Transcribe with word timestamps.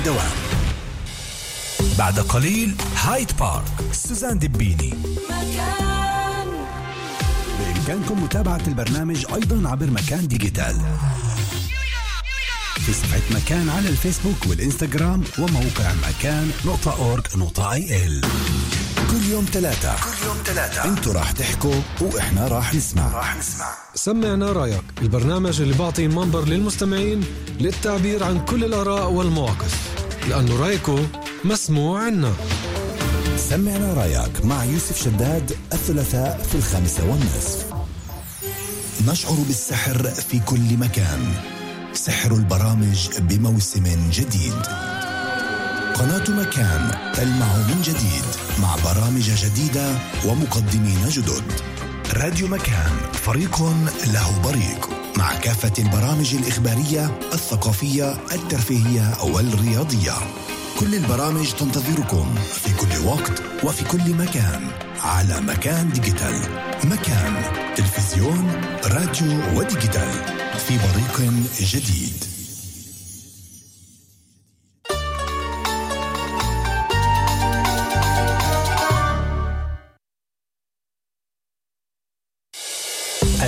الدوام 0.00 0.30
بعد 1.98 2.20
قليل 2.20 2.74
هايد 2.96 3.30
بارك 3.40 3.64
سوزان 3.92 4.38
دبيني 4.38 4.94
مكان 5.30 6.48
بإمكانكم 7.58 8.22
متابعة 8.22 8.60
البرنامج 8.66 9.26
أيضا 9.34 9.68
عبر 9.68 9.86
مكان 9.86 10.28
digital. 10.28 10.76
في 12.86 12.92
صفحة 12.92 13.20
مكان 13.30 13.68
على 13.68 13.88
الفيسبوك 13.88 14.46
والإنستغرام 14.46 15.24
وموقع 15.38 15.92
مكان 16.08 16.50
نقطة 16.64 16.96
org 16.96 17.26
نقطة 17.36 17.72
IL. 17.72 18.20
كل 19.10 19.24
يوم 19.30 19.44
ثلاثة 19.52 19.94
كل 19.94 20.26
يوم 20.26 20.36
ثلاثة 20.44 20.84
أنتوا 20.84 21.12
راح 21.12 21.32
تحكوا 21.32 21.74
وإحنا 22.00 22.48
راح 22.48 22.74
نسمع. 22.74 23.08
راح 23.16 23.36
نسمع. 23.36 23.66
سمعنا 23.94 24.52
رأيك. 24.52 24.82
البرنامج 25.02 25.60
اللي 25.60 25.74
بعطي 25.74 26.08
منبر 26.08 26.44
للمستمعين 26.44 27.24
للتعبير 27.60 28.24
عن 28.24 28.44
كل 28.44 28.64
الآراء 28.64 29.10
والمواقف. 29.10 29.74
لأنه 30.28 30.60
رأيكو 30.60 30.98
مسموع 31.44 32.02
عنا. 32.02 32.32
سمعنا 33.36 33.94
رأيك 33.94 34.44
مع 34.44 34.64
يوسف 34.64 35.04
شداد 35.04 35.52
الثلاثاء 35.72 36.46
في 36.50 36.54
الخامسة 36.54 37.10
والنصف. 37.10 37.66
نشعر 39.08 39.34
بالسحر 39.34 40.04
في 40.04 40.40
كل 40.40 40.76
مكان. 40.76 41.34
سحر 41.94 42.34
البرامج 42.34 43.08
بموسم 43.18 44.10
جديد. 44.10 44.62
قناة 45.94 46.30
مكان 46.30 47.12
تلمع 47.14 47.56
من 47.56 47.82
جديد 47.82 48.24
مع 48.62 48.76
برامج 48.84 49.30
جديدة 49.30 49.98
ومقدمين 50.26 51.08
جدد. 51.08 51.42
راديو 52.12 52.48
مكان 52.48 52.92
فريق 53.12 53.62
له 54.06 54.40
بريق 54.44 54.88
مع 55.16 55.34
كافة 55.34 55.72
البرامج 55.78 56.34
الإخبارية 56.34 57.18
الثقافية 57.32 58.12
الترفيهية 58.32 59.14
والرياضية. 59.24 60.14
كل 60.80 60.94
البرامج 60.94 61.52
تنتظركم 61.52 62.34
في 62.34 62.72
كل 62.74 63.06
وقت 63.06 63.42
وفي 63.64 63.84
كل 63.84 64.14
مكان 64.14 64.68
على 65.00 65.40
مكان 65.40 65.92
digital. 65.92 66.40
مكان 66.84 67.42
تلفزيون 67.76 68.52
راديو 68.84 69.58
و 69.58 69.64
digital. 69.64 70.12
في 70.68 70.78
بريق 70.78 71.32
جديد. 71.60 72.29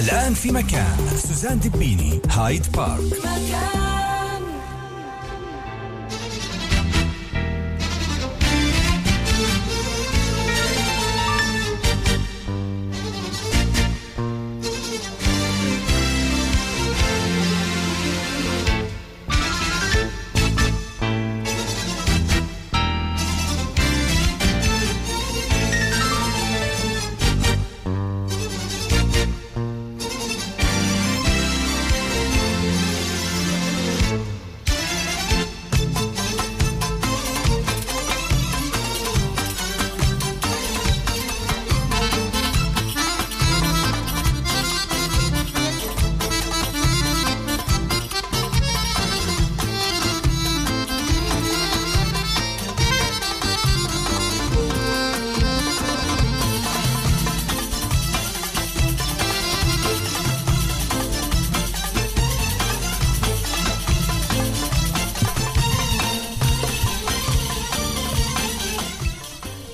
الآن 0.03 0.35
في 0.35 0.53
مكان. 0.53 0.97
سوزان 1.17 1.61
دبيني 1.61 2.21
هايد 2.29 2.73
بارك. 2.73 3.01
مكان 3.01 3.92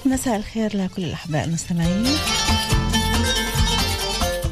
مساء 0.08 0.36
الخير 0.36 0.76
لكل 0.76 1.04
الأحباء 1.04 1.44
المستمعين. 1.44 2.06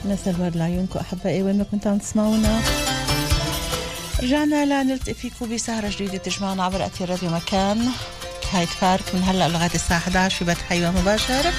مساء 0.04 0.34
الورد 0.34 0.56
لعيونكم 0.56 0.98
أحبائي 0.98 1.42
وين 1.42 1.58
ما 1.58 1.64
كنتوا 1.64 1.90
عم 1.90 1.98
تسمعونا. 1.98 2.60
رجعنا 4.22 4.82
لنلتقي 4.82 5.14
فيكم 5.14 5.54
بسهرة 5.54 5.88
جديدة 5.88 6.16
تجمعنا 6.16 6.64
عبر 6.64 6.86
أثير 6.86 7.10
راديو 7.10 7.30
مكان 7.30 7.88
هايد 8.52 8.68
بارك. 8.82 9.14
من 9.14 9.22
هلأ 9.22 9.48
لغاية 9.48 9.74
الساعة 9.74 9.98
11 9.98 10.36
في 10.38 10.44
بث 10.44 10.62
حي 10.62 10.90
مباشر 10.90 11.52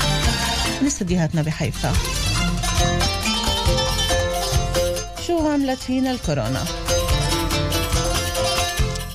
من 0.81 0.87
استديوهاتنا 0.87 1.41
بحيفا. 1.41 1.93
شو 5.27 5.47
عملت 5.47 5.79
فينا 5.79 6.11
الكورونا؟ 6.11 6.65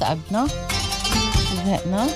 تعبنا 0.00 0.48
زهقنا. 1.66 2.08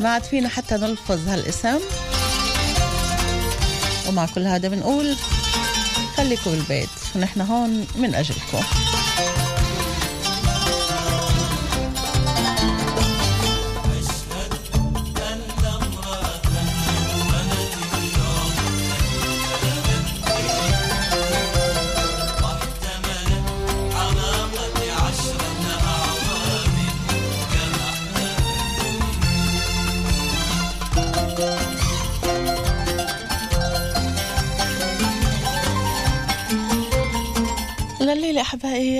ما 0.00 0.08
عاد 0.08 0.22
فينا 0.22 0.48
حتى 0.48 0.74
نلفظ 0.74 1.28
هالاسم. 1.28 1.78
ومع 4.08 4.26
كل 4.26 4.46
هذا 4.46 4.68
بنقول 4.68 5.16
خليكم 6.16 6.50
بالبيت 6.50 6.88
ونحن 7.16 7.40
هون 7.40 7.86
من 7.96 8.14
أجلكم. 8.14 8.60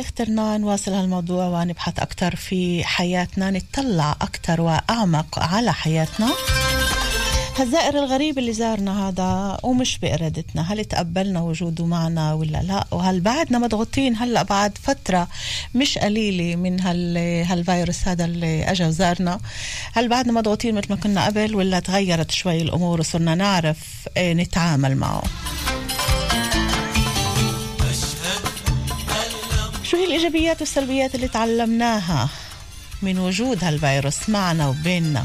اخترنا 0.00 0.58
نواصل 0.58 0.92
هالموضوع 0.92 1.46
ونبحث 1.46 1.98
أكثر 1.98 2.36
في 2.36 2.84
حياتنا 2.84 3.50
نتطلع 3.50 4.10
أكثر 4.10 4.60
وأعمق 4.60 5.38
على 5.38 5.72
حياتنا؟ 5.72 6.30
هالزائر 7.56 7.98
الغريب 7.98 8.38
اللي 8.38 8.52
زارنا 8.52 9.08
هذا 9.08 9.58
ومش 9.62 9.98
بإرادتنا 9.98 10.72
هل 10.72 10.84
تقبلنا 10.84 11.40
وجوده 11.40 11.86
معنا 11.86 12.32
ولا 12.32 12.62
لا؟ 12.62 12.86
وهل 12.90 13.20
بعدنا 13.20 13.58
مضغوطين؟ 13.58 14.16
هلأ 14.16 14.42
بعد 14.42 14.78
فترة 14.82 15.28
مش 15.74 15.98
قليلة 15.98 16.56
من 16.56 16.80
هال 16.80 17.16
هالفيروس 17.46 18.08
هذا 18.08 18.24
اللي 18.24 18.70
أجا 18.70 18.86
وزارنا. 18.86 19.40
هل 19.92 20.08
بعدنا 20.08 20.32
مضغوطين 20.32 20.74
مثل 20.74 20.86
ما 20.90 20.96
كنا 20.96 21.26
قبل 21.26 21.54
ولا 21.54 21.80
تغيرت 21.80 22.30
شوي 22.30 22.62
الأمور 22.62 23.00
وصرنا 23.00 23.34
نعرف 23.34 23.78
آه، 24.16 24.32
نتعامل 24.32 24.96
معه؟ 24.96 25.22
شو 29.84 29.96
هي 29.96 30.04
الإيجابيات 30.04 30.60
والسلبيات 30.60 31.14
اللي 31.14 31.28
تعلمناها 31.28 32.28
من 33.02 33.18
وجود 33.18 33.64
هالفيروس 33.64 34.28
معنا 34.28 34.68
وبيننا؟ 34.68 35.24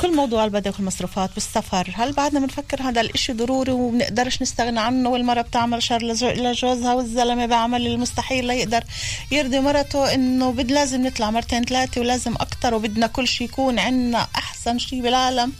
كل 0.00 0.16
موضوع 0.16 0.44
البدء 0.44 0.72
والمصروفات 0.78 1.30
والسفر 1.34 1.90
هل 1.94 2.12
بعدنا 2.12 2.40
بنفكر 2.40 2.82
هذا 2.82 3.00
الإشي 3.00 3.32
ضروري 3.32 3.72
وبنقدرش 3.72 4.42
نستغنى 4.42 4.80
عنه؟ 4.80 5.08
والمرة 5.08 5.40
بتعمل 5.42 5.82
شر 5.82 6.02
لجوزها 6.22 6.94
والزلمة 6.94 7.46
بعمل 7.46 7.86
المستحيل 7.86 8.46
ليقدر 8.46 8.84
يرضي 9.30 9.60
مرته 9.60 10.14
إنه 10.14 10.52
بد 10.52 10.72
لازم 10.72 11.06
نطلع 11.06 11.30
مرتين 11.30 11.64
ثلاثة 11.64 12.00
ولازم 12.00 12.34
أكتر 12.34 12.74
وبدنا 12.74 13.06
كل 13.06 13.28
شيء 13.28 13.48
يكون 13.48 13.78
عنا 13.78 14.28
أحسن 14.36 14.78
شيء 14.78 15.02
بالعالم. 15.02 15.52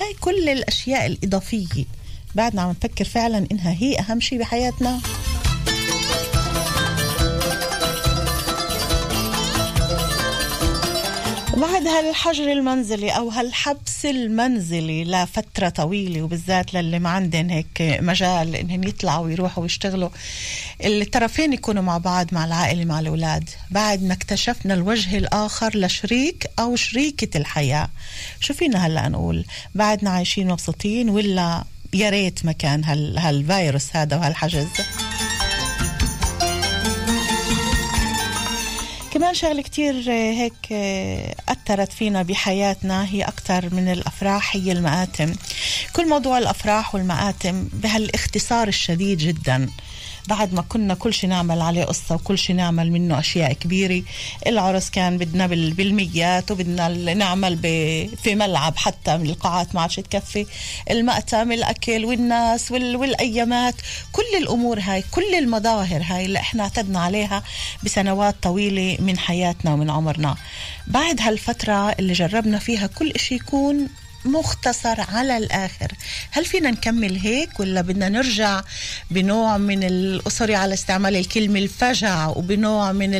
هاي 0.00 0.14
كل 0.20 0.48
الأشياء 0.48 1.06
الإضافية 1.06 1.84
بعدنا 2.34 2.62
عم 2.62 2.70
نفكر 2.70 3.04
فعلا 3.04 3.46
إنها 3.52 3.72
هي 3.72 3.98
أهم 3.98 4.20
شيء 4.20 4.38
بحياتنا. 4.38 5.00
بعد 11.60 11.86
هالحجر 11.86 12.52
المنزلي 12.52 13.10
أو 13.10 13.28
هالحبس 13.28 14.06
المنزلي 14.06 15.04
لفترة 15.04 15.68
طويلة 15.68 16.22
وبالذات 16.22 16.74
للي 16.74 16.98
ما 16.98 17.10
عندهم 17.10 17.50
هيك 17.50 17.80
مجال 17.80 18.56
إنهم 18.56 18.84
يطلعوا 18.84 19.24
ويروحوا 19.24 19.62
ويشتغلوا 19.62 20.08
الطرفين 20.84 21.52
يكونوا 21.52 21.82
مع 21.82 21.98
بعض 21.98 22.26
مع 22.34 22.44
العائلة 22.44 22.84
مع 22.84 23.00
الأولاد. 23.00 23.50
بعد 23.70 24.02
ما 24.02 24.14
اكتشفنا 24.14 24.74
الوجه 24.74 25.18
الآخر 25.18 25.78
لشريك 25.78 26.50
أو 26.58 26.76
شريكة 26.76 27.38
الحياة. 27.38 27.88
شو 28.40 28.54
فينا 28.54 28.86
هلأ 28.86 29.08
نقول؟ 29.08 29.44
بعدنا 29.74 30.10
عايشين 30.10 30.48
مبسوطين 30.48 31.10
ولا 31.10 31.64
يا 31.92 32.10
ريت 32.10 32.44
ما 32.44 32.52
كان 32.52 32.84
هال 32.84 33.18
هالفيروس 33.18 33.96
هذا 33.96 34.16
وهالحجز. 34.16 34.68
كمان 39.30 39.40
شغلة 39.40 39.62
كتير 39.62 39.94
آه، 39.94 40.32
هيك 40.32 40.72
آه، 40.72 41.34
أثرت 41.48 41.92
فينا 41.92 42.22
بحياتنا. 42.22 43.06
هي 43.08 43.22
أكتر 43.22 43.74
من 43.74 43.92
الأفراح 43.92 44.56
هي 44.56 44.72
المآتم. 44.72 45.34
كل 45.92 46.08
موضوع 46.08 46.38
الأفراح 46.38 46.94
والمآتم 46.94 47.68
بهالإختصار 47.72 48.68
الشديد 48.68 49.18
جدا. 49.18 49.68
بعد 50.28 50.54
ما 50.54 50.62
كنا 50.62 50.94
كل 50.94 51.14
شيء 51.14 51.30
نعمل 51.30 51.60
عليه 51.62 51.84
قصة 51.84 52.14
وكل 52.14 52.38
شيء 52.38 52.56
نعمل 52.56 52.92
منه 52.92 53.18
أشياء 53.18 53.52
كبيرة. 53.52 54.02
العرس 54.46 54.90
كان 54.90 55.18
بدنا 55.18 55.46
بال- 55.46 55.72
بالميات 55.72 56.50
وبدنا 56.50 56.88
نعمل 57.14 57.58
في 58.22 58.34
ملعب 58.34 58.76
حتى 58.76 59.16
من 59.16 59.26
القاعات 59.26 59.74
ما 59.74 59.80
عادش 59.80 59.96
تكفي. 59.96 60.46
المأتم 60.90 61.52
الأكل 61.52 62.04
والناس 62.04 62.70
وال- 62.70 62.96
والأيامات. 62.96 63.74
كل 64.12 64.22
الأمور 64.38 64.80
هاي 64.80 65.04
كل 65.10 65.34
المظاهر 65.38 66.02
هاي 66.04 66.24
اللي 66.26 66.38
إحنا 66.38 66.62
اعتدنا 66.62 67.00
عليها 67.00 67.42
بسنوات 67.84 68.36
طويلة 68.42 68.96
من 69.00 69.18
حياتنا 69.18 69.72
ومن 69.72 69.90
عمرنا. 69.90 70.36
بعد 70.86 71.20
هالفترة 71.20 71.90
اللي 71.90 72.12
جربنا 72.12 72.58
فيها 72.58 72.86
كل 72.86 73.10
إشي 73.10 73.34
يكون 73.34 73.88
مختصر 74.24 75.00
على 75.00 75.36
الآخر. 75.36 75.92
هل 76.30 76.44
فينا 76.44 76.70
نكمل 76.70 77.16
هيك 77.16 77.60
ولا 77.60 77.80
بدنا 77.80 78.08
نرجع 78.08 78.62
بنوع 79.10 79.58
من 79.58 79.84
الأسري 79.84 80.54
على 80.54 80.74
استعمال 80.74 81.16
الكلمة 81.16 81.58
الفجع 81.58 82.28
وبنوع 82.28 82.92
من 82.92 83.14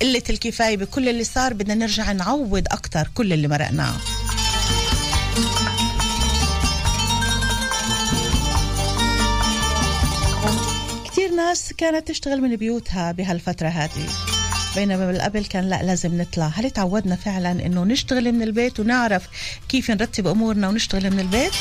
قلة 0.00 0.22
الكفاية؟ 0.30 0.76
بكل 0.76 1.08
اللي 1.08 1.24
صار 1.24 1.52
بدنا 1.54 1.74
نرجع 1.74 2.12
نعوض 2.12 2.64
أكتر 2.70 3.08
كل 3.14 3.32
اللي 3.32 3.48
مرقناه 3.48 3.94
كتير 11.04 11.30
ناس 11.30 11.72
كانت 11.72 12.08
تشتغل 12.08 12.40
من 12.40 12.56
بيوتها 12.56 13.12
بهالفترة 13.12 13.68
هذه. 13.68 14.37
بينما 14.78 15.06
بالقبل 15.06 15.44
كان 15.44 15.64
لا 15.68 15.82
لازم 15.82 16.20
نطلع. 16.20 16.50
هل 16.54 16.70
تعودنا 16.70 17.16
فعلا 17.16 17.50
إنه 17.50 17.84
نشتغل 17.84 18.32
من 18.32 18.42
البيت 18.42 18.80
ونعرف 18.80 19.22
كيف 19.68 19.90
نرتب 19.90 20.26
أمورنا 20.26 20.68
ونشتغل 20.68 21.10
من 21.10 21.20
البيت؟ 21.20 21.52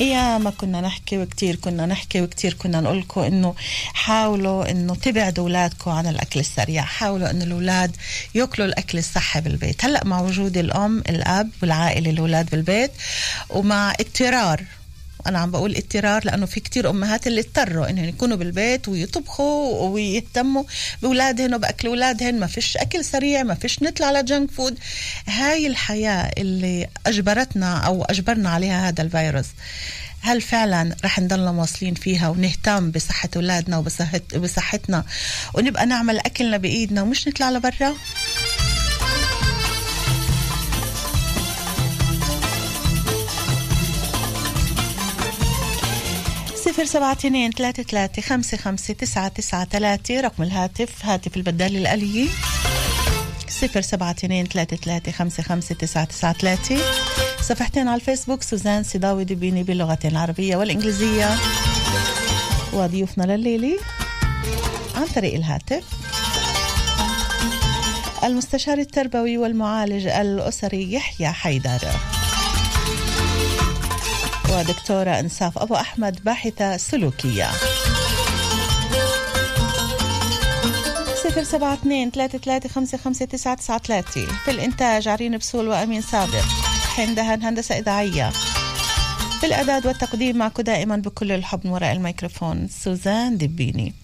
يا 0.00 0.38
ما 0.38 0.50
كنا 0.50 0.80
نحكي 0.80 1.18
وكتير 1.18 1.56
كنا 1.56 1.86
نحكي 1.86 2.22
وكتير 2.22 2.54
كنا 2.54 2.80
نقول 2.80 2.98
لكم 2.98 3.20
إنه 3.20 3.54
حاولوا 3.94 4.70
إنه 4.70 4.94
تبعدوا 4.94 5.44
اولادكم 5.44 5.90
عن 5.90 6.06
الأكل 6.06 6.40
السريع. 6.40 6.82
حاولوا 6.82 7.30
إنه 7.30 7.44
الأولاد 7.44 7.96
يأكلوا 8.34 8.66
الأكل 8.66 8.98
الصحي 8.98 9.40
بالبيت. 9.40 9.84
هلأ 9.84 10.04
مع 10.04 10.20
وجود 10.20 10.58
الأم 10.58 10.98
الأب 10.98 11.50
والعائلة 11.62 12.10
الأولاد 12.10 12.50
بالبيت 12.50 12.90
ومع 13.50 13.92
اضطرار 14.00 14.64
أنا 15.28 15.38
عم 15.38 15.50
بقول 15.50 15.76
اضطرار 15.76 16.24
لأنه 16.24 16.46
في 16.46 16.60
كتير 16.60 16.90
أمهات 16.90 17.26
اللي 17.26 17.40
اضطروا 17.40 17.90
إنهم 17.90 18.04
يكونوا 18.04 18.36
بالبيت 18.36 18.88
ويطبخوا 18.88 19.88
ويهتموا 19.88 20.64
بأولادهن 21.02 21.54
وبأكل 21.54 21.88
أولادهن. 21.88 22.40
ما 22.40 22.46
فيش 22.46 22.76
أكل 22.76 23.04
سريع 23.04 23.42
ما 23.42 23.54
فيش 23.54 23.82
نطلع 23.82 24.06
على 24.06 24.22
جنك 24.22 24.50
فود 24.50 24.78
هاي 25.26 25.66
الحياة 25.66 26.30
اللي 26.38 26.88
أجبرتنا 27.06 27.78
أو 27.78 28.04
أجبرنا 28.04 28.50
عليها 28.50 28.88
هذا 28.88 29.02
الفيروس. 29.02 29.46
هل 30.20 30.40
فعلا 30.40 30.96
رح 31.04 31.18
نضلنا 31.18 31.52
مواصلين 31.52 31.94
فيها 31.94 32.28
ونهتم 32.28 32.90
بصحة 32.90 33.28
أولادنا 33.36 33.78
وبصحة 33.78 34.20
بصحتنا 34.36 35.04
ونبقى 35.54 35.86
نعمل 35.86 36.18
أكلنا 36.18 36.56
بإيدنا 36.56 37.02
ومش 37.02 37.28
نطلع 37.28 37.50
لبرا؟ 37.50 37.94
صفر 46.66 46.84
سبعة 46.84 47.12
اثنين 47.12 47.50
ثلاثة 47.50 47.82
ثلاثة 47.82 48.22
خمسة 48.22 48.56
خمسة 48.56 48.94
تسعة 48.94 49.28
تسعة 49.28 49.64
ثلاثة 49.64 50.20
رقم 50.20 50.42
الهاتف 50.42 51.04
هاتف 51.04 51.36
البدال 51.36 51.76
الآلية 51.76 52.26
صفر 53.48 53.80
سبعة 53.80 54.10
اثنين 54.10 54.46
ثلاثة 54.46 54.76
ثلاثة 54.76 55.12
خمسة 55.12 55.42
خمسة 55.42 55.74
تسعة 55.74 56.04
تسعة 56.04 56.32
ثلاثة 56.32 56.76
صفحتين 57.40 57.88
على 57.88 58.00
الفيسبوك 58.00 58.42
سوزان 58.42 58.82
سيداوي 58.82 59.24
دبيني 59.24 59.62
باللغتين 59.62 60.10
العربية 60.10 60.56
والإنجليزية. 60.56 61.36
وضيوفنا 62.72 63.36
لليلة 63.36 63.78
عن 64.94 65.06
طريق 65.06 65.34
الهاتف. 65.34 65.84
المستشار 68.24 68.78
التربوي 68.78 69.38
والمعالج 69.38 70.06
الأسري 70.06 70.92
يحيى 70.92 71.28
حيدر. 71.28 72.15
ودكتورة 74.52 75.10
إنصاف 75.20 75.58
أبو 75.58 75.74
أحمد 75.74 76.24
باحثة 76.24 76.76
سلوكية. 76.76 77.50
صفر 81.24 81.42
سبعة 81.42 81.74
اثنين 81.74 82.10
ثلاثة 82.10 82.38
ثلاثة 82.38 82.68
خمسة 82.68 82.98
خمسة 82.98 83.24
تسعة 83.24 83.54
تسعة 83.54 83.78
ثلاثة. 83.78 84.26
في 84.44 84.50
الإنتاج 84.50 85.08
عرين 85.08 85.38
بسول 85.38 85.68
وأمين 85.68 86.02
صادق. 86.02 86.44
حين 86.96 87.14
دهن 87.14 87.42
هندسة 87.42 87.78
إذاعية. 87.78 88.30
في 89.40 89.46
الإعداد 89.46 89.86
والتقديم 89.86 90.36
معكم 90.36 90.62
دائما 90.62 90.96
بكل 90.96 91.32
الحب 91.32 91.60
من 91.64 91.70
وراء 91.70 91.92
الميكروفون 91.92 92.68
سوزان 92.68 93.38
دبيني 93.38 93.94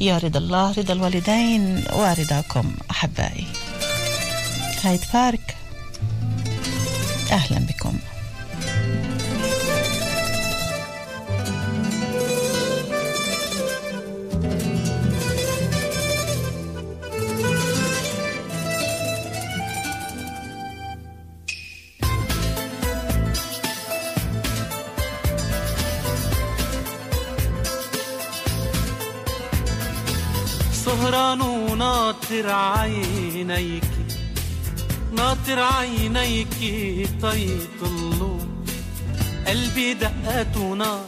يا 0.00 0.18
رضا 0.18 0.38
الله 0.38 0.72
رضا 0.78 0.92
الوالدين 0.92 1.84
ورضاكم 1.92 2.74
أحبائي. 2.90 3.46
هايد 4.84 5.00
بارك 5.14 5.56
وناطر 32.16 32.50
عينيك 32.50 33.84
ناطر 35.12 35.58
عينيك 35.58 36.48
طيطلوا 37.22 38.38
قلبي 39.46 39.94
دقات 39.94 40.56
ونار 40.56 41.04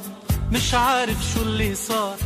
مش 0.53 0.75
عارف 0.75 1.17
شو 1.35 1.43
اللي 1.43 1.75
صار. 1.75 2.17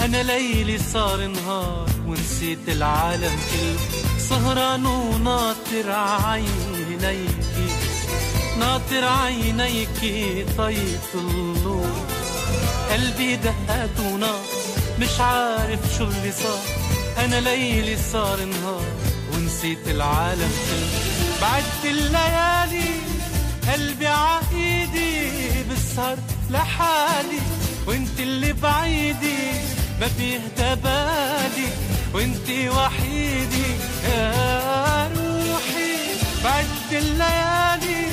أنا 0.00 0.22
ليلي 0.22 0.78
صار 0.78 1.26
نهار 1.26 1.88
ونسيت 2.06 2.68
العالم 2.68 3.38
كله. 3.52 4.18
سهران 4.18 4.86
وناطر 4.86 5.90
عينيك 5.90 7.30
ناطر 8.58 9.04
عينيك 9.04 10.00
طيطلوا 10.58 11.86
قلبي 12.90 13.36
دقات 13.36 14.00
ونار 14.00 14.40
مش 15.00 15.20
عارف 15.20 15.80
شو 15.98 16.04
اللي 16.04 16.32
صار. 16.32 16.85
أنا 17.18 17.40
ليلي 17.40 17.96
صار 18.12 18.44
نهار 18.44 18.84
ونسيت 19.34 19.88
العالم 19.88 20.52
بعدت 21.42 21.84
الليالي 21.84 22.90
قلبي 23.72 24.06
عايدي 24.06 25.30
بسهر 25.70 26.18
لحالي. 26.50 27.40
وانت 27.86 28.20
اللي 28.20 28.52
بعيدي 28.52 29.38
ما 30.00 30.08
بيهدى 30.18 30.80
بالي 30.82 31.68
وانت 32.14 32.48
وحيدي 32.50 33.66
يا 34.04 35.10
روحي. 35.16 35.96
بعدت 36.44 36.92
الليالي 36.92 38.06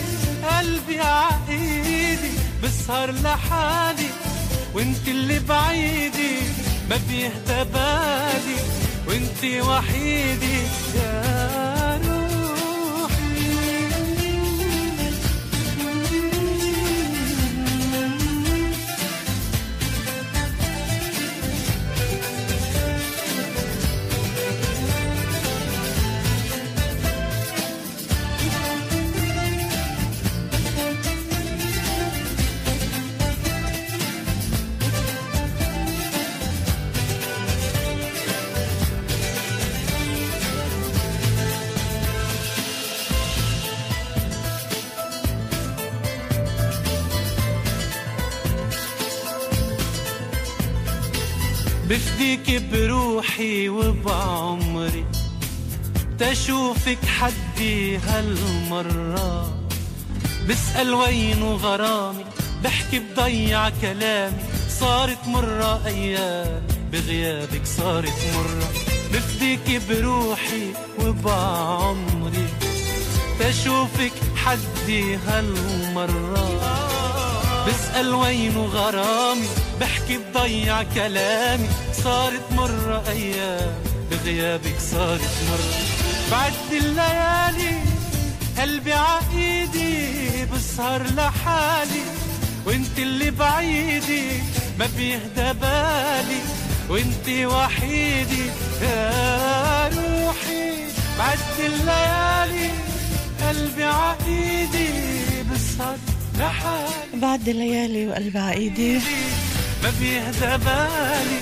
قلبي 0.49 0.99
عايدي 0.99 2.31
بسهر 2.63 3.11
لحالي. 3.11 4.09
وانت 4.73 5.07
اللي 5.07 5.39
بعيدي 5.39 6.35
ما 6.89 6.99
بيهدى 7.09 7.63
بالي 7.73 8.82
وانت 9.07 9.41
وحيدي 9.67 10.57
بفديك 51.93 52.63
بروحي 52.73 53.69
وبعمري 53.69 55.05
تشوفك 56.19 57.05
حدي 57.05 57.97
هالمرة. 57.97 59.53
بسأل 60.49 60.93
وينه 60.93 61.55
غرامي 61.55 62.25
بحكي 62.63 62.99
بضيع 62.99 63.69
كلامي. 63.69 64.37
صارت 64.69 65.27
مرة 65.27 65.85
أيام 65.85 66.61
بغيابك 66.91 67.65
صارت 67.65 68.19
مرة. 68.35 68.69
بفديك 69.13 69.81
بروحي 69.89 70.73
وبعمري 70.99 72.47
تشوفك 73.39 74.13
حدي 74.35 75.15
هالمرة. 75.15 76.59
بسأل 77.67 78.13
وينه 78.13 78.65
غرامي 78.65 79.47
بحكي 79.83 80.17
بضيع 80.17 80.83
كلامي 80.83 81.67
صارت 82.03 82.51
مرة 82.51 83.03
أيام 83.09 83.73
بغيابك 84.11 84.79
صارت 84.91 85.35
مرة. 85.49 85.73
بعد 86.31 86.53
الليالي 86.71 87.75
قلبي 88.59 88.93
عايدي 88.93 90.45
بسهر 90.45 91.03
لحالي 91.03 92.03
وأنت 92.65 92.99
اللي 92.99 93.31
بعيدي 93.31 94.27
ما 94.79 94.89
بيهدى 94.97 95.59
بالي 95.59 96.41
وأنت 96.89 97.29
وحيدي 97.53 98.45
يا 98.81 99.87
روحي. 99.87 100.71
بعد 101.19 101.39
الليالي 101.59 102.69
قلبي 103.47 103.83
عايدي 103.83 104.89
بسهر 105.51 105.97
لحالي. 106.39 107.21
بعد 107.21 107.49
الليالي 107.49 108.07
وقلب 108.07 108.37
عايدي 108.37 108.99
ما 109.83 109.91
بيهدى 109.99 110.63
بالي 110.65 111.39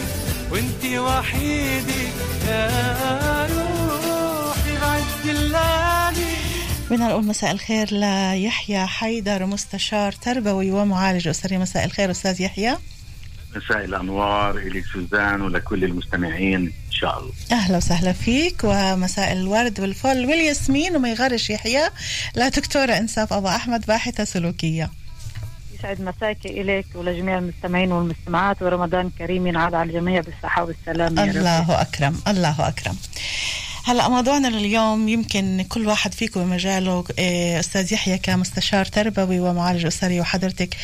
وانتي 0.52 1.00
وحيدي 1.00 2.08
يا 2.48 3.48
روحي 3.52 4.78
بعد 4.82 5.26
الليالي. 5.26 6.36
بدنا 6.90 7.08
نقول 7.08 7.26
مساء 7.26 7.52
الخير 7.52 7.94
ليحيى 7.94 8.86
حيدر 8.86 9.46
مستشار 9.46 10.12
تربوي 10.12 10.72
ومعالج 10.72 11.28
أسري. 11.28 11.58
مساء 11.58 11.86
الخير 11.86 12.12
أستاذ 12.12 12.42
يحيى. 12.42 12.78
مساء 13.56 13.86
الأنوار 13.86 14.58
إليك 14.58 14.86
سوزان 14.94 15.42
ولكل 15.42 15.84
المستمعين 15.84 16.62
إن 16.66 16.92
شاء 16.92 17.20
الله. 17.20 17.32
أهلا 17.52 17.78
وسهلا 17.78 18.14
فيك 18.14 18.62
ومساء 18.64 19.32
الورد 19.32 19.80
والفل 19.80 20.26
والياسمين 20.26 20.96
وما 20.96 21.12
يغرش 21.12 21.50
يحيى 21.50 21.90
لدكتورة 22.36 22.98
إنساف 22.98 23.34
أبو 23.34 23.48
أحمد 23.48 23.86
باحثة 23.86 24.24
سلوكية. 24.24 24.92
يسعد 25.82 26.02
مساكي 26.02 26.62
إليك 26.62 26.86
ولجميع 26.96 27.38
المستمعين 27.38 27.92
والمستمعات 27.92 28.62
ورمضان 28.62 29.10
كريم 29.10 29.48
ينعاد 29.48 29.74
على 29.74 29.90
الجميع 29.90 30.22
بالصحة 30.22 30.64
والسلامة 30.64 31.22
يا. 31.26 31.32
الله 31.32 31.82
أكرم 31.82 32.20
الله 32.28 32.68
أكرم 32.68 32.98
هلا 33.84 34.10
موضوعنا 34.10 34.48
لليوم 34.48 35.10
يمكن 35.10 35.66
كل 35.70 35.88
واحد 35.88 36.14
فيكم 36.14 36.44
بمجاله 36.44 37.04
إيه، 37.20 37.60
أستاذ 37.60 37.94
يحيى 37.94 38.18
كمستشار 38.18 38.86
تربوي 38.86 39.40
ومعالج 39.40 39.86
أسري 39.86 40.20
وحضرتك 40.22 40.78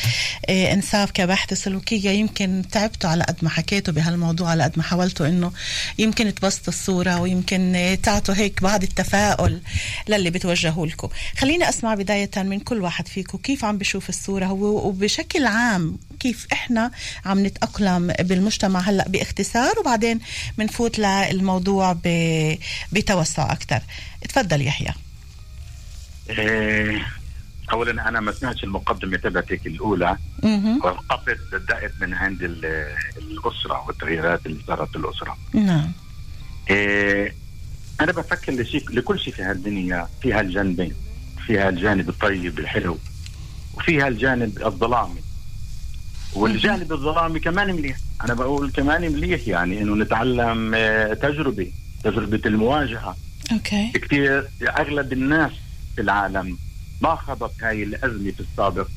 إيه، 0.48 0.72
انساف 0.72 1.10
كباحثه 1.10 1.56
سلوكية. 1.56 2.10
يمكن 2.10 2.64
تعبتوا 2.72 3.10
على 3.10 3.24
قد 3.24 3.36
ما 3.42 3.50
حكيتوا 3.50 3.94
بهالموضوع 3.94 4.50
على 4.50 4.62
قد 4.62 4.72
ما 4.76 4.82
حاولتوا 4.82 5.26
إنه 5.26 5.52
يمكن 5.98 6.34
تبسطوا 6.34 6.72
الصورة 6.72 7.20
ويمكن 7.20 7.96
تعطوا 8.02 8.34
هيك 8.34 8.62
بعض 8.62 8.82
التفاؤل 8.82 9.60
للي 10.08 10.30
بتوجهوا 10.30 10.86
لكم. 10.86 11.08
خليني 11.38 11.68
أسمع 11.68 11.94
بداية 11.94 12.30
من 12.36 12.60
كل 12.60 12.82
واحد 12.82 13.08
فيكم 13.08 13.38
كيف 13.38 13.64
عم 13.64 13.78
بشوف 13.78 14.08
الصورة؟ 14.08 14.46
هو 14.46 14.88
وبشكل 14.88 15.46
عام 15.46 15.98
كيف 16.20 16.46
إحنا 16.52 16.90
عم 17.26 17.46
نتأقلم 17.46 18.12
بالمجتمع 18.20 18.80
هلأ 18.80 19.08
باختصار 19.08 19.78
وبعدين 19.78 20.20
بنفوت 20.58 20.98
للموضوع 20.98 21.96
بتوسع 22.92 23.52
أكثر 23.52 23.80
تفضل 24.28 24.66
يحيى. 24.66 24.94
إيه، 26.30 27.06
اولا 27.72 28.08
أنا 28.08 28.20
ما 28.20 28.32
سمعتش 28.32 28.64
المقدمة 28.64 29.16
تبعتك 29.16 29.66
الأولى. 29.66 30.16
وقفت 30.84 31.38
بدات 31.52 31.92
من 32.00 32.14
عند 32.14 32.42
ال- 32.42 32.94
الأسرة 33.16 33.84
والتغييرات 33.86 34.46
اللي 34.46 34.60
صارت 34.66 34.92
بالأسرة. 34.92 35.36
نعم. 35.54 35.92
إيه، 36.70 37.34
أنا 38.00 38.12
بفكر 38.12 38.52
لشيء 38.52 38.90
لكل 38.90 39.18
شيء 39.20 39.34
في 39.34 39.42
هالدنيا 39.42 40.08
فيها 40.22 40.40
الجانبين 40.40 40.92
فيها 41.46 41.68
الجانب 41.68 42.08
الطيب 42.08 42.58
الحلو 42.58 42.98
وفيها 43.74 44.08
الجانب 44.08 44.62
الظلامي 44.66 45.20
والجانب 46.34 46.92
الظلامي 46.92 47.40
كمان 47.40 47.74
مليح. 47.74 47.96
أنا 48.24 48.34
بقول 48.34 48.70
كمان 48.70 49.12
مليح 49.12 49.48
يعني 49.48 49.82
إنه 49.82 49.94
نتعلم 49.94 50.72
آه، 50.74 51.14
تجربة 51.14 51.70
تجربة 52.04 52.40
المواجهة. 52.46 53.16
أوكي. 53.52 53.90
كثير 53.94 54.48
أغلب 54.62 55.12
الناس 55.12 55.52
في 55.96 56.00
العالم 56.00 56.58
ما 57.00 57.14
خضت 57.14 57.62
هاي 57.62 57.82
الأزمة 57.82 58.30
في 58.30 58.40
السابق. 58.40 58.88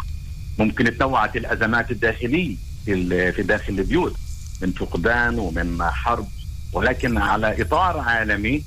ممكن 0.60 0.98
تنوعت 0.98 1.36
الأزمات 1.36 1.92
الداخلية 1.92 2.56
في 2.86 3.32
في 3.32 3.44
داخل 3.44 3.80
البيوت 3.80 4.16
من 4.62 4.72
فقدان 4.72 5.40
ومن 5.40 5.84
حرب. 5.84 6.28
ولكن 6.74 7.18
على 7.18 7.62
إطار 7.62 7.98
عالمي 8.00 8.64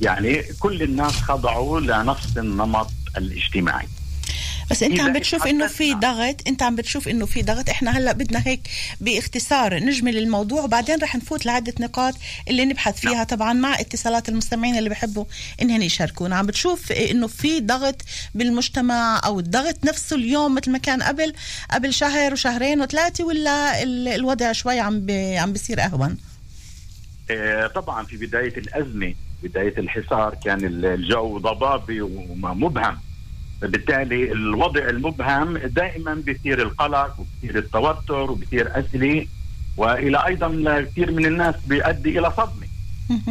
يعني 0.00 0.42
كل 0.58 0.82
الناس 0.82 1.12
خضعوا 1.12 1.80
لنفس 1.80 2.38
النمط 2.38 2.90
الاجتماعي. 3.16 3.88
بس 4.70 4.82
انت 4.82 5.00
عم 5.00 5.12
بتشوف 5.12 5.46
إنه 5.46 5.66
في 5.66 5.94
ضغط 5.94 6.36
انت 6.48 6.62
عم 6.62 6.76
بتشوف 6.76 7.08
إنه 7.08 7.26
في 7.26 7.42
ضغط. 7.42 7.68
إحنا 7.70 7.98
هلأ 7.98 8.12
بدنا 8.12 8.42
هيك 8.46 8.60
باختصار 9.00 9.74
نجمل 9.78 10.18
الموضوع 10.18 10.62
وبعدين 10.62 10.98
رح 11.02 11.16
نفوت 11.16 11.46
لعدة 11.46 11.74
نقاط 11.80 12.14
اللي 12.48 12.64
نبحث 12.64 13.00
فيها 13.00 13.24
طبعا 13.24 13.52
مع 13.52 13.80
اتصالات 13.80 14.28
المستمعين 14.28 14.78
اللي 14.78 14.90
بحبوا 14.90 15.24
انهم 15.62 15.82
يشاركونا. 15.82 16.36
عم 16.36 16.46
بتشوف 16.46 16.92
إنه 16.92 17.26
في 17.26 17.60
ضغط 17.60 18.02
بالمجتمع 18.34 19.20
أو 19.24 19.40
الضغط 19.40 19.84
نفسه 19.84 20.16
اليوم 20.16 20.54
مثل 20.54 20.70
ما 20.70 20.78
كان 20.78 21.02
قبل 21.02 21.32
قبل 21.70 21.94
شهر 21.94 22.32
وشهرين 22.32 22.80
وثلاثة 22.80 23.24
ولا 23.24 23.82
ال- 23.82 24.08
الوضع 24.08 24.52
شوي 24.52 24.80
عم 24.80 25.06
بي 25.06 25.36
عم 25.38 25.52
بيصير 25.52 25.80
أهون؟ 25.84 26.16
آه، 27.30 27.66
طبعا 27.66 28.04
في 28.06 28.16
بداية 28.16 28.56
الأزمة 28.58 29.14
بداية 29.42 29.78
الحصار 29.78 30.34
كان 30.44 30.58
الجو 30.84 31.38
ضبابي 31.38 32.00
ومبهم. 32.00 32.98
بالتالي 33.62 34.32
الوضع 34.32 34.80
المبهم 34.88 35.58
دائما 35.58 36.14
بيثير 36.14 36.62
القلق 36.62 37.14
وبيثير 37.20 37.58
التوتر 37.58 38.30
وبيثير 38.30 38.78
اسئله 38.78 39.26
وإلى 39.76 40.26
أيضا 40.26 40.80
كثير 40.80 41.10
من 41.12 41.26
الناس 41.26 41.54
بيؤدي 41.66 42.18
إلى 42.18 42.32
صدمة. 42.36 42.66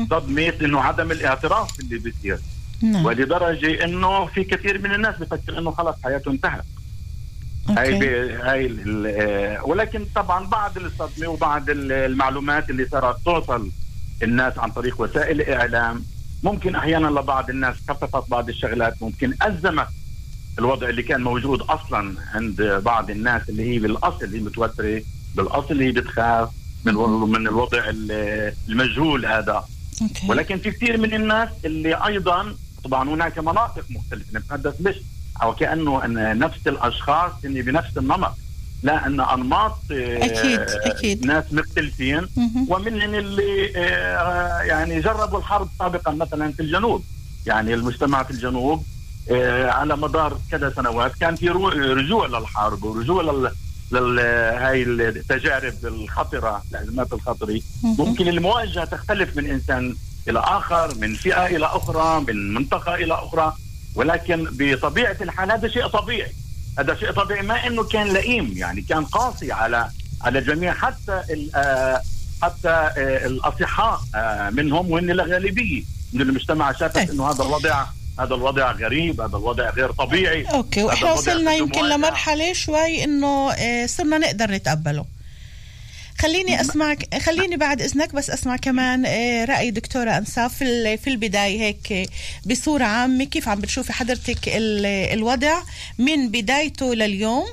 صدمة 0.10 0.54
إنه 0.62 0.82
عدم 0.82 1.12
الاعتراف 1.12 1.78
باللي 1.78 1.98
بيصير 1.98 2.40
نعم. 2.82 3.06
ولدرجة 3.06 3.84
إنه 3.86 4.26
في 4.26 4.44
كثير 4.44 4.82
من 4.82 4.94
الناس 4.94 5.16
بفكر 5.18 5.58
إنه 5.60 5.72
خلص 5.72 5.96
حياته 6.04 6.32
انتهت. 6.32 6.64
هاي 7.70 8.32
هاي 8.34 8.76
آه، 9.08 9.64
ولكن 9.66 10.06
طبعا 10.16 10.46
بعد 10.48 10.78
الصدمة 10.78 11.28
وبعد 11.28 11.70
ال- 11.70 11.92
المعلومات 11.92 12.70
اللي 12.70 12.86
صارت 12.86 13.18
توصل 13.26 13.70
الناس 14.24 14.58
عن 14.60 14.72
طريق 14.72 15.02
وسائل 15.02 15.42
الإعلام 15.42 16.04
ممكن 16.44 16.76
أحيانا 16.76 17.08
لبعض 17.08 17.50
الناس 17.50 17.76
خففت 17.90 18.30
بعض 18.30 18.50
الشغلات 18.50 19.04
ممكن 19.04 19.34
أزمت 19.42 19.88
الوضع 20.60 20.90
اللي 20.90 21.04
كان 21.04 21.22
موجود 21.24 21.62
أصلا 21.62 22.16
عند 22.34 22.62
بعض 22.86 23.10
الناس 23.10 23.50
اللي 23.50 23.74
هي 23.76 23.80
بالأصل 23.80 24.34
هي 24.34 24.40
متوترة 24.40 25.02
بالأصل 25.36 25.82
هي 25.82 25.92
بتخاف 25.92 26.50
من 26.86 26.94
من 27.30 27.48
الوضع 27.48 27.84
ال- 27.90 28.54
المجهول 28.70 29.26
هذا. 29.26 29.66
أوكي. 30.02 30.28
ولكن 30.30 30.58
في 30.58 30.72
كثير 30.72 30.98
من 30.98 31.14
الناس 31.14 31.50
اللي 31.66 32.06
أيضا 32.08 32.56
طبعا 32.84 33.10
هناك 33.10 33.40
مناطق 33.40 33.84
مختلفة 33.90 34.40
نتحدث 34.40 34.82
مش 34.82 34.96
أو 35.42 35.56
كأنه 35.56 36.06
أن 36.06 36.40
نفس 36.40 36.68
الأشخاص 36.68 37.32
اللي 37.46 37.62
بنفس 37.62 37.98
النمط. 37.98 38.36
لا 38.84 39.08
أن 39.08 39.20
أنماط 39.22 39.78
آه، 39.92 40.26
أكيد، 40.26 40.60
أكيد. 40.60 41.26
ناس 41.26 41.44
مختلفين. 41.54 42.28
ومنهم 42.70 43.14
اللي 43.16 43.72
آه، 43.76 44.62
يعني 44.62 45.02
جربوا 45.02 45.40
الحرب 45.40 45.70
سابقا 45.80 46.12
مثلا 46.12 46.52
في 46.52 46.60
الجنوب. 46.62 47.04
يعني 47.46 47.74
المجتمع 47.74 48.24
في 48.24 48.32
الجنوب 48.32 48.84
على 49.70 49.98
مدار 49.98 50.38
كذا 50.52 50.70
سنوات 50.70 51.16
كان 51.16 51.36
في 51.36 51.50
رجوع 51.50 52.26
للحرب 52.28 52.84
ورجوع 52.84 53.52
لل 53.92 54.20
هاي 54.60 54.84
التجارب 54.84 55.74
الخطرة 55.84 56.64
الازمات 56.72 57.14
الخطرة. 57.14 57.62
ممكن 57.84 58.28
المواجهة 58.28 58.86
تختلف 58.86 59.38
من 59.38 59.50
إنسان 59.50 59.96
إلى 60.30 60.40
آخر 60.40 60.96
من 60.98 61.14
فئة 61.14 61.46
إلى 61.46 61.66
أخرى 61.66 62.26
من 62.28 62.54
منطقة 62.54 62.96
إلى 62.96 63.14
أخرى 63.14 63.54
ولكن 63.96 64.48
بطبيعة 64.52 65.18
الحال 65.22 65.52
هذا 65.52 65.68
شيء 65.68 65.88
طبيعي 65.88 66.32
هذا 66.80 66.96
شيء 66.96 67.12
طبيعي 67.12 67.42
ما 67.42 67.68
إنه 67.68 67.84
كان 67.84 68.08
لئيم 68.08 68.54
يعني 68.56 68.82
كان 68.82 69.06
قاسي 69.06 69.52
على 69.52 69.90
على 70.22 70.40
الجميع 70.40 70.74
حتى 70.74 71.22
آه، 71.56 72.02
حتى 72.42 72.70
آه، 72.70 73.26
الأصحاء 73.26 74.02
آه، 74.16 74.50
منهم 74.50 74.92
وان 74.92 75.10
الغالبية 75.10 75.84
من 76.14 76.22
المجتمع 76.22 76.72
شافت 76.72 76.96
طيب. 76.96 77.10
إنه 77.10 77.32
هذا 77.32 77.44
الوضع 77.44 77.86
هذا 78.20 78.36
الوضع 78.36 78.72
غريب 78.72 79.22
هذا 79.22 79.38
الوضع 79.38 79.70
غير 79.70 79.92
طبيعي. 79.92 80.44
أوكي 80.44 80.84
وإحنا 80.84 81.12
وصلنا 81.14 81.54
يمكن. 81.54 81.90
لمرحلة 81.90 82.54
شوي 82.54 83.04
إنه 83.04 83.52
آه، 83.52 83.86
صرنا 83.86 84.18
نقدر 84.18 84.52
نتقبله. 84.52 85.06
خليني 86.20 86.62
أسمعك 86.62 87.18
خليني 87.22 87.58
بعد 87.58 87.82
إذنك 87.82 88.16
بس 88.16 88.30
أسمع 88.30 88.56
كمان 88.58 89.06
آه، 89.06 89.46
رأي 89.46 89.72
دكتورة 89.72 90.18
انساف 90.18 90.54
في 90.58 90.64
ال- 90.64 90.98
في 90.98 91.10
البداية 91.10 91.62
هيك 91.62 92.10
بصورة 92.46 92.84
عامة. 92.84 93.24
كيف 93.24 93.48
عم 93.50 93.60
بتشوفي 93.60 93.94
حضرتك 93.94 94.48
ال- 94.48 94.86
الوضع 95.14 95.62
من 96.00 96.30
بدايته 96.32 96.96
لليوم؟ 96.96 97.46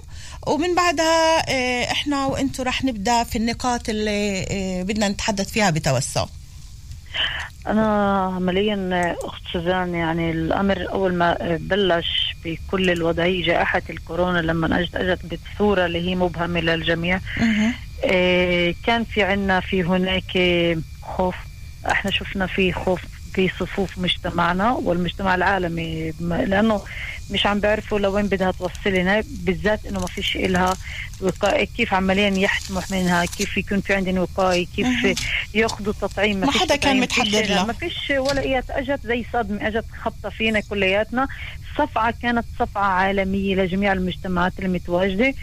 ومن 0.47 0.75
بعدها 0.75 1.51
آه، 1.51 1.93
إحنا 1.93 2.27
وأنتم 2.27 2.63
رح 2.63 2.85
نبدأ 2.85 3.25
في 3.25 3.37
النقاط 3.37 3.89
اللي 3.89 4.45
بدنا 4.89 5.09
نتحدث 5.09 5.51
فيها 5.51 5.71
بتوسع. 5.71 6.27
أنا 7.67 8.17
عمليا 8.37 9.17
أخت 9.25 9.43
سوزان 9.53 9.95
يعني 9.95 10.31
الأمر 10.31 10.87
أول 10.93 11.15
ما 11.15 11.37
بلش 11.61 12.37
بكل 12.45 12.91
الوضعية 12.91 13.45
جائحة 13.45 13.83
الكورونا 13.91 14.39
لما 14.39 14.81
أجت 14.81 14.97
أجت 14.97 15.21
بصورة 15.55 15.87
اللي 15.87 16.11
هي 16.11 16.15
مبهمة 16.15 16.61
للجميع. 16.61 17.21
آه، 18.05 18.75
كان 18.87 19.05
في 19.05 19.23
عنا 19.23 19.61
في 19.61 19.83
هناك 19.83 20.39
خوف. 21.03 21.35
إحنا 21.91 22.11
شفنا 22.11 22.47
في 22.47 22.73
خوف 22.73 23.01
في 23.35 23.49
صفوف 23.61 23.99
مجتمعنا 23.99 24.73
والمجتمع 24.73 25.35
العالمي 25.35 26.13
لأنه 26.21 26.83
مش 27.31 27.47
عم 27.47 27.61
بيعرفوا 27.61 27.99
لوين 27.99 28.27
بدها 28.27 28.51
توصلنا 28.51 29.25
بالذات 29.27 29.87
إنه 29.87 30.01
ما 30.01 30.07
فيش 30.07 30.37
إلها 30.37 30.75
وقاية 31.21 31.65
كيف 31.77 31.95
عمليا 31.95 32.29
يحتموا 32.29 32.83
منها 32.91 33.25
كيف 33.25 33.57
يكون 33.57 33.81
في 33.81 33.95
عندنا 33.95 34.21
وقاية 34.21 34.67
كيف. 34.77 34.87
يأخذوا 35.55 35.93
تطعيم 36.01 36.37
ما 36.41 36.51
فيش 36.51 36.61
حدا 36.61 36.77
كان 36.77 37.07
تطعيم، 37.07 37.07
فيش 37.07 37.19
متحضر 37.19 37.45
إلها. 37.45 37.57
له. 37.57 37.67
ما 37.67 37.73
فيش 37.73 38.11
ولا 38.11 38.41
ايات 38.41 38.71
أجت 38.71 39.01
زي 39.07 39.25
صدمة 39.33 39.69
أجت 39.69 39.85
خبطة 40.03 40.29
فينا 40.29 40.61
كلياتنا 40.61 41.29
صفعة 41.79 42.15
كانت 42.23 42.45
صفعة 42.59 42.85
عالمية 42.85 43.55
لجميع 43.55 43.93
المجتمعات 43.93 44.53
المتواجدة 44.59 45.35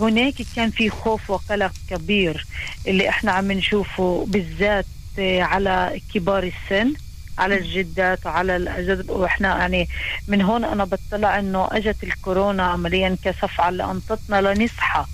هناك 0.00 0.34
كان 0.56 0.70
في 0.70 0.90
خوف 0.90 1.30
وقلق 1.30 1.72
كبير 1.90 2.46
اللي 2.86 3.08
إحنا 3.08 3.32
عم 3.32 3.52
نشوفه 3.52 4.26
بالذات 4.28 4.86
آه، 5.18 5.42
على 5.42 6.00
كبار 6.14 6.42
السن 6.42 6.92
على 7.38 7.58
الجدات 7.58 8.26
وعلى 8.26 8.56
الاجد 8.56 9.10
وإحنا 9.10 9.58
يعني 9.58 9.88
من 10.28 10.42
هون 10.42 10.64
أنا 10.64 10.84
بطلع 10.84 11.38
إنه 11.38 11.68
إجت 11.72 12.04
الكورونا 12.04 12.62
عمليا 12.62 13.16
كصفعه 13.24 13.68
اللي 13.68 13.84
أنطتنا 13.84 14.40
لنصحى 14.40 15.04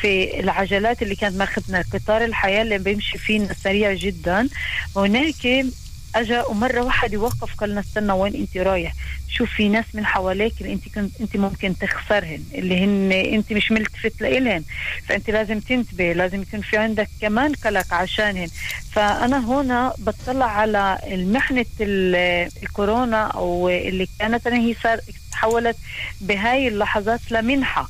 في 0.00 0.40
العجلات 0.40 1.02
اللي 1.02 1.14
كانت 1.14 1.36
ماخذنا. 1.36 1.84
قطار 1.92 2.24
الحياة 2.24 2.62
اللي 2.62 2.78
بيمشي 2.78 3.18
فينا 3.18 3.54
سريع 3.54 3.92
جدا. 3.92 4.48
هناك 4.96 5.66
اجى 6.14 6.40
ومرة 6.48 6.80
واحد 6.80 7.12
يوقف 7.12 7.54
قال 7.54 7.78
استنى 7.78 8.12
وين 8.12 8.34
انت 8.34 8.56
رايح؟ 8.56 8.92
شوف 9.28 9.50
في 9.50 9.68
ناس 9.68 9.84
من 9.94 10.06
حواليك 10.06 10.52
اللي 10.60 10.72
انت 10.72 10.88
كنت 10.94 11.20
انت 11.20 11.36
ممكن 11.36 11.78
تخسرهن 11.78 12.44
اللي 12.54 12.84
هن 12.84 13.12
انت 13.12 13.52
مش 13.52 13.70
ملتفت 13.72 14.20
لإلهن 14.20 14.64
فانت 15.08 15.30
لازم 15.30 15.60
تنتبه 15.60 16.12
لازم 16.12 16.42
يكون 16.42 16.60
في 16.60 16.76
عندك 16.76 17.08
كمان 17.20 17.52
قلق 17.52 17.94
عشانهن. 17.94 18.48
فأنا 18.92 19.38
هنا 19.38 19.92
بطلع 19.98 20.46
على 20.46 20.98
المحنة 21.06 21.66
ال- 21.80 22.48
الكورونا 22.62 23.22
أو 23.26 23.68
اللي 23.68 24.08
كانت 24.18 24.46
هي 24.48 24.74
صار 24.82 25.00
تحولت 25.32 25.76
بهاي 26.20 26.68
اللحظات 26.68 27.20
لمنحة. 27.32 27.88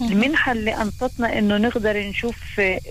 المنحة 0.00 0.52
اللي 0.52 0.74
أنطتنا 0.74 1.38
إنه 1.38 1.56
نقدر 1.56 1.98
نشوف 1.98 2.36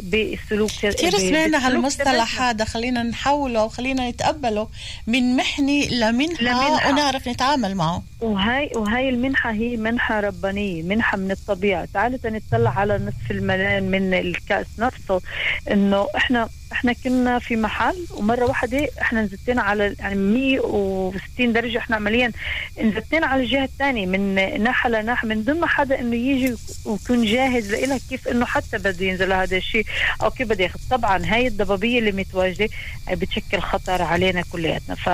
بالسلوك 0.02 0.72
كثير 0.72 1.18
سمعنا 1.18 1.68
هالمصطلح 1.68 2.42
هذا 2.42 2.66
خلينا 2.66 3.04
نحوله 3.04 3.64
وخلينا 3.64 4.10
نتقبله. 4.10 4.68
من 5.08 5.36
محنة 5.36 5.86
لمنحة 5.86 6.44
لمنحة. 6.44 6.90
ونعرف 6.90 7.28
نتعامل 7.28 7.76
معه. 7.76 8.04
وهاي 8.22 8.72
وهاي 8.76 9.10
المنحة 9.10 9.52
هي 9.52 9.78
منحة 9.78 10.20
ربانية 10.20 10.84
منحة 10.84 11.18
من 11.18 11.32
الطبيعة. 11.32 11.88
تعالوا 11.94 12.20
نطلع 12.26 12.80
على 12.80 12.98
نصف 12.98 13.32
الملان 13.32 13.84
من 13.84 14.14
الكأس 14.14 14.68
نفسه 14.80 15.22
إنه 15.72 16.08
إحنا 16.16 16.50
إحنا 16.76 16.94
كنا 16.94 17.40
في 17.40 17.56
محل 17.56 18.06
ومرة 18.12 18.46
واحدة 18.46 18.90
إحنا 19.02 19.22
نزتنا 19.22 19.62
على 19.62 19.96
يعني 20.00 20.16
160 20.16 21.54
درجة 21.54 21.78
إحنا 21.78 21.96
عمليا 21.96 22.32
نزتنا 22.84 23.28
على 23.28 23.44
الجهة 23.44 23.64
الثانية 23.64 24.06
من 24.06 24.36
ناحية 24.64 24.90
لناحية 24.90 25.28
من 25.28 25.44
ضمن 25.44 25.66
حدا 25.66 26.00
إنه 26.00 26.16
يجي 26.16 26.56
ويكون 26.86 27.26
جاهز 27.26 27.72
لإلها 27.72 28.00
كيف 28.10 28.28
إنه 28.28 28.46
حتى 28.46 28.78
بده 28.78 29.06
ينزل 29.06 29.34
هذا 29.34 29.58
الشيء. 29.58 29.86
أو 30.24 30.30
كيف 30.30 30.48
بده 30.50 30.64
ياخذ. 30.64 30.80
طبعا 30.92 31.22
هاي 31.26 31.48
الضبابية 31.48 32.00
اللي 32.00 32.12
متواجدة 32.12 32.70
بتشكل 33.12 33.60
خطر 33.60 34.02
علينا 34.02 34.44
كلياتنا. 34.52 34.96
ف 34.96 35.10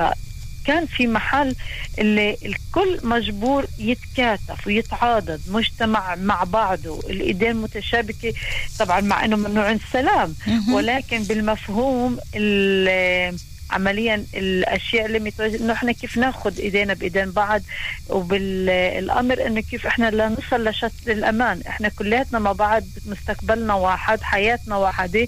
كان 0.66 0.86
في 0.86 1.08
محل 1.08 1.56
اللي 2.00 2.38
الكل 2.46 3.00
مجبور 3.04 3.66
يتكاتف 3.80 4.68
ويتعاضد 4.68 5.42
مجتمع 5.50 6.16
مع 6.16 6.44
بعضه 6.44 7.00
الإيدين 7.10 7.56
متشابكة 7.56 8.34
طبعا 8.80 9.02
مع 9.02 9.26
إنه 9.26 9.36
ممنوع 9.36 9.72
السلام 9.72 10.36
ولكن 10.74 11.24
بالمفهوم 11.24 12.18
ال- 12.36 13.36
عمليا 13.72 14.26
الأشياء 14.36 15.06
اللي 15.06 15.20
متواجده 15.20 15.66
إنه 15.66 15.74
إحنا 15.74 15.92
كيف 15.92 16.18
ناخذ 16.18 16.60
إيدينا 16.60 16.94
بإيدين 16.94 17.32
بعض 17.32 17.62
وبالأمر 18.10 19.48
إنه 19.48 19.62
كيف 19.62 19.88
إحنا 19.88 20.12
لا 20.12 20.30
نصل 20.30 20.68
لشط 20.68 20.92
الأمان. 21.08 21.62
إحنا 21.68 21.90
كلياتنا 21.90 22.40
مع 22.40 22.52
بعض 22.52 22.84
مستقبلنا 23.06 23.74
واحد 23.74 24.22
حياتنا 24.22 24.76
واحدة. 24.76 25.28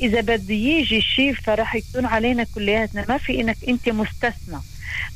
إذا 0.00 0.20
بده 0.20 0.54
يجي 0.54 1.00
شيء 1.00 1.34
فراح 1.34 1.74
يكون 1.74 2.06
علينا 2.06 2.46
كلياتنا. 2.54 3.04
ما 3.08 3.18
في 3.18 3.40
إنك 3.40 3.56
أنت 3.68 3.88
مستثنى. 3.88 4.58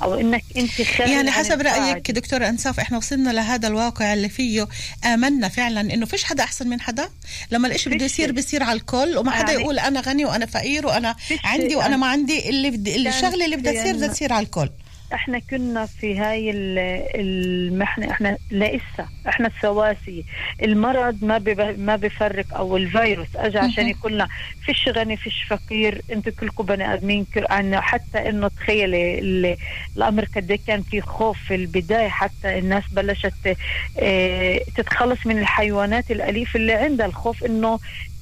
أو 0.02 0.14
إنك 0.20 0.44
أنت 0.56 0.82
خارج 0.82 1.10
يعني 1.10 1.30
عن 1.30 1.30
حسب 1.30 1.60
القاعدة. 1.60 1.92
رأيك 1.92 2.10
دكتورة 2.10 2.48
أنساف 2.48 2.80
إحنا 2.80 2.98
وصلنا 2.98 3.30
لهذا 3.30 3.68
الواقع 3.68 4.14
اللي 4.14 4.28
فيه 4.28 4.68
آمنا 5.04 5.48
فعلا 5.48 5.80
إنه 5.80 6.06
فيش 6.06 6.24
حدا 6.24 6.44
أحسن 6.44 6.68
من 6.68 6.80
حدا 6.80 7.08
لما 7.50 7.68
الإشي 7.68 7.90
بده 7.90 8.04
يصير. 8.04 8.32
بيصير 8.32 8.62
على 8.62 8.76
الكل 8.78 9.16
وما 9.18 9.30
حدا 9.30 9.50
يعني- 9.52 9.62
يقول 9.62 9.78
أنا 9.78 10.00
غني 10.00 10.24
وأنا 10.24 10.46
فقير 10.46 10.86
وأنا 10.86 11.14
فيش 11.28 11.38
عندي. 11.44 11.76
وأنا 11.76 11.96
ما 11.96 12.06
عندي 12.06 12.48
اللي 12.48 12.70
بدي 12.70 13.08
الشغلة 13.08 13.44
اللي 13.44 13.56
بدها 13.56 13.72
تصير 13.82 13.94
بدها 13.96 14.08
تصير 14.08 14.32
على 14.32 14.44
الكل 14.46 14.68
إحنا 15.12 15.38
كنا 15.38 15.86
في 15.86 16.18
هاي 16.18 16.50
ال- 16.50 16.78
المحنه 17.14 18.10
إحنا 18.10 18.36
لسه 18.50 19.08
إحنا 19.28 19.46
السواسي. 19.56 20.24
المرض 20.62 21.24
ما 21.24 21.38
ما 21.78 21.96
بيفرق 21.96 22.54
أو 22.56 22.76
الفيروس 22.76 23.28
أجى 23.36 23.58
عشان 23.58 23.88
يقول 23.88 24.12
لنا 24.14 24.28
فيش 24.64 24.88
غني 24.88 25.16
فيش 25.16 25.42
فقير 25.42 26.00
أنتوا 26.12 26.32
كلكم 26.40 26.64
بني 26.64 26.94
آدمين. 26.94 27.26
حتى 27.80 28.28
إنه 28.28 28.48
تخيلي 28.48 29.18
ال- 29.18 29.56
الامر 29.96 30.24
قد 30.36 30.52
كان 30.66 30.82
في 30.82 31.00
خوف 31.00 31.38
في 31.38 31.54
البداية 31.54 32.08
حتى 32.08 32.58
الناس 32.58 32.84
بلشت 32.92 33.56
آه 33.98 34.60
تتخلص 34.76 35.26
من 35.26 35.38
الحيوانات 35.38 36.10
الأليفة 36.10 36.56
اللي 36.56 36.72
عندها 36.72 37.06
الخوف 37.06 37.44
إنه 37.44 37.78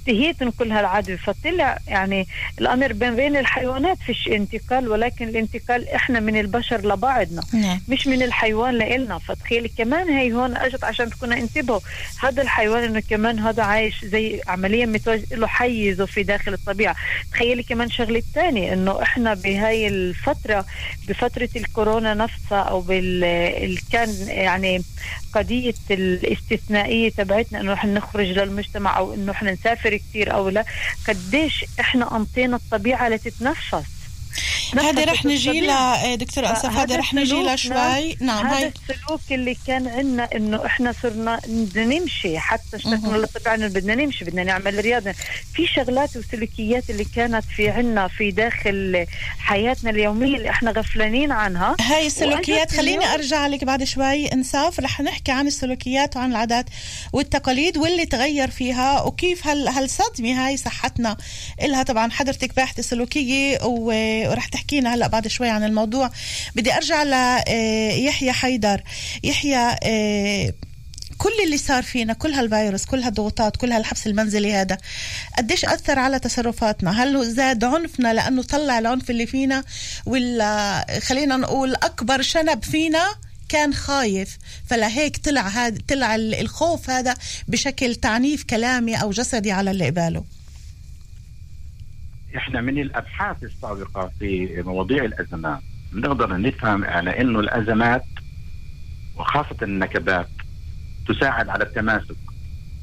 تهيت 0.06 0.42
من 0.42 0.50
كل 0.50 0.72
هالعدوى. 0.72 1.16
فطلع 1.16 1.78
يعني 1.88 2.26
الأمر 2.60 2.92
بين 2.92 3.16
بين 3.16 3.36
الحيوانات 3.36 3.98
فيش 4.06 4.28
انتقال 4.28 4.88
ولكن 4.88 5.28
الانتقال 5.28 5.88
إحنا 5.88 6.20
من 6.20 6.40
البشر 6.40 6.80
لبعضنا 6.88 7.42
نعم. 7.52 7.80
مش 7.88 8.06
من 8.06 8.22
الحيوان 8.22 8.74
لإلنا. 8.74 9.18
فتخيلي 9.18 9.68
كمان 9.68 10.08
هي 10.08 10.32
هون 10.32 10.56
إجت 10.56 10.84
عشان 10.84 11.10
تكون 11.10 11.32
انتبهوا 11.32 11.80
هذا 12.22 12.42
الحيوان 12.42 12.82
إنه 12.84 13.00
كمان 13.10 13.38
هذا 13.38 13.62
عايش 13.62 14.04
زي 14.04 14.40
عمليا 14.46 14.86
متواجد 14.86 15.34
له 15.34 15.46
حيزه 15.46 16.06
في 16.06 16.22
داخل 16.22 16.52
الطبيعة. 16.54 16.96
تخيلي 17.32 17.62
كمان 17.62 17.90
شغلة 17.90 18.22
ثانية 18.34 18.72
إنه 18.72 19.02
إحنا 19.02 19.34
بهاي 19.34 19.88
الفترة 19.88 20.66
بفترة 21.08 21.48
الكورونا 21.56 22.14
نفسها 22.14 22.58
أو 22.58 22.80
بال 22.80 23.24
ال- 23.24 23.78
كان 23.92 24.08
يعني 24.28 24.82
قضية 25.34 25.74
الاستثنائية 25.90 27.10
تبعتنا 27.10 27.60
إنه 27.60 27.72
إحنا 27.72 27.92
نخرج 27.94 28.26
للمجتمع 28.26 28.98
أو 28.98 29.14
إنه 29.14 29.32
إحنا 29.32 29.52
نسافر 29.52 29.91
كثير 29.98 30.34
أو 30.34 30.48
لا 30.48 30.64
قديش 31.08 31.64
إحنا 31.80 32.16
أنطينا 32.16 32.56
الطبيعة 32.56 33.08
لتتنفس. 33.08 34.01
هذا 34.78 35.04
رح 35.04 35.24
نفست 35.24 35.26
نجي. 35.26 35.60
لها 35.60 36.14
دكتور 36.14 36.46
هذا 36.46 36.54
فهذا 36.54 36.96
رح 36.96 37.14
نجي 37.14 37.42
لها 37.42 37.56
شوي. 37.56 38.16
نعم 38.20 38.46
هذا 38.46 38.56
هاي. 38.56 38.72
السلوك 38.90 39.20
اللي 39.30 39.56
كان 39.66 39.88
عندنا 39.88 40.28
إنه 40.36 40.66
إحنا 40.66 40.94
صرنا 41.02 41.40
بدنا 41.48 41.84
نمشي. 41.98 42.38
حتى 42.38 42.76
اشتقنا 42.76 43.26
إنه 43.54 43.68
بدنا 43.68 43.94
نمشي 43.94 44.24
بدنا 44.24 44.44
نعمل 44.44 44.74
رياضة. 44.84 45.12
في 45.54 45.66
شغلات 45.66 46.16
وسلوكيات 46.16 46.90
اللي 46.90 47.04
كانت 47.04 47.44
في 47.56 47.70
عنا 47.70 48.08
في 48.08 48.30
داخل 48.30 49.06
حياتنا 49.38 49.90
اليومية 49.90 50.36
اللي 50.36 50.50
إحنا 50.50 50.70
غفلانين 50.70 51.32
عنها. 51.32 51.76
هاي 51.80 52.06
السلوكيات 52.06 52.70
خليني 52.76 53.04
أرجع 53.14 53.46
لك 53.46 53.64
بعد 53.64 53.84
شوي 53.84 54.26
انساف 54.32 54.80
رح 54.80 55.00
نحكي 55.00 55.32
عن 55.32 55.46
السلوكيات 55.46 56.16
وعن 56.16 56.30
العادات 56.30 56.66
والتقاليد 57.12 57.76
واللي 57.76 58.06
تغير 58.06 58.50
فيها 58.50 59.02
وكيف 59.02 59.46
هال 59.46 59.68
هالصدمه 59.68 60.46
هاي 60.46 60.56
صحتنا 60.56 61.16
إلها. 61.62 61.82
طبعا 61.82 62.10
حضرتك 62.10 62.56
باحثة 62.56 62.82
سلوكية 62.82 63.58
و- 63.64 64.21
ورح 64.28 64.48
تحكينا 64.48 64.94
هلا 64.94 65.06
بعد 65.06 65.28
شوي 65.28 65.48
عن 65.48 65.64
الموضوع. 65.64 66.10
بدي 66.56 66.72
أرجع 66.74 67.02
ليحيى 67.02 68.32
حيدر. 68.32 68.82
يحيى 69.24 69.76
آه، 69.82 70.52
كل 71.18 71.30
اللي 71.44 71.58
صار 71.58 71.82
فينا 71.82 72.12
كل 72.12 72.32
هالفيروس 72.32 72.84
كل 72.84 73.02
هالضغوطات 73.02 73.56
كل 73.56 73.72
هالحبس 73.72 74.06
المنزلي 74.06 74.52
هذا 74.54 74.78
قديش 75.38 75.64
أثر 75.64 75.98
على 75.98 76.18
تصرفاتنا؟ 76.18 77.02
هل 77.02 77.30
زاد 77.34 77.64
عنفنا 77.64 78.12
لأنه 78.14 78.42
طلع 78.42 78.78
العنف 78.78 79.10
اللي 79.10 79.26
فينا؟ 79.26 79.64
ولا 80.06 80.86
خلينا 81.02 81.36
نقول 81.36 81.74
أكبر 81.74 82.22
شنب 82.22 82.64
فينا 82.64 83.04
كان 83.48 83.74
خايف؟ 83.74 84.38
فلهيك 84.70 85.16
طلع 85.16 85.48
هذا 85.48 85.78
طلع 85.88 86.14
ال- 86.14 86.34
الخوف 86.34 86.90
هذا 86.90 87.14
بشكل 87.48 87.94
تعنيف 87.94 88.44
كلامي 88.44 88.96
أو 88.96 89.10
جسدي 89.10 89.52
على 89.52 89.70
اللي 89.70 89.86
قباله. 89.86 90.24
إحنا 92.36 92.60
من 92.60 92.78
الأبحاث 92.78 93.42
السابقة 93.42 94.10
في 94.18 94.62
مواضيع 94.66 95.04
الأزمات 95.04 95.60
بنقدر 95.92 96.40
نفهم 96.40 96.84
على 96.84 97.20
إنه 97.20 97.40
الأزمات 97.40 98.04
وخاصة 99.16 99.56
النكبات 99.62 100.28
تساعد 101.08 101.48
على 101.48 101.64
التماسك 101.64 102.16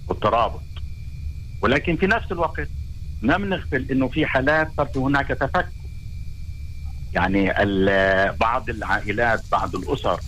والترابط. 0.08 0.62
ولكن 1.62 1.96
في 1.96 2.08
نفس 2.08 2.32
الوقت 2.32 2.68
ما 3.22 3.38
بنغفل 3.38 3.88
إنه 3.92 4.08
في 4.08 4.26
حالات 4.26 4.72
صار 4.78 4.86
في 4.86 5.00
هناك 5.00 5.28
تفكك 5.28 5.70
يعني 7.14 7.54
بعض 8.40 8.70
العائلات 8.70 9.42
بعض 9.52 9.76
الأسر 9.76 10.20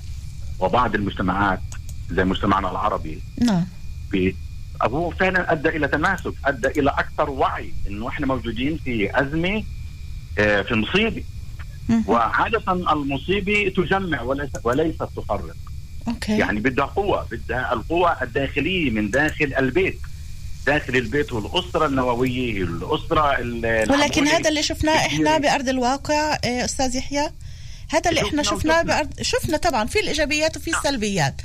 وبعض 0.59 0.95
المجتمعات 0.95 1.59
زي 2.11 2.23
مجتمعنا 2.23 2.71
العربي 2.71 3.21
نعم. 3.41 3.65
هو 4.89 5.09
فعلا 5.11 5.51
أدى 5.51 5.69
إلى 5.69 5.87
تماسك 5.87 6.33
أدى 6.45 6.67
إلى 6.67 6.89
أكثر 6.89 7.29
وعي 7.29 7.73
إنه 7.87 8.07
إحنا 8.09 8.25
موجودين 8.27 8.79
في 8.85 9.21
أزمة 9.21 9.63
آه، 10.39 10.61
في 10.61 10.73
مصيبة. 10.75 11.23
وعادة 12.07 12.71
المصيبة 12.71 13.73
تجمع 13.77 14.21
وليس 14.21 14.49
وليست 14.63 15.03
تفرق. 15.03 15.55
أوكي. 16.07 16.37
يعني 16.37 16.59
بدها 16.59 16.85
قوة 16.85 17.27
بدها 17.31 17.73
القوة 17.73 18.23
الداخلية 18.23 18.89
من 18.91 19.09
داخل 19.11 19.53
البيت. 19.57 19.99
داخل 20.65 20.95
البيت 20.95 21.33
والأسرة 21.33 21.85
النووية 21.85 22.63
الأسرة 22.63 23.39
ال- 23.39 23.91
ولكن. 23.91 24.27
هذا 24.27 24.49
اللي 24.49 24.63
شفناه 24.63 24.95
إحنا 24.97 25.37
بأرض 25.37 25.69
الواقع 25.69 26.37
إيه، 26.43 26.65
أستاذ 26.65 26.95
يحيى. 26.95 27.29
هذا 27.89 28.09
اللي 28.09 28.21
إحنا 28.21 28.43
شفنا 28.43 28.57
شفناه. 28.59 28.81
بأرض 28.81 29.21
شفنا 29.21 29.57
طبعا 29.57 29.85
في 29.87 29.99
الإيجابيات 29.99 30.57
وفي 30.57 30.71
السلبيات. 30.77 31.41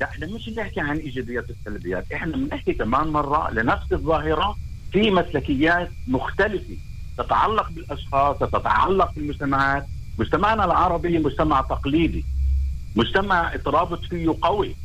لا 0.00 0.08
إحنا 0.10 0.26
مش 0.26 0.50
بنحكي 0.50 0.80
عن 0.80 0.96
إيجابيات 0.96 1.44
والسلبيات، 1.50 2.12
إحنا 2.12 2.36
بنحكي 2.36 2.72
كمان 2.72 3.08
مرة 3.08 3.50
لنفس 3.50 3.92
الظاهرة 3.92 4.56
في 4.92 5.10
مسلكيات 5.10 5.90
مختلفة 6.08 6.76
تتعلق 7.18 7.70
بالأشخاص، 7.70 8.38
تتعلق 8.38 9.12
بالمجتمعات، 9.14 9.86
مجتمعنا 10.18 10.64
العربي 10.64 11.18
مجتمع 11.18 11.60
تقليدي. 11.60 12.24
مجتمع 12.96 13.54
الترابط 13.54 14.04
فيه 14.04 14.34
قوي. 14.42 14.76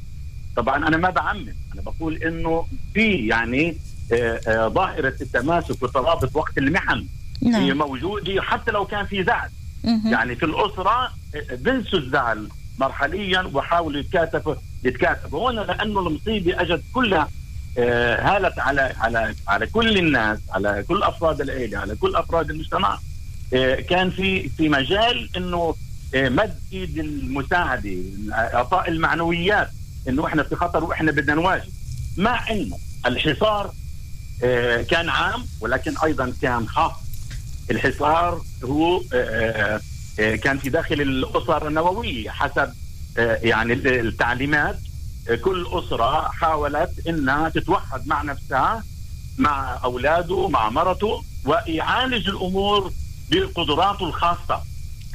طبعا 0.55 0.87
أنا 0.87 0.97
ما 0.97 1.09
بعمم، 1.09 1.53
أنا 1.73 1.81
بقول 1.81 2.15
إنه 2.15 2.67
في 2.93 3.27
يعني 3.27 3.77
آه، 4.13 4.39
آه، 4.47 4.67
ظاهرة 4.67 5.13
التماسك 5.21 5.83
والترابط 5.83 6.35
وقت 6.35 6.57
المحن 6.57 7.05
هي 7.43 7.49
نعم 7.49 7.77
موجودة 7.77 8.41
حتى 8.41 8.71
لو 8.71 8.85
كان 8.85 9.05
في 9.05 9.23
زعل. 9.23 9.49
يعني 10.05 10.35
في 10.35 10.45
الأسرة 10.45 11.11
بنسوا 11.51 11.99
الزعل 11.99 12.49
مرحليا 12.81 13.49
وحاولوا 13.53 13.99
يتكاتفوا 13.99 14.55
يتكاتفوا. 14.83 15.39
هون 15.39 15.55
لأنه 15.55 15.99
المصيبة 15.99 16.61
أجت 16.61 16.81
كلها 16.93 17.29
آه، 17.77 18.21
هالت 18.21 18.59
على 18.59 18.81
على 18.81 19.35
على 19.47 19.67
كل 19.67 19.97
الناس 19.97 20.39
على 20.49 20.83
كل 20.87 21.03
أفراد 21.03 21.41
العيلة 21.41 21.77
على 21.77 21.95
كل 21.95 22.15
أفراد 22.15 22.49
المجتمع. 22.49 22.99
آه، 23.53 23.75
كان 23.75 24.09
في 24.09 24.49
في 24.49 24.69
مجال 24.69 25.29
إنه 25.37 25.75
آه، 26.15 26.29
مد 26.29 26.59
إيد 26.73 26.97
المساعدة 26.97 27.95
إعطاء 28.31 28.89
المعنويات 28.89 29.69
إنه 30.07 30.27
إحنا 30.27 30.43
في 30.43 30.55
خطر 30.55 30.83
وإحنا 30.83 31.11
بدنا 31.11 31.35
نواجه. 31.35 31.69
مع 32.17 32.49
انه 32.51 32.77
الحصار 33.05 33.71
كان 34.89 35.09
عام 35.09 35.45
ولكن 35.61 35.93
أيضا 36.03 36.33
كان 36.41 36.67
خاص. 36.67 36.93
الحصار 37.71 38.41
هو 38.63 39.01
كان 40.17 40.57
في 40.57 40.69
داخل 40.69 41.01
الأسر 41.01 41.67
النووية 41.67 42.29
حسب 42.29 42.73
آه، 43.17 43.39
يعني 43.43 43.73
ال- 43.73 44.07
التعليمات. 44.07 44.79
آه، 45.29 45.35
كل 45.35 45.67
أسرة 45.71 46.21
حاولت 46.31 47.07
إنها 47.07 47.49
تتوحد 47.49 48.07
مع 48.07 48.21
نفسها 48.21 48.83
مع 49.37 49.79
أولاده 49.83 50.47
مع 50.47 50.69
مرته 50.69 51.23
ويعالج 51.45 52.29
الأمور 52.29 52.91
بقدراته 53.31 54.05
الخاصة. 54.07 54.61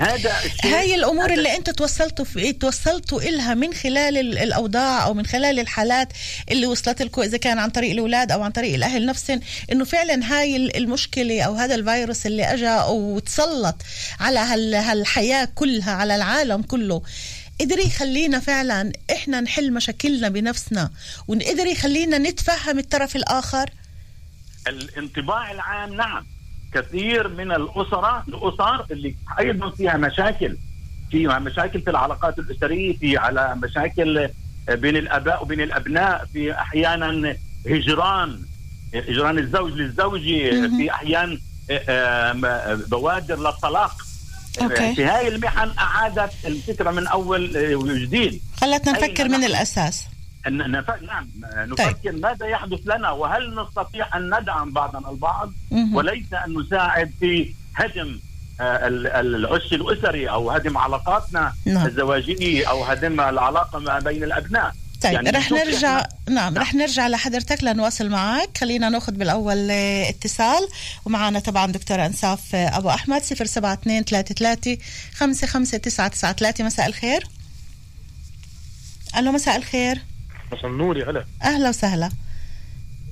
هذا 0.00 0.32
هاي 0.64 0.94
الأمور 0.94 1.24
هذا 1.26 1.35
اللي 1.35 1.56
أنتم 1.56 1.72
توصلتوا 1.72 2.24
في 2.24 2.52
توصلتوا 2.52 3.20
إلها 3.22 3.54
من 3.54 3.74
خلال 3.74 4.18
ال- 4.18 4.38
الأوضاع 4.38 5.04
أو 5.06 5.14
من 5.14 5.26
خلال 5.26 5.59
الحالات 5.61 6.09
اللي 6.50 6.66
وصلت 6.66 7.02
لكم 7.02 7.22
إذا 7.22 7.37
كان 7.37 7.59
عن 7.59 7.70
طريق 7.70 7.90
الأولاد 7.90 8.32
أو 8.32 8.42
عن 8.42 8.50
طريق 8.50 8.74
الأهل 8.74 9.06
نفسهم 9.06 9.40
إنه 9.72 9.85
فعلا 9.85 10.32
هاي 10.38 10.56
ال- 10.56 10.76
المشكلة 10.76 11.42
أو 11.42 11.54
هذا 11.54 11.74
الفيروس 11.74 12.26
اللي 12.26 12.44
اجى 12.44 12.90
وتسلط 12.90 13.76
على 14.20 14.38
هال- 14.38 14.74
هالحياة 14.74 15.48
كلها 15.54 15.92
على 15.92 16.16
العالم 16.16 16.62
كله 16.62 17.02
قدر 17.61 17.78
يخلينا 17.78 18.40
فعلا 18.40 18.92
إحنا 19.12 19.40
نحل 19.40 19.72
مشاكلنا 19.72 20.28
بنفسنا 20.28 20.90
وقدر 21.28 21.66
يخلينا 21.66 22.18
نتفهم 22.18 22.78
الطرف 22.78 23.16
الآخر؟ 23.16 23.70
الانطباع 24.68 25.50
العام 25.52 25.94
نعم. 25.94 26.26
كثير 26.74 27.29
من 27.29 27.52
الأسرة 27.52 28.24
الأسر 28.29 28.87
اللي 28.90 29.14
أيضا 29.38 29.70
فيها 29.70 29.96
مشاكل 29.96 30.57
فيها 31.11 31.38
مشاكل 31.38 31.81
في 31.81 31.90
العلاقات 31.90 32.38
الأسرية 32.38 32.96
في 32.96 33.16
على 33.16 33.55
مشاكل 33.62 34.29
بين 34.68 34.96
الأباء 34.96 35.42
وبين 35.42 35.61
الأبناء 35.61 36.24
في 36.33 36.52
أحيانا 36.52 37.37
هجران 37.66 38.40
هجران 38.94 39.38
الزوج 39.38 39.72
للزوجة. 39.72 40.50
في 40.76 40.90
أحيان 40.90 41.38
آه، 41.70 41.83
آه، 41.88 42.74
بوادر 42.74 43.38
للطلاق 43.38 43.92
أوكي. 44.62 44.94
في 44.94 45.05
هاي 45.05 45.29
المحن 45.29 45.70
أعادت 45.79 46.33
الفكرة 46.44 46.90
من 46.90 47.07
أول 47.07 47.57
آه، 47.57 47.74
وجديد 47.74 48.40
خلتنا 48.61 48.92
نفكر 48.92 49.29
من؟ 49.29 49.44
الأساس. 49.44 50.05
نعم. 50.50 51.26
نفكر 51.56 52.12
ماذا 52.12 52.46
يحدث 52.46 52.80
لنا؟ 52.87 53.11
وهل 53.11 53.54
نستطيع 53.62 54.16
أن 54.16 54.35
ندعم 54.40 54.72
بعضنا 54.72 55.11
البعض. 55.11 55.52
وليس 55.92 56.32
أن 56.46 56.59
نساعد 56.59 57.11
في 57.20 57.54
هدم 57.74 58.18
آه، 58.61 58.87
ال- 58.87 59.06
ال- 59.06 59.35
العش 59.35 59.72
الأسري 59.72 60.30
أو 60.30 60.50
هدم 60.50 60.78
علاقاتنا 60.78 61.52
نعم. 61.66 61.87
الزواجية 61.87 62.68
أو 62.70 62.85
هدم 62.85 63.20
العلاقة 63.20 63.78
ما 63.78 63.98
بين 63.98 64.24
الأبناء. 64.24 64.72
طيب 65.02 65.12
يعني 65.12 65.30
رح 65.30 65.50
نرجع 65.52 66.02
إحنا- 66.02 66.30
نعم 66.30 66.59
رح 66.59 66.74
نرجع 66.74 67.09
لحضرتك 67.09 67.64
لنواصل 67.64 68.09
معك. 68.09 68.59
خلينا 68.59 68.88
ناخذ 68.88 69.12
بالأول 69.12 69.70
آه، 69.70 70.09
اتصال. 70.09 70.68
ومعنا 71.04 71.38
طبعا 71.38 71.66
دكتور 71.66 72.06
انساف 72.06 72.54
آه، 72.54 72.78
أبو 72.78 72.90
أحمد 72.90 73.22
072 73.22 74.04
33 74.04 74.78
55993 75.14 76.66
مساء 76.66 76.87
الخير. 76.87 77.24
ألو 79.16 79.32
مساء 79.32 79.56
الخير. 79.56 80.02
مساء 80.52 80.66
النور 80.66 80.96
يا 80.98 81.11
هلا. 81.11 81.24
أهلا 81.42 81.68
وسهلا. 81.68 82.11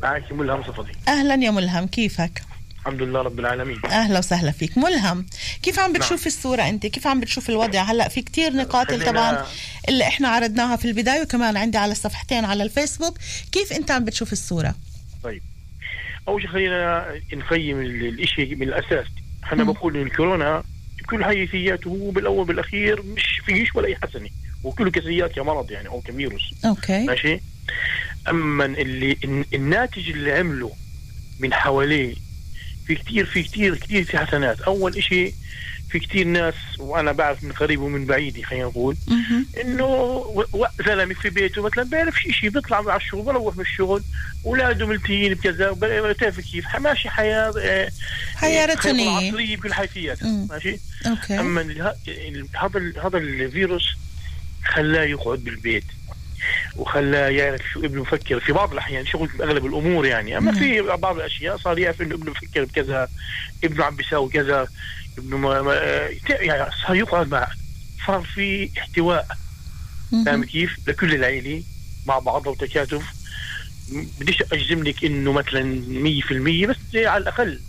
معك 0.02 0.32
ملهم 0.32 0.62
صفدي. 0.62 0.92
أهلا 1.08 1.34
يا 1.44 1.50
ملهم 1.50 1.86
كيفك؟ 1.86 2.42
الحمد 2.80 3.02
لله 3.02 3.22
رب 3.22 3.38
العالمين. 3.40 3.80
أهلا 3.86 4.18
وسهلا 4.18 4.50
فيك. 4.50 4.78
ملهم 4.78 5.26
كيف 5.62 5.78
عم 5.78 5.92
بتشوف 5.92 6.18
نعم. 6.20 6.26
الصورة 6.26 6.62
أنت؟ 6.68 6.86
كيف 6.86 7.06
عم 7.06 7.20
بتشوف 7.20 7.50
الوضع؟ 7.50 7.82
هلأ 7.82 8.08
في 8.08 8.22
كتير 8.22 8.52
نقاط 8.52 8.86
خلينا- 8.88 9.04
طبعا 9.04 9.46
اللي 9.88 10.04
إحنا 10.04 10.28
عرضناها 10.28 10.76
في 10.76 10.84
البداية 10.84 11.22
وكمان 11.22 11.56
عندي 11.56 11.78
على 11.78 11.92
الصفحتين 11.92 12.44
على 12.44 12.62
الفيسبوك. 12.62 13.18
كيف 13.52 13.72
أنت 13.72 13.90
عم 13.90 14.04
بتشوف 14.04 14.32
الصورة؟ 14.32 14.74
طيب. 15.22 15.42
أول 16.28 16.42
شيء 16.42 16.50
خلينا 16.50 17.06
نقيم 17.34 17.80
ال- 17.80 18.06
الإشي 18.06 18.54
من 18.54 18.62
الأساس. 18.62 19.06
أنا 19.52 19.64
مم. 19.64 19.72
بقول 19.72 19.96
إن 19.96 20.02
الكورونا 20.02 20.62
بكل 20.98 21.24
حيثياته 21.24 21.88
هو 21.88 22.10
بالأول 22.10 22.46
بالاخير 22.46 23.02
مش 23.02 23.40
فيش 23.46 23.74
ولا 23.74 23.86
أي 23.88 23.96
حسنة. 23.96 24.28
وكله 24.64 24.90
كسيات 24.90 25.32
كمرض 25.32 25.70
يعني 25.70 25.88
أو 25.88 26.00
كفيروس 26.00 26.42
أوكي. 26.64 27.04
ماشي؟ 27.04 27.40
أما 28.28 28.64
اللي 28.64 29.16
الن- 29.24 29.44
الناتج 29.54 30.10
اللي 30.10 30.32
عمله 30.32 30.72
من 31.40 31.54
حواليه 31.54 32.14
في 32.86 32.94
كتير 32.94 33.26
في 33.26 33.42
كتير 33.42 33.74
كتير 33.76 34.04
في 34.04 34.18
حسنات. 34.18 34.60
أول 34.60 34.96
إشي 34.96 35.32
في 35.90 35.98
كتير 35.98 36.26
ناس 36.26 36.54
وأنا 36.78 37.12
بعرف 37.12 37.44
من 37.44 37.52
قريب 37.52 37.80
ومن 37.80 38.06
بعيد 38.06 38.42
خلينا 38.44 38.64
نقول. 38.64 38.96
إنه 39.60 40.24
زلمة 40.86 41.14
في 41.14 41.30
بيته 41.30 41.62
مثلا 41.62 41.84
بيعرف 41.84 42.16
شيء 42.20 42.32
شيء 42.32 42.50
بيطلع 42.50 42.76
على 42.76 42.96
الشغل 42.96 43.22
بروح 43.22 43.56
من 43.56 43.60
الشغل 43.62 44.02
اولاده 44.46 44.86
ملتيين 44.86 45.34
بكذا 45.34 45.70
بتعرف 45.72 46.40
كيف؟ 46.40 46.76
ماشي 46.76 47.10
حياة 47.10 47.52
آه، 47.60 47.90
حياة 48.36 48.66
آه، 48.70 48.74
روتينية. 48.74 49.28
عصرية 49.28 49.56
بكل 49.56 49.74
حيثياتها 49.74 50.28
مم. 50.28 50.46
ماشي؟ 50.50 50.78
أوكي. 51.06 51.40
أما 51.40 51.62
هذا 52.56 52.92
هذا 53.06 53.18
الفيروس 53.18 53.84
خلاه 54.64 55.02
يقعد 55.02 55.38
بالبيت 55.38 55.84
وخلاه 56.76 57.28
يعرف 57.28 57.60
شو 57.72 57.80
ابنه 57.80 58.02
بفكر 58.02 58.40
في 58.40 58.52
بعض 58.52 58.72
الأحيان 58.72 59.06
شغل 59.06 59.28
أغلب 59.40 59.66
الأمور 59.66 60.06
يعني 60.06 60.38
أما. 60.38 60.52
في 60.52 60.80
بعض 60.80 61.16
الأشياء 61.16 61.56
صار 61.56 61.78
يعرف 61.78 62.02
إنه 62.02 62.14
ابنه 62.14 62.32
بفكر 62.32 62.64
بكذا 62.64 63.08
ابنه 63.64 63.84
عم 63.84 63.96
بيساوي 63.96 64.30
كذا 64.30 64.68
ابنه 65.18 65.36
ما 65.36 65.62
ما 65.62 65.74
يعني 66.28 66.70
صار 66.86 66.96
يقعد 66.96 67.28
مع 67.28 67.48
صار 68.06 68.22
في 68.34 68.70
احتواء. 68.78 69.26
فاهم 70.26 70.44
كيف؟ 70.44 70.76
لكل 70.86 71.14
العيلة 71.14 71.62
مع 72.06 72.18
بعضها 72.18 72.52
وتكاتف 72.52 73.02
بديش 74.20 74.42
أجزم 74.52 74.82
لك 74.84 75.04
إنه 75.04 75.32
مثلا 75.32 75.62
100% 76.64 76.66
بس 76.66 76.76
على 76.94 77.22
الأقل 77.22 77.60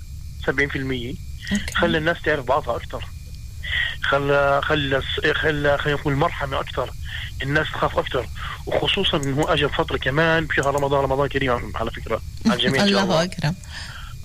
70% 0.45 0.49
أوكي. 0.51 1.73
خلى 1.73 1.97
الناس 1.97 2.21
تعرف 2.21 2.45
بعضها 2.45 2.75
أكثر 2.75 3.05
خلى 4.06 4.62
خلى 4.63 5.02
خلى 5.34 5.78
خلينا 5.78 6.00
نقول 6.00 6.15
مرحمة 6.15 6.60
أكثر 6.60 6.89
الناس 7.44 7.68
تخاف 7.72 7.98
أكثر 8.00 8.28
وخصوصا 8.65 9.18
إنه 9.18 9.54
اجى 9.54 9.70
فترة 9.70 9.98
كمان 9.98 10.46
بشهر 10.46 10.76
رمضان 10.76 11.04
رمضان 11.04 11.28
كريم 11.30 11.72
على 11.76 11.91
فكرة 11.91 12.22
على 12.46 12.54
الجميع 12.56 12.84
الله 12.84 13.24
أكرم. 13.24 13.56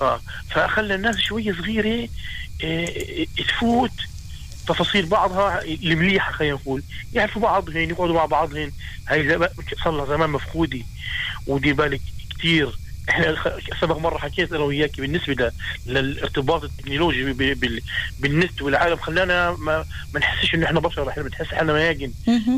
آه 0.01 0.21
فخلى 0.51 0.95
الناس 0.95 1.17
شوية 1.17 1.53
صغيرة 1.53 2.09
آه 2.65 3.27
تفوت 3.49 3.91
تفاصيل 4.69 5.07
بعضها 5.07 5.63
المليحة 5.63 6.33
خلينا 6.33 6.55
نقول. 6.55 6.83
يعرفوا 7.13 7.43
بعض 7.43 7.71
هين 7.71 7.91
يقعدوا 7.91 8.15
مع 8.15 8.25
بعضهم 8.27 8.73
هاي 9.09 9.29
زمان- 9.29 9.49
صار 9.85 9.93
لها 9.97 10.07
زمان 10.07 10.31
مفقودة 10.31 10.79
ودي 11.47 11.73
بالك 11.73 12.01
كثير 12.39 12.79
إحنا 13.11 13.37
سبق 13.81 13.99
مرة 13.99 14.19
حكيت 14.19 14.53
أنا 14.53 14.65
وياك 14.65 15.01
بالنسبة 15.01 15.53
للارتباط 15.87 16.65
التكنولوجي 16.65 17.33
بالنت 18.21 18.63
والعالم 18.63 18.97
خلانا 18.97 19.51
ما, 19.51 19.85
ما 20.15 20.21
نحسش 20.21 20.55
إنه 20.55 20.67
إحنا 20.67 20.81
بشر 20.81 21.09
إحنا 21.09 21.23
بنحس 21.23 21.47
حالنا 21.47 21.73
مياجن. 21.73 22.13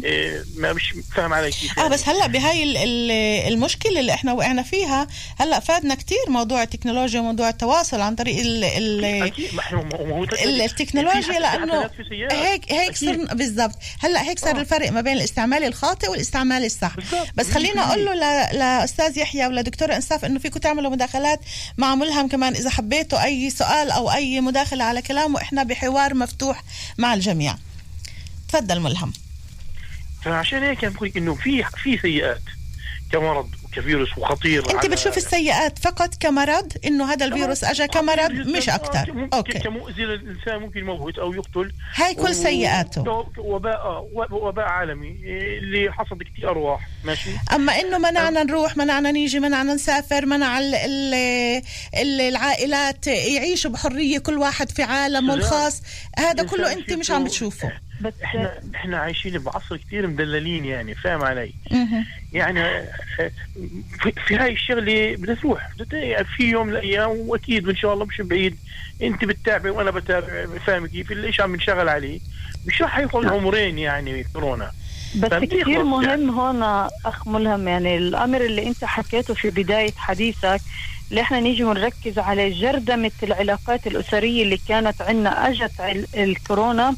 إيه 0.04 0.44
ما 0.56 0.72
مش 0.72 0.94
فاهم 1.14 1.32
علي 1.32 1.50
كيف 1.50 1.78
آه 1.78 1.82
يعني. 1.82 1.94
بس 1.94 2.08
هلأ 2.08 2.26
بهاي 2.26 2.62
ال- 2.62 2.76
ال- 2.76 3.52
المشكلة 3.52 4.00
اللي 4.00 4.12
إحنا 4.14 4.32
وقعنا 4.32 4.62
فيها 4.62 5.06
هلأ 5.40 5.60
فادنا 5.60 5.94
كتير 5.94 6.18
موضوع 6.28 6.62
التكنولوجيا 6.62 7.20
وموضوع 7.20 7.48
التواصل 7.48 8.00
عن 8.00 8.14
طريق 8.14 8.38
ال 8.40 8.64
ال 8.64 9.04
التكنولوجيا 10.60 11.38
لأنه 11.40 11.90
هيك 12.30 12.72
هيك. 12.72 12.96
صرنا 12.96 13.34
بالضبط 13.34 13.74
هلأ 14.00 14.22
هيك 14.22 14.38
صار 14.38 14.56
آه. 14.56 14.60
الفرق 14.60 14.92
ما 14.92 15.00
بين 15.00 15.12
الاستعمال 15.16 15.64
الخاطئ 15.64 16.10
والاستعمال 16.10 16.64
الصح. 16.64 16.92
بس 17.34 17.50
خلينا 17.50 17.88
أقول 17.88 18.04
له 18.04 18.14
لأستاذ 18.52 19.18
يحيى 19.18 19.46
ولدكتور 19.46 19.94
إنصاف 19.96 20.24
إنه 20.24 20.38
فيكم 20.42 20.60
تعملوا 20.60 20.90
مداخلات 20.90 21.40
مع 21.78 21.94
ملهم 21.94 22.28
كمان 22.28 22.54
إذا 22.54 22.70
حبيتوا 22.70 23.24
أي 23.24 23.50
سؤال 23.50 23.90
أو 23.90 24.12
أي 24.12 24.40
مداخلة 24.40 24.84
على 24.84 25.02
كلامه 25.02 25.40
إحنا 25.40 25.62
بحوار 25.62 26.14
مفتوح 26.14 26.64
مع 26.98 27.14
الجميع. 27.14 27.56
تفضل 28.48 28.80
ملهم. 28.80 29.12
فعشان 30.22 30.62
هيك 30.62 31.16
إنه 31.16 31.34
في 31.34 31.64
في 31.64 31.98
سيئات 31.98 32.42
كمرض. 33.12 33.50
وكفيروس 33.72 34.18
وخطير 34.18 34.70
أنت 34.74 34.86
بتشوف 34.86 35.16
السيئات 35.16 35.78
فقط 35.78 36.14
كمرض؟ 36.20 36.72
إنه 36.86 37.12
هذا 37.12 37.26
الفيروس 37.26 37.64
اجى 37.64 37.86
كمرض؟ 37.86 38.30
مش 38.32 38.68
أكثر. 38.68 39.12
ممكن 39.12 39.36
أوكي. 39.36 39.58
كمؤذي 39.58 40.02
للإنسان 40.02 40.58
ممكن 40.60 40.80
يموت 40.80 41.18
أو 41.18 41.32
يقتل. 41.32 41.72
هاي 41.94 42.14
كل 42.14 42.22
و- 42.30 42.32
سيئاته. 42.32 43.24
وباء 43.38 44.08
وباء 44.30 44.64
عالمي 44.64 45.16
اللي 45.58 45.92
حصد 45.92 46.22
كثير 46.22 46.50
أرواح. 46.50 46.88
ماشي؟ 47.04 47.30
أما 47.54 47.80
إنه 47.80 47.98
منعنا 47.98 48.42
نروح 48.42 48.76
منعنا 48.76 49.10
نيجي 49.10 49.40
منعنا 49.40 49.74
نسافر 49.74 50.26
منع 50.26 50.58
ال 50.58 50.74
ال 50.74 51.14
ال 51.94 52.20
العائلات 52.20 53.06
يعيشوا 53.06 53.70
بحرية 53.70 54.18
كل 54.18 54.38
واحد 54.38 54.70
في 54.70 54.82
عالمه. 54.82 55.34
الخاص. 55.34 55.82
هذا 56.18 56.42
كله 56.42 56.72
أنت 56.72 56.92
مش 56.92 57.10
عم 57.10 57.24
بتشوفه. 57.24 57.72
بس 58.02 58.12
إحنا 58.24 58.60
إحنا 58.74 58.98
عايشين 58.98 59.38
بعصر 59.38 59.76
كثير 59.76 60.06
مدللين 60.06 60.64
يعني 60.64 60.94
فاهم 60.94 61.22
علي. 61.22 61.52
يعني 62.32 62.60
آه، 62.60 62.88
في, 64.00 64.12
في 64.26 64.36
هاي 64.36 64.52
الشغلة 64.52 65.16
بدها 65.16 65.34
تروح 65.34 65.68
في 66.36 66.50
يوم 66.50 66.66
من 66.66 66.72
الأيام 66.72 67.10
وأكيد 67.10 67.66
وان 67.66 67.76
شاء 67.76 67.94
الله 67.94 68.04
مش 68.04 68.20
بعيد. 68.20 68.56
أنت 69.02 69.24
بتتابع 69.24 69.70
وأنا 69.70 69.90
بتابع 69.90 70.46
فاهم 70.66 70.86
كيف؟ 70.86 71.12
اللي 71.12 71.26
إيش 71.26 71.40
عم 71.40 71.56
نشتغل 71.56 71.88
عليه. 71.88 72.20
مش 72.66 72.82
راح 72.82 72.98
ياخذ 72.98 73.28
عمرين 73.28 73.78
يعني 73.78 74.24
كورونا. 74.32 74.70
بس 75.16 75.30
كثير 75.32 75.68
يخلص 75.68 75.86
مهم 75.86 76.04
يعني. 76.04 76.30
هون 76.30 76.62
أخ 77.06 77.28
ملهم 77.28 77.68
يعني 77.68 77.96
الأمر 77.96 78.40
اللي 78.40 78.66
أنت 78.66 78.84
حكيته 78.84 79.34
في 79.34 79.50
بداية 79.50 79.92
حديثك 79.96 80.60
اللي 81.12 81.20
إحنا 81.20 81.40
نيجي 81.40 81.64
ونركز 81.64 82.18
على 82.18 82.50
جردمه 82.50 83.10
العلاقات 83.22 83.86
الأسرية 83.86 84.42
اللي 84.42 84.58
كانت 84.68 85.02
عندنا 85.02 85.48
أجت 85.48 85.80
ال- 85.80 86.06
الكورونا 86.16 86.94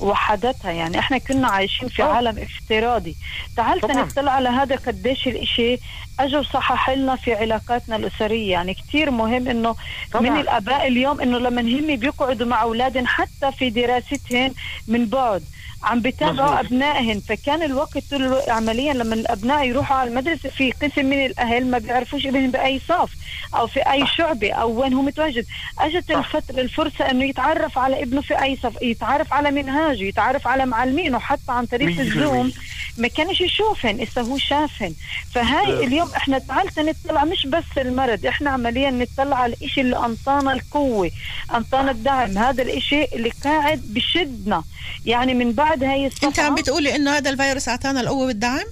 وحدثها 0.00 0.70
يعني 0.70 0.98
إحنا 0.98 1.18
كنا 1.18 1.48
عايشين 1.48 1.88
في 1.88 2.02
آه. 2.02 2.06
عالم 2.06 2.38
افتراضي 2.38 3.16
تعال. 3.56 3.80
نطلع 3.84 4.32
على 4.32 4.48
هذا 4.48 4.76
قديش 4.76 5.26
الإشي 5.28 5.78
اجى 6.20 6.36
وصحح 6.36 6.90
لنا 6.90 7.16
في 7.16 7.34
علاقاتنا 7.34 7.96
الأسرية 7.96 8.50
يعني 8.52 8.74
كثير 8.74 9.10
مهم 9.10 9.48
إنه 9.48 9.74
طبعاً. 10.12 10.30
من 10.30 10.40
الآباء 10.40 10.86
اليوم 10.86 11.20
إنه 11.20 11.38
لما 11.38 11.60
هم 11.62 11.96
بيقعدوا 11.96 12.46
مع 12.46 12.62
أولادهم 12.62 13.06
حتى 13.06 13.52
في 13.58 13.70
دراستهم 13.70 14.54
من 14.88 15.06
بعد 15.06 15.42
عم 15.86 16.00
بيتابعوا. 16.00 16.60
ابنائهم 16.60 17.20
فكان 17.20 17.62
الوقت 17.62 17.98
طول 18.10 18.22
الوقت 18.22 18.48
عمليا 18.48 18.92
لما 18.94 19.14
الأبناء 19.14 19.64
يروحوا 19.68 19.96
على 19.96 20.10
المدرسة 20.10 20.48
في 20.48 20.72
قسم 20.72 21.06
من 21.06 21.26
الأهل 21.26 21.66
ما 21.66 21.78
بيعرفوش 21.78 22.26
ابنهم 22.26 22.50
بأي 22.50 22.80
صف 22.88 23.10
أو 23.54 23.66
في 23.66 23.80
أي 23.80 24.06
شعبة 24.06 24.52
أو 24.52 24.80
وين 24.82 24.92
هو 24.94 25.02
متواجد 25.02 25.46
أجت. 25.80 26.10
الفترة 26.10 26.60
الفرصة 26.60 27.10
إنه 27.10 27.24
يتعرف 27.24 27.78
على 27.78 28.02
ابنه 28.02 28.20
في 28.20 28.42
أي 28.42 28.56
صف 28.62 28.82
يتعرف 28.82 29.32
على 29.32 29.50
منهاجه 29.50 30.02
يتعرف 30.02 30.46
على 30.46 30.66
معلمينه 30.66 31.18
حتى 31.18 31.52
عن 31.52 31.66
طريق 31.66 32.00
الزوم. 32.00 32.52
ما 32.98 33.08
كانش 33.08 33.40
يشوفن 33.40 34.00
اسا 34.00 34.20
هو 34.20 34.38
شافن 34.38 34.94
فهاي. 35.34 35.84
اليوم 35.86 36.10
إحنا 36.16 36.38
تعالت 36.38 36.78
نطلع 36.80 37.24
مش 37.24 37.46
بس 37.46 37.64
المرض 37.78 38.26
إحنا 38.26 38.50
عمليا 38.50 38.90
نطلع 38.90 39.36
على 39.36 39.54
الإشي 39.54 39.80
اللي 39.80 39.96
أنطانا 39.96 40.52
القوة 40.52 41.10
أنطانا 41.54 41.90
الدعم. 41.90 42.38
هذا 42.38 42.62
الإشي 42.62 43.04
اللي 43.04 43.30
قاعد 43.44 43.82
بشدنا. 43.86 44.64
يعني 45.06 45.34
من 45.34 45.52
بعد 45.52 45.84
هاي 45.84 46.06
الصفحه 46.06 46.28
أنت 46.28 46.38
عم 46.40 46.54
بتقولي 46.54 46.96
إنه 46.96 47.10
هذا 47.16 47.30
الفيروس 47.30 47.68
أعطانا 47.68 48.00
القوة 48.00 48.26
والدعم؟ 48.26 48.64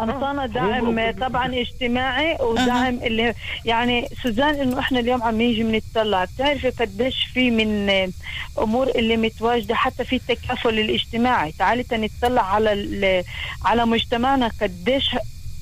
انطانا 0.00 0.42
آه. 0.44 0.46
دعم 0.46 1.10
طبعا 1.10 1.60
اجتماعي 1.60 2.36
ودعم 2.40 2.98
اللي 3.02 3.34
يعني 3.64 4.08
سوزان 4.22 4.54
إنه 4.54 4.78
إحنا 4.78 5.00
اليوم 5.00 5.22
عم 5.22 5.38
نيجي 5.38 5.62
بنتطلع 5.62 6.24
بتعرفي 6.24 6.70
قديش 6.70 7.24
في 7.34 7.50
من 7.50 7.90
أمور 8.58 8.88
اللي 8.88 9.16
متواجدة 9.16 9.74
حتى 9.74 10.04
في 10.04 10.16
التكافل 10.16 10.78
الاجتماعي. 10.78 11.52
تعالي 11.52 11.82
تنطلع 11.82 12.54
على 12.54 13.24
على 13.64 13.86
مجتمعنا 13.86 14.50
قديش 14.62 15.16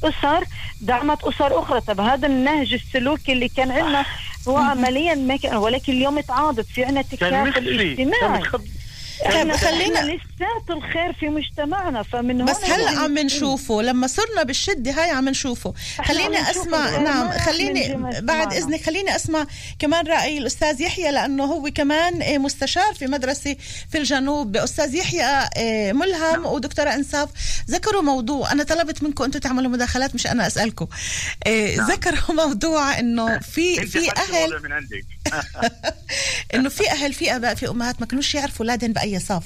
أسر 0.04 0.44
دعمت 0.80 1.24
أسر 1.24 1.58
أخرى. 1.58 1.80
طب 1.80 2.00
هذا 2.00 2.26
النهج 2.26 2.72
السلوكي 2.74 3.32
اللي 3.32 3.48
كان 3.48 3.70
عندنا 3.70 4.04
هو 4.48 4.56
عمليا 4.56 5.14
ما 5.14 5.36
كان 5.36 5.56
ولكن 5.56 5.92
اليوم 5.92 6.20
تعاضد 6.20 6.64
في 6.64 6.84
عندنا 6.84 7.02
تكافل 7.02 7.80
اجتماعي. 7.80 8.42
إحنا 9.26 9.56
خلينا- 9.56 9.56
خلينا 9.56 9.98
لسات 10.00 10.70
الخير 10.70 11.12
في 11.20 11.28
مجتمعنا 11.28 12.02
فمن 12.02 12.44
بس 12.44 12.64
هلا 12.64 12.90
عم 12.90 13.18
نشوفه. 13.18 13.82
لما 13.82 14.06
صرنا 14.06 14.42
بالشدة 14.42 14.90
هاي 14.90 15.10
عم 15.10 15.28
نشوفه. 15.28 15.74
خليني 16.04 16.50
أسمع 16.50 16.98
نعم 16.98 17.30
خليني 17.30 17.96
بعد. 18.20 18.52
إذنك 18.52 18.82
خليني 18.86 19.16
أسمع 19.16 19.46
كمان 19.78 20.06
رأي 20.06 20.38
الأستاذ 20.38 20.80
يحيى 20.80 21.10
لأنه 21.12 21.44
هو 21.44 21.70
كمان 21.74 22.22
آه، 22.22 22.38
مستشار 22.38 22.94
في 22.94 23.06
مدرسة 23.06 23.56
في 23.92 23.98
الجنوب. 23.98 24.56
أستاذ 24.56 24.94
يحيى 24.94 25.48
آه، 25.56 25.92
ملهم 25.92 26.46
ودكتورة 26.46 26.90
إنصاف. 26.94 27.28
ذكروا 27.70 28.02
موضوع 28.02 28.52
أنا 28.52 28.62
طلبت 28.62 29.02
منكم 29.02 29.24
أنتم 29.24 29.38
تعملوا 29.38 29.70
مداخلات 29.70 30.14
مش 30.14 30.26
أنا 30.26 30.46
أسألكم. 30.46 30.86
آه، 31.46 31.74
ذكروا 31.76 32.36
موضوع 32.46 32.98
إنه 32.98 33.38
في 33.38 33.86
في 33.86 34.10
أهل 34.10 34.54
إنه 36.54 36.68
في 36.68 36.90
أهل 36.90 37.12
في 37.12 37.36
آباء 37.36 37.54
في 37.54 37.68
أمهات 37.68 38.00
ما 38.00 38.06
كانوش 38.06 38.34
يعرفوا 38.34 38.66
أولادهم 38.66 38.92
باي 39.04 39.20
صف. 39.20 39.44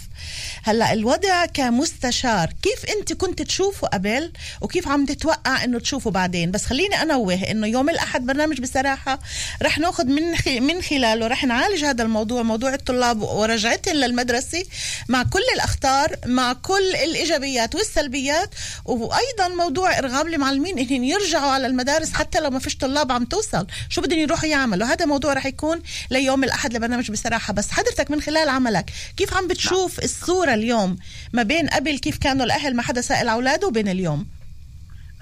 هلأ 0.63 0.93
الوضع 0.93 1.47
كمستشار 1.47 2.51
كيف 2.63 2.97
أنت 2.99 3.13
كنت 3.13 3.43
تشوفوا 3.43 3.89
قبل 3.89 4.33
وكيف 4.61 4.89
عم 4.89 5.07
تتوقع 5.07 5.65
إنه 5.65 5.79
تشوفوا 5.79 6.13
بعدين؟ 6.13 6.51
بس 6.51 6.65
خليني 6.65 7.03
أنوه 7.03 7.35
إنه 7.35 7.67
يوم 7.67 7.91
الأحد 7.91 8.27
برنامج 8.27 8.61
بصراحة 8.61 9.19
رح 9.63 9.79
ناخذ 9.79 10.05
من 10.05 10.23
من 10.63 10.83
خلاله 10.83 11.27
رح 11.27 11.45
نعالج 11.45 11.85
هذا 11.85 12.03
الموضوع 12.03 12.43
موضوع 12.43 12.75
الطلاب 12.75 13.23
ورجعتهم 13.23 13.95
للمدرسة 13.95 14.65
مع 15.09 15.23
كل 15.23 15.43
الأخطار 15.55 16.17
مع 16.27 16.53
كل 16.53 16.95
الإيجابيات 17.05 17.75
والسلبيات 17.75 18.55
وأيضا 18.85 19.49
موضوع 19.49 19.99
ارغام 19.99 20.27
المعلمين 20.27 20.79
إنهم 20.79 21.05
يرجعوا 21.05 21.51
على 21.51 21.67
المدارس 21.67 22.13
حتى 22.13 22.41
لو 22.41 22.51
ما 22.51 22.59
فيش 22.59 22.77
طلاب 22.77 23.13
عم 23.13 23.25
توصل. 23.25 23.67
شو 23.89 24.01
بدهم 24.01 24.19
يروحوا 24.19 24.49
يعملوا؟ 24.49 24.87
هذا 24.87 25.05
موضوع 25.05 25.33
رح 25.33 25.47
يكون 25.47 25.83
ليوم 26.11 26.45
الأحد 26.45 26.75
لبرنامج 26.75 27.11
بصراحة. 27.11 27.53
بس 27.53 27.71
حضرتك 27.71 28.11
من 28.11 28.21
خلال 28.21 28.49
عملك 28.49 28.91
كيف 29.17 29.35
عم 29.35 29.48
بتشوف 29.49 29.99
الصورة 29.99 30.55
اليوم 30.55 30.97
ما 31.33 31.43
بين 31.43 31.67
قبل 31.69 31.99
كيف 31.99 32.19
كانوا 32.19 32.45
الأهل 32.45 32.77
ما 32.77 32.83
حدا 32.83 33.01
سائل 33.01 33.29
أولاده 33.29 33.67
وبين 33.67 33.89
اليوم؟ 33.89 34.27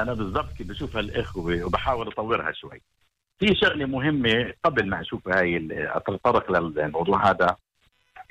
أنا 0.01 0.15
بالضبط 0.15 0.53
كيف 0.53 0.67
بشوف 0.69 0.97
هالإخوة 0.97 1.65
وبحاول 1.65 2.09
أطورها 2.09 2.53
شوي. 2.53 2.83
في 3.39 3.55
شغلة 3.63 3.87
مهمة 3.87 4.53
قبل 4.65 4.89
ما 4.89 5.01
أشوف 5.01 5.29
هاي 5.29 5.69
أتطرق 5.73 6.51
للموضوع 6.61 7.31
هذا. 7.31 7.57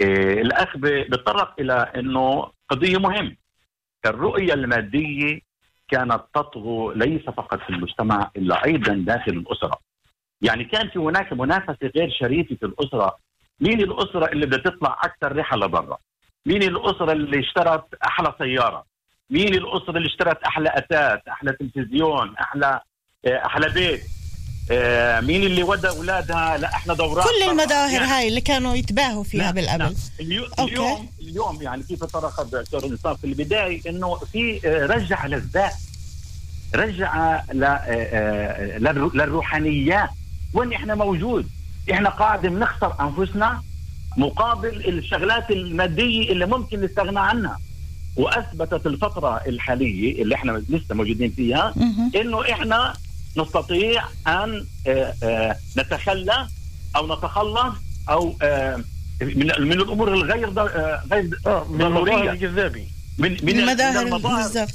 إيه 0.02 0.42
الأخ 0.42 0.78
ب- 0.78 0.82
بيتطرق 0.82 1.56
إلى 1.60 1.74
إنه 1.96 2.52
قضية 2.70 2.98
مهمه 2.98 3.36
الرؤية 4.06 4.54
المادية 4.54 5.40
كانت 5.90 6.22
تطغو 6.36 6.92
ليس 6.92 7.22
فقط 7.22 7.60
في 7.60 7.70
المجتمع 7.70 8.32
إلا 8.38 8.66
أيضا 8.66 8.94
داخل 8.94 9.32
الأسرة. 9.32 9.80
يعني 10.42 10.64
كان 10.64 10.90
في 10.90 11.00
هناك 11.00 11.34
منافسة 11.34 11.92
غير 11.96 12.10
شريفة 12.20 12.56
في 12.56 12.66
الأسرة 12.66 13.18
مين 13.60 13.82
الأسرة 13.82 14.26
اللي 14.26 14.46
بدها 14.46 14.60
تطلع 14.60 15.00
أكثر 15.04 15.36
رحلة 15.38 15.66
لبرا 15.66 15.98
مين 16.46 16.64
الأسرة 16.64 17.12
اللي 17.12 17.40
اشترت 17.40 17.86
أحلى 18.04 18.34
سيارة 18.38 18.86
مين 19.30 19.54
الأسرة 19.54 19.98
اللي 19.98 20.08
اشترت 20.08 20.44
أحلى 20.44 20.70
اثاث 20.70 21.28
أحلى 21.28 21.52
تلفزيون 21.52 22.36
أحلى 22.38 22.80
آه، 23.26 23.46
أحلى 23.46 23.70
بيت 23.70 24.02
آه، 24.72 25.20
مين 25.20 25.44
اللي 25.44 25.64
ودى 25.64 25.90
أولادها 25.90 26.58
لاحلى 26.58 26.96
دورات 26.96 27.26
كل؟ 27.26 27.50
المظاهر 27.50 27.94
يعني 27.94 28.06
هاي 28.06 28.28
اللي 28.28 28.42
كانوا 28.42 28.76
يتباهوا 28.76 29.24
فيها 29.24 29.44
نعم، 29.44 29.54
بالقبل 29.54 29.80
نعم. 29.80 29.94
أوكي. 30.60 30.74
اليوم 30.74 31.10
اليوم 31.22 31.62
يعني 31.62 31.84
كيف 31.84 32.04
طرق 32.04 32.40
الدكتور 32.40 32.86
الانصاف 32.86 33.20
في 33.20 33.28
البداية 33.28 33.82
إنه 33.90 34.16
في 34.16 34.62
آه، 34.66 34.86
رجع 34.86 35.26
للذات 35.26 35.74
رجع 36.76 37.42
للروحانيات 39.14 40.10
وين 40.54 40.74
إحنا 40.74 40.96
موجود 40.96 41.50
إحنا 41.92 42.10
قاعدة 42.10 42.50
بنخسر 42.50 42.94
انفسنا 43.00 43.62
مقابل 44.18 44.86
الشغلات 44.88 45.52
المادية 45.52 46.32
اللي 46.32 46.46
ممكن 46.46 46.82
نستغنى 46.82 47.20
عنها. 47.20 47.60
وأثبتت 48.16 48.88
الفترة 48.88 49.42
الحالية 49.48 50.22
اللي 50.22 50.36
إحنا 50.36 50.52
لسه 50.70 50.96
موجودين 50.96 51.30
فيها. 51.32 51.74
إنه 52.16 52.42
إحنا 52.52 52.94
نستطيع 53.38 54.04
أن 54.28 54.66
آه، 54.88 55.14
آه، 55.24 55.56
نتخلى 55.78 56.48
أو 56.96 57.18
نتخلص 57.18 57.76
أو 58.10 58.36
آه، 58.42 58.76
من 59.22 59.46
من 59.60 59.74
الأمور 59.74 60.14
الغير 60.14 60.50
ض- 60.50 60.60
غير 61.12 61.24
من 61.70 61.82
المظاهر 61.82 61.94
ضرورية. 61.94 62.32
الجذابه 62.32 62.88
من 63.18 63.32
من 63.44 63.60
المظاهر 63.60 64.68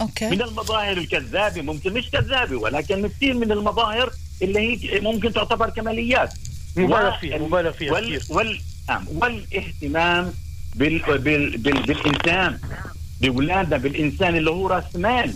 أوكي. 0.00 0.30
من 0.30 0.42
المظاهر 0.42 0.96
الكذابة. 0.96 1.62
ممكن 1.62 1.92
مش 1.92 2.10
كذابة 2.10 2.56
ولكن 2.56 3.06
كثير 3.08 3.34
من 3.34 3.52
المظاهر 3.52 4.10
اللي 4.42 4.58
هي 4.60 5.00
ممكن 5.00 5.32
تعتبر 5.32 5.70
كماليات. 5.70 6.34
مبالغ 6.76 7.18
فيها 7.18 7.38
مبالغ 7.38 7.72
فيها 7.72 7.92
وال 7.92 8.20
وال 8.30 8.60
نعم، 8.88 9.04
والاهتمام 9.08 10.32
بال 10.74 10.98
بال 11.18 11.58
بال 11.58 11.82
بالإنسان 11.82 12.58
باولادنا 13.20 13.76
بالإنسان 13.76 14.36
اللي 14.36 14.50
هو 14.50 14.66
راس 14.66 14.96
مال. 14.96 15.34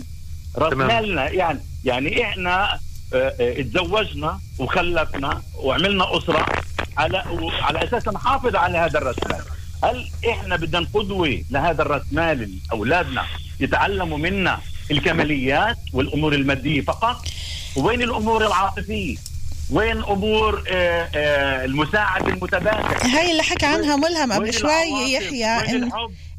راس. 0.55 0.73
مالنا 0.73 1.29
يعني 1.29 1.59
يعني 1.83 2.23
إحنا 2.23 2.79
آه، 3.13 3.35
آه، 3.39 3.59
اتزوجنا 3.61 4.39
وخلفنا 4.59 5.41
وعملنا 5.55 6.17
أسرة 6.17 6.45
على 6.97 7.17
على 7.61 7.83
أساس 7.83 8.07
نحافظ 8.07 8.55
على 8.55 8.77
هذا 8.77 8.97
الراس 8.97 9.15
مال. 9.29 9.41
هل 9.83 10.09
إحنا 10.29 10.55
بدنا 10.55 10.87
قدوة 10.93 11.43
لهذا 11.51 11.81
الراس 11.81 12.01
مال 12.11 12.57
أولادنا 12.71 13.25
يتعلموا 13.59 14.17
منا 14.17 14.59
الكماليات 14.91 15.77
والأمور 15.93 16.33
المادية 16.33 16.81
فقط؟ 16.81 17.25
وين 17.75 18.01
الأمور 18.01 18.47
العاطفية؟ 18.47 19.17
وين 19.73 20.03
أمور 20.03 20.63
آه، 20.71 21.09
آه، 21.15 21.65
المساعده 21.65 22.27
المتبادله 22.27 22.97
هاي 23.17 23.31
اللي 23.31 23.43
حكى 23.43 23.65
عنها 23.65 23.95
ملهم 23.95 24.33
قبل 24.33 24.53
شوي؟ 24.53 24.69
يحيى؟ 25.13 25.89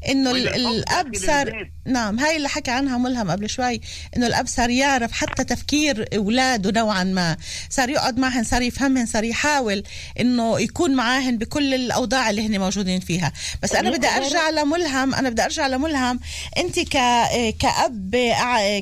إنه 0.07 0.31
الأب 0.31 1.15
صار؟ 1.15 1.69
نعم 1.85 2.19
هاي 2.19 2.37
اللي 2.37 2.49
حكى 2.49 2.71
عنها 2.71 2.97
ملهم 2.97 3.31
قبل 3.31 3.49
شوي 3.49 3.81
إنه 4.17 4.27
الأب 4.27 4.47
صار 4.47 4.69
يعرف 4.69 5.11
حتى 5.11 5.43
تفكير 5.43 6.07
أولاده 6.15 6.71
نوعا 6.81 7.03
ما. 7.03 7.37
صار 7.69 7.89
يقعد 7.89 8.17
معهن 8.17 8.43
صار 8.43 8.61
يفهمهن 8.61 9.05
صار 9.05 9.23
يحاول 9.23 9.83
إنه 10.19 10.59
يكون 10.59 10.95
معاهن 10.95 11.37
بكل 11.37 11.73
الأوضاع 11.73 12.29
اللي 12.29 12.47
هن 12.47 12.59
موجودين 12.59 12.99
فيها. 12.99 13.33
بس 13.63 13.75
أنا 13.75 13.89
بدي 13.89 14.07
أرجع 14.07 14.49
لملهم 14.49 15.15
أنا 15.15 15.29
بدي 15.29 15.43
أرجع 15.43 15.67
لملهم. 15.67 16.19
أنت 16.57 16.79
ك 16.79 16.97
كأب 17.59 18.15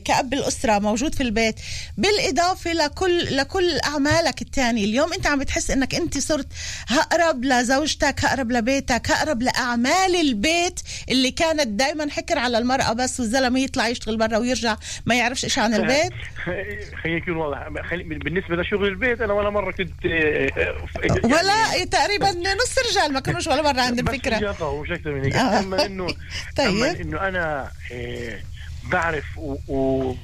كأب 0.06 0.34
الأسرة 0.34 0.80
موجود 0.80 1.16
في 1.16 1.24
البيت 1.24 1.56
بالإضافة 1.98 2.74
لكل 2.74 3.38
لكل 3.38 3.80
أعمالك 3.80 4.42
الثانية 4.42 4.86
اليوم 4.86 5.14
أنت 5.14 5.28
عم 5.28 5.40
بتحس 5.40 5.72
إنك 5.72 5.96
أنت 5.96 6.18
صرت 6.18 6.48
اقرب 6.92 7.46
لزوجتك 7.46 8.26
اقرب 8.26 8.52
لبيتك 8.52 9.12
اقرب 9.12 9.42
لأعمال 9.42 10.16
البيت 10.16 10.80
اللي 11.14 11.32
كانت 11.32 11.68
دائما 11.68 12.10
حكر 12.10 12.38
على 12.38 12.58
المرأة 12.58 12.94
بس 12.94 13.20
والزلمة 13.20 13.60
يطلع 13.60 13.88
يشتغل 13.88 14.18
برا 14.18 14.38
ويرجع 14.38 14.78
ما 15.06 15.16
يعرفش 15.16 15.46
شيء 15.46 15.64
عن 15.64 15.74
البيت 15.74 16.14
خلينا 17.04 17.20
نكون 17.20 17.36
واضح 17.38 17.68
بالنسبة 17.96 18.56
لشغل 18.56 18.88
البيت 18.88 19.22
أنا 19.22 19.34
ولا 19.34 19.50
مرة 19.50 19.72
كنت 19.72 20.06
آه، 20.06 20.50
آه، 20.58 20.88
ولا 21.24 21.86
تقريبا 21.86 22.32
نص 22.32 22.78
الرجال 22.78 23.14
ما 23.14 23.20
كانوش 23.20 23.48
ولا 23.48 23.62
مرة 23.62 23.82
عندهم 23.82 24.10
إجابة 24.10 24.82
مش 24.82 24.92
أكثر 24.92 25.12
من 25.12 25.24
هيك 25.24 25.36
آه. 25.36 25.60
أما 25.60 25.86
انه 25.86 26.08
طيب. 26.58 26.68
أما 26.68 26.92
إنه 26.92 27.28
أنا 27.28 27.72
آه، 27.92 28.40
بعرف 28.84 29.38
و, 29.38 29.58
و 29.68 30.16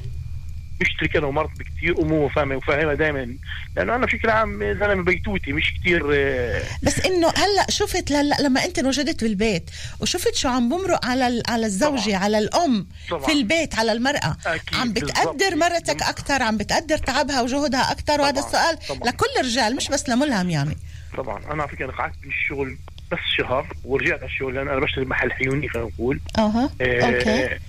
بشترك 0.80 1.15
أنا 1.15 1.28
ومرتي 1.28 1.54
بكثير 1.60 2.00
امور 2.00 2.30
فاهمه 2.30 2.56
وفاهمها 2.56 2.94
دائما 2.94 3.36
لأنه 3.76 3.96
أنا 3.96 4.06
بشكل 4.06 4.30
عام 4.30 4.60
زلمة 4.80 5.04
بيتوتي 5.04 5.52
مش 5.52 5.74
كثير 5.80 6.10
آه، 6.13 6.62
بس 6.84 7.00
إنه 7.06 7.28
هلأ 7.28 7.65
شفت 7.70 8.12
هلا 8.12 8.36
لما 8.42 8.65
أنت 8.65 8.80
انوجدت 8.80 9.24
بالبيت 9.24 9.70
وشفت 10.00 10.36
شو 10.36 10.50
عم 10.50 10.70
بمرق 10.70 11.06
على 11.06 11.44
على 11.48 11.65
الزوجة 11.65 12.06
طبعاً. 12.10 12.18
على 12.24 12.38
الأم 12.38 12.88
طبعاً. 13.10 13.26
في 13.26 13.32
البيت 13.32 13.76
على 13.76 13.92
المرأة 13.92 14.38
أكيد، 14.46 14.80
عم. 14.80 14.94
بتقدر 14.94 15.56
مرتك 15.56 16.02
أكثر 16.04 16.44
عم 16.44 16.58
بتقدر 16.58 16.98
تعبها 16.98 17.42
وجهدها 17.42 17.92
أكثر 17.92 18.22
وهذا 18.22 18.39
السؤال 18.39 18.80
طبعاً. 18.89 19.10
لكل 19.10 19.26
الرجال 19.39 19.76
مش 19.76 19.88
بس 19.88 20.10
لملهم 20.10 20.50
يعني 20.50 20.78
طبعا 21.18 21.54
أنا 21.54 21.63
على 21.63 21.72
فكرة 21.72 21.92
قعدت 21.92 22.15
من 22.24 22.30
الشغل 22.30 22.78
بس 23.12 23.19
شهر 23.38 23.67
ورجعت 23.84 24.19
على 24.19 24.26
الشغل. 24.30 24.56
لأن 24.56 24.67
أنا 24.67 24.80
بشتغل 24.80 25.08
محل 25.08 25.32
حيوني 25.32 25.69
خلينا 25.69 25.88
نقول. 25.89 26.19
أها. 26.38 26.63
أوكي. 26.82 27.45
آه، 27.45 27.60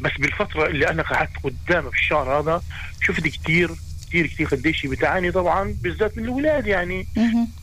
بس 0.00 0.10
بالفترة 0.18 0.66
اللي 0.66 0.88
أنا 0.90 1.02
قعدت 1.02 1.30
قدامه 1.44 1.90
في 1.90 1.96
الشهر 1.96 2.40
هذا 2.40 2.62
شفت 3.02 3.20
كثير 3.28 3.70
كثير 4.08 4.26
كثير 4.26 4.46
قديش 4.46 4.86
بتعاني 4.86 5.30
طبعا 5.32 5.74
بالذات 5.82 6.18
من 6.18 6.24
الاولاد 6.24 6.66
يعني. 6.66 7.06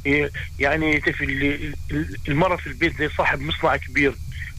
إيه، 0.06 0.32
يعني 0.60 1.00
تعرف 1.00 1.22
ال- 1.22 1.74
ال- 1.92 2.16
المرة 2.28 2.56
في 2.56 2.68
البيت 2.68 2.98
زي 2.98 3.10
صاحب 3.10 3.42
مصنع 3.42 3.76
كبير 3.78 4.14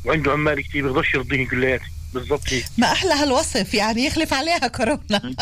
وعنده 0.04 0.32
عمال 0.32 0.60
كثير 0.68 0.82
بيقدرش 0.84 1.14
يرضيهم 1.14 1.46
كلياتي. 1.46 1.84
بالضبط 2.14 2.42
هيك 2.52 2.64
ما 2.78 2.92
أحلى 2.92 3.12
هالوصف 3.14 3.74
يعني 3.74 4.06
يخلف 4.06 4.34
عليها 4.34 4.58
كورونا 4.68 4.98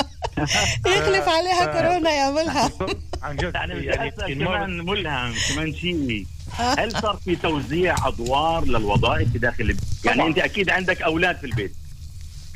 يخلف 0.97 1.29
عليها 1.29 1.67
ف- 1.67 1.77
كورونا 1.77 2.11
يا 2.11 2.31
ملهم 2.31 2.71
عن 3.23 3.37
جد 3.37 3.55
يعني 3.55 3.85
يعني 3.85 4.11
كمان 4.35 4.77
ملهم 4.85 5.35
كمان 5.49 5.75
شيء 5.75 6.27
هل 6.59 6.93
صار 7.03 7.19
في 7.25 7.37
توزيع 7.37 7.95
أدوار 8.09 8.65
للوظائف 8.65 9.33
في 9.33 9.39
داخل 9.39 9.65
البيت؟ 9.65 9.81
يعني. 10.05 10.27
أنت 10.27 10.39
أكيد 10.39 10.71
عندك 10.71 11.03
أولاد 11.03 11.37
في 11.37 11.47
البيت 11.47 11.73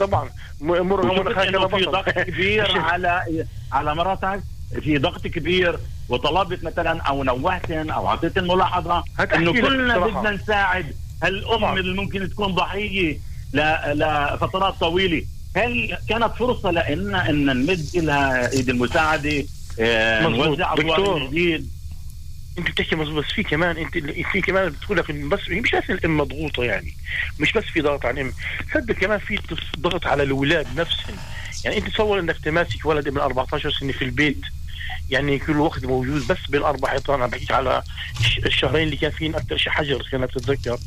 طبعا 0.00 0.30
م- 0.60 0.66
مرة 0.66 0.82
مرة 1.06 1.20
وشفت 1.20 1.34
خارج 1.34 1.48
إنه 1.48 1.68
في. 1.68 1.84
ضغط 1.84 2.08
كبير 2.10 2.78
على 2.78 3.24
على 3.72 3.94
مرتك 3.94 4.42
في 4.82 4.98
ضغط 4.98 5.26
كبير 5.26 5.78
وطلبت 6.08 6.64
مثلا 6.64 7.02
أو 7.02 7.24
نوهتن 7.24 7.90
أو 7.90 8.08
أعطيت 8.08 8.38
ملاحظة 8.38 9.04
إنه 9.34 9.52
كلنا. 9.52 9.98
بدنا 9.98 10.30
نساعد 10.30 10.94
هالام. 11.22 11.78
اللي 11.78 11.94
ممكن 12.02 12.30
تكون 12.30 12.54
ضحية 12.54 13.18
لفترات 13.54 14.74
طويلة. 14.74 15.22
هل 15.56 15.98
كانت 16.08 16.32
فرصة 16.38 16.70
لنا 16.70 17.30
إن 17.30 17.46
نمد 17.46 17.88
لها 17.94 18.52
إيد 18.52 18.68
المساعدة 18.68 19.44
آه،. 19.80 20.28
نوزع 20.28 20.72
ادوار 20.72 21.00
دكتور. 21.00 21.26
جديد 21.26 21.70
انت 22.58 22.70
بتحكي 22.70 22.96
مظبوط 22.96 23.24
بس 23.24 23.30
في 23.32 23.42
كمان 23.42 23.76
أنت 23.76 23.98
في 24.32 24.40
كمان 24.40 24.68
بتقول 24.68 24.98
لك 24.98 25.10
بس 25.10 25.40
هي 25.48 25.60
مش 25.60 25.70
بس 25.74 25.90
الأم 25.90 26.16
مضغوطة 26.16 26.64
يعني. 26.64 26.92
مش 27.40 27.52
بس 27.52 27.64
في 27.64 27.80
ضغط 27.80 28.06
على 28.06 28.20
الأم. 28.20 28.32
صدق 28.74 28.94
كمان 28.94 29.18
في 29.18 29.38
ضغط 29.78 30.06
على 30.06 30.22
الأولاد 30.22 30.66
نفسهم. 30.76 31.16
يعني 31.64 31.78
أنت 31.78 31.88
تصور 31.88 32.20
إنك 32.20 32.36
تماسك 32.44 32.86
ولد 32.86 33.08
من 33.08 33.18
14 33.18 33.70
سنة 33.70 33.92
في 33.92 34.04
البيت. 34.04 34.40
يعني 35.10 35.38
كل 35.38 35.56
وقت 35.60 35.84
موجود 35.84 36.26
بس 36.26 36.38
بين 36.48 36.62
أربع 36.62 36.88
حيطان 36.88 37.22
عم 37.22 37.30
بحكيك 37.30 37.50
على 37.50 37.82
الش- 38.20 38.38
الشهرين 38.38 38.82
اللي 38.84 38.96
كان 38.96 39.10
فيهم 39.10 39.36
أكثر 39.36 39.56
شيء 39.56 39.72
حجر 39.72 40.08
كان 40.12 40.26
بتتذكر 40.26 40.78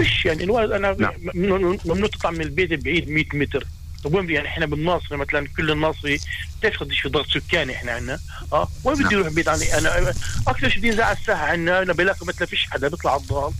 مش 0.00 0.24
يعني 0.24 0.44
الولد 0.44 0.70
أنا 0.72 0.96
نعم. 0.98 1.12
ممنوع 1.34 2.08
تطلع 2.08 2.30
من 2.30 2.40
البيت 2.40 2.84
بعيد 2.84 3.08
100 3.10 3.24
متر. 3.34 3.66
طب 4.04 4.14
وين 4.14 4.30
يعني 4.30 4.48
إحنا 4.48 4.66
بالناصر 4.66 5.16
مثلا 5.16 5.46
كل 5.56 5.70
الناصري 5.70 6.20
بتعرف 6.60 6.80
قديش 6.80 7.00
في 7.00 7.08
ضغط 7.08 7.26
سكاني 7.26 7.72
إحنا 7.76 7.92
عندنا. 7.92 8.18
آه؟ 8.52 8.68
وين 8.84 9.04
بدي 9.04 9.14
أروح 9.16 9.28
بعيد 9.28 9.48
عني؟ 9.48 9.78
أنا 9.78 10.14
أكثر 10.48 10.68
شيء 10.68 11.02
على 11.02 11.16
الساحة 11.16 11.46
عندنا 11.46 11.82
أنا 11.82 11.92
بلاقي 11.92 12.26
مثلا 12.26 12.46
فيش 12.46 12.66
حدا 12.70 12.88
بيطلع 12.88 13.12
على 13.12 13.20
الضال 13.20 13.52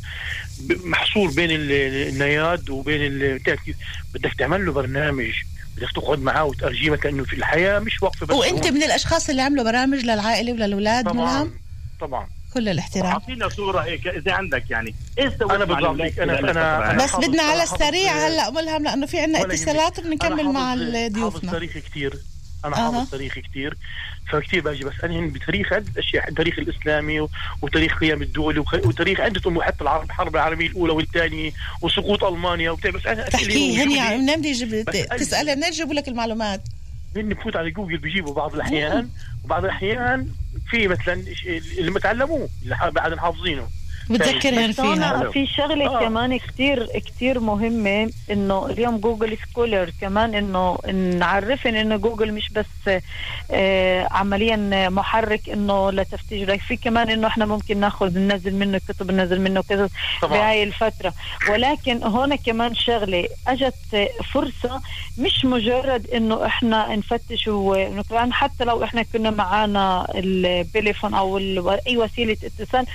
ب- 0.60 0.86
محصور 0.86 1.30
بين 1.30 1.50
ال- 1.50 1.72
النياد 2.08 2.70
وبين 2.70 3.00
ال- 3.06 3.38
بتعرف 3.38 3.60
كيف 3.64 3.76
بدك 4.14 4.34
تعمل 4.38 4.66
له 4.66 4.72
برنامج. 4.72 5.32
بدك 5.76 5.92
تقعد 5.94 6.18
معاه 6.18 6.44
وترجيه 6.44 6.90
مثلا 6.90 7.08
انه 7.12 7.24
في 7.24 7.32
الحياة 7.36 7.78
مش 7.78 8.02
واقفه 8.02 8.26
بس 8.26 8.34
وأنت. 8.34 8.66
من 8.66 8.82
الأشخاص 8.82 9.28
اللي 9.30 9.42
عملوا 9.42 9.64
برامج 9.64 9.98
للعائلة 9.98 10.52
وللأولاد 10.52 11.04
طبعا 11.04 11.14
ملهم 11.42 11.52
طبعا 12.00 12.26
كل 12.54 12.68
الاحترام 12.68 13.06
أعطينا 13.06 13.48
صورة 13.48 13.80
هيك 13.80 14.06
إذا 14.06 14.32
عندك 14.32 14.70
يعني 14.70 14.94
إيش 15.18 15.32
مع 15.42 15.64
بالضبط 15.64 16.18
أنا 16.20 16.90
هاي؟ 16.90 16.96
بس 16.96 17.16
بدنا 17.16 17.42
على 17.42 17.62
السريع 17.62 18.26
هلا 18.26 18.50
ملهم 18.50 18.84
لأنه 18.84 19.06
في 19.06 19.20
عنا 19.20 19.40
ولا 19.40 19.54
اتصالات. 19.54 19.98
وبنكمل 19.98 20.40
أنا 20.40 20.52
مع 20.52 20.70
حافظ- 20.76 20.92
حافظ 20.94 21.12
ضيوفنا 21.14 21.52
تاريخ 21.52 21.72
كثير 21.78 22.18
أنا. 22.64 22.76
حافظ 22.76 23.10
تاريخ 23.10 23.38
كثير 23.38 23.76
فكثير 24.32 24.60
باجي 24.60 24.84
بسألهم 24.84 25.28
بتاريخ 25.30 25.72
عده 25.72 25.92
اشياء 25.98 26.28
التاريخ 26.28 26.58
الإسلامي 26.58 27.28
وتاريخ 27.62 27.98
قيام 27.98 28.22
الدول 28.22 28.58
وتاريخ 28.58 29.20
عدة 29.20 29.40
أمور 29.46 29.64
حتى 29.64 29.80
العرب 29.82 30.04
الحرب 30.04 30.36
العالمية 30.36 30.66
الأولى 30.66 30.92
والثانية 30.92 31.50
وسقوط 31.82 32.24
ألمانيا 32.24 32.70
وبتاع 32.70 32.90
بس 32.90 33.06
أنا 33.06 33.28
تحكي 33.28 33.76
هن 33.76 33.78
يعني 33.80 33.96
يعني 33.96 34.18
منين 34.18 34.38
بدي 34.38 34.48
يجيب 34.48 34.84
تسالي 35.16 35.54
منين 35.54 35.68
يجيبوا 35.68 35.94
لك 35.94 36.08
المعلومات؟ 36.08 36.62
هن 37.16 37.28
بفوت 37.28 37.56
على 37.56 37.70
جوجل 37.70 37.96
بيجيبوا 37.98 38.34
بعض 38.34 38.54
الأحيان 38.54 39.08
وبعض 39.44 39.64
الأحيان 39.64 40.28
في 40.70 40.88
مثلا 40.88 41.24
اللي 41.78 41.90
ما 41.90 42.00
تعلموه 42.00 42.48
اللي 42.62 42.76
ح- 42.76 42.88
بعد 42.88 43.18
حافظينه 43.18 43.66
هون 44.10 44.72
فيها 44.72 45.30
في 45.30 45.46
شغله 45.46 45.86
آه. 45.96 46.00
كمان 46.00 46.36
كتير 46.38 46.86
كتير 46.86 47.40
مهمة 47.40 48.10
إنه 48.30 48.66
اليوم 48.66 48.96
Google 48.96 49.38
Scholar 49.50 49.90
كمان 50.00 50.34
إنه 50.34 50.78
نعرفن 51.18 51.74
إنه 51.74 51.96
جوجل 51.96 52.32
مش 52.32 52.48
بس 52.52 53.00
آه 53.50 54.08
عمليا 54.10 54.88
محرك 54.88 55.48
إنه 55.50 55.90
لتفتيش 55.90 56.48
لك 56.48 56.60
في 56.60 56.76
كمان 56.76 57.10
إنه 57.10 57.26
إحنا 57.26 57.46
ممكن 57.46 57.80
ناخذ 57.80 58.18
ننزل 58.18 58.54
منه 58.54 58.80
كتب 58.88 59.10
ننزل 59.10 59.40
منه 59.40 59.62
كذا 59.62 59.88
طبعا. 60.22 60.38
بهاي 60.38 60.62
الفترة. 60.62 61.12
ولكن 61.50 62.02
هون 62.02 62.34
كمان 62.36 62.74
شغلة 62.74 63.28
أجت 63.46 64.10
فرصة 64.32 64.80
مش 65.18 65.44
مجرد 65.44 66.06
إنه 66.10 66.46
إحنا 66.46 66.96
نفتش 66.96 67.48
ونقرأ 67.48 68.28
حتى 68.32 68.64
لو 68.64 68.84
إحنا 68.84 69.02
كنا 69.02 69.30
معانا 69.30 70.06
البليفون 70.14 71.14
أو 71.14 71.38
أي 71.86 71.96
وسيلة 71.96 72.36
اتصال 72.44 72.86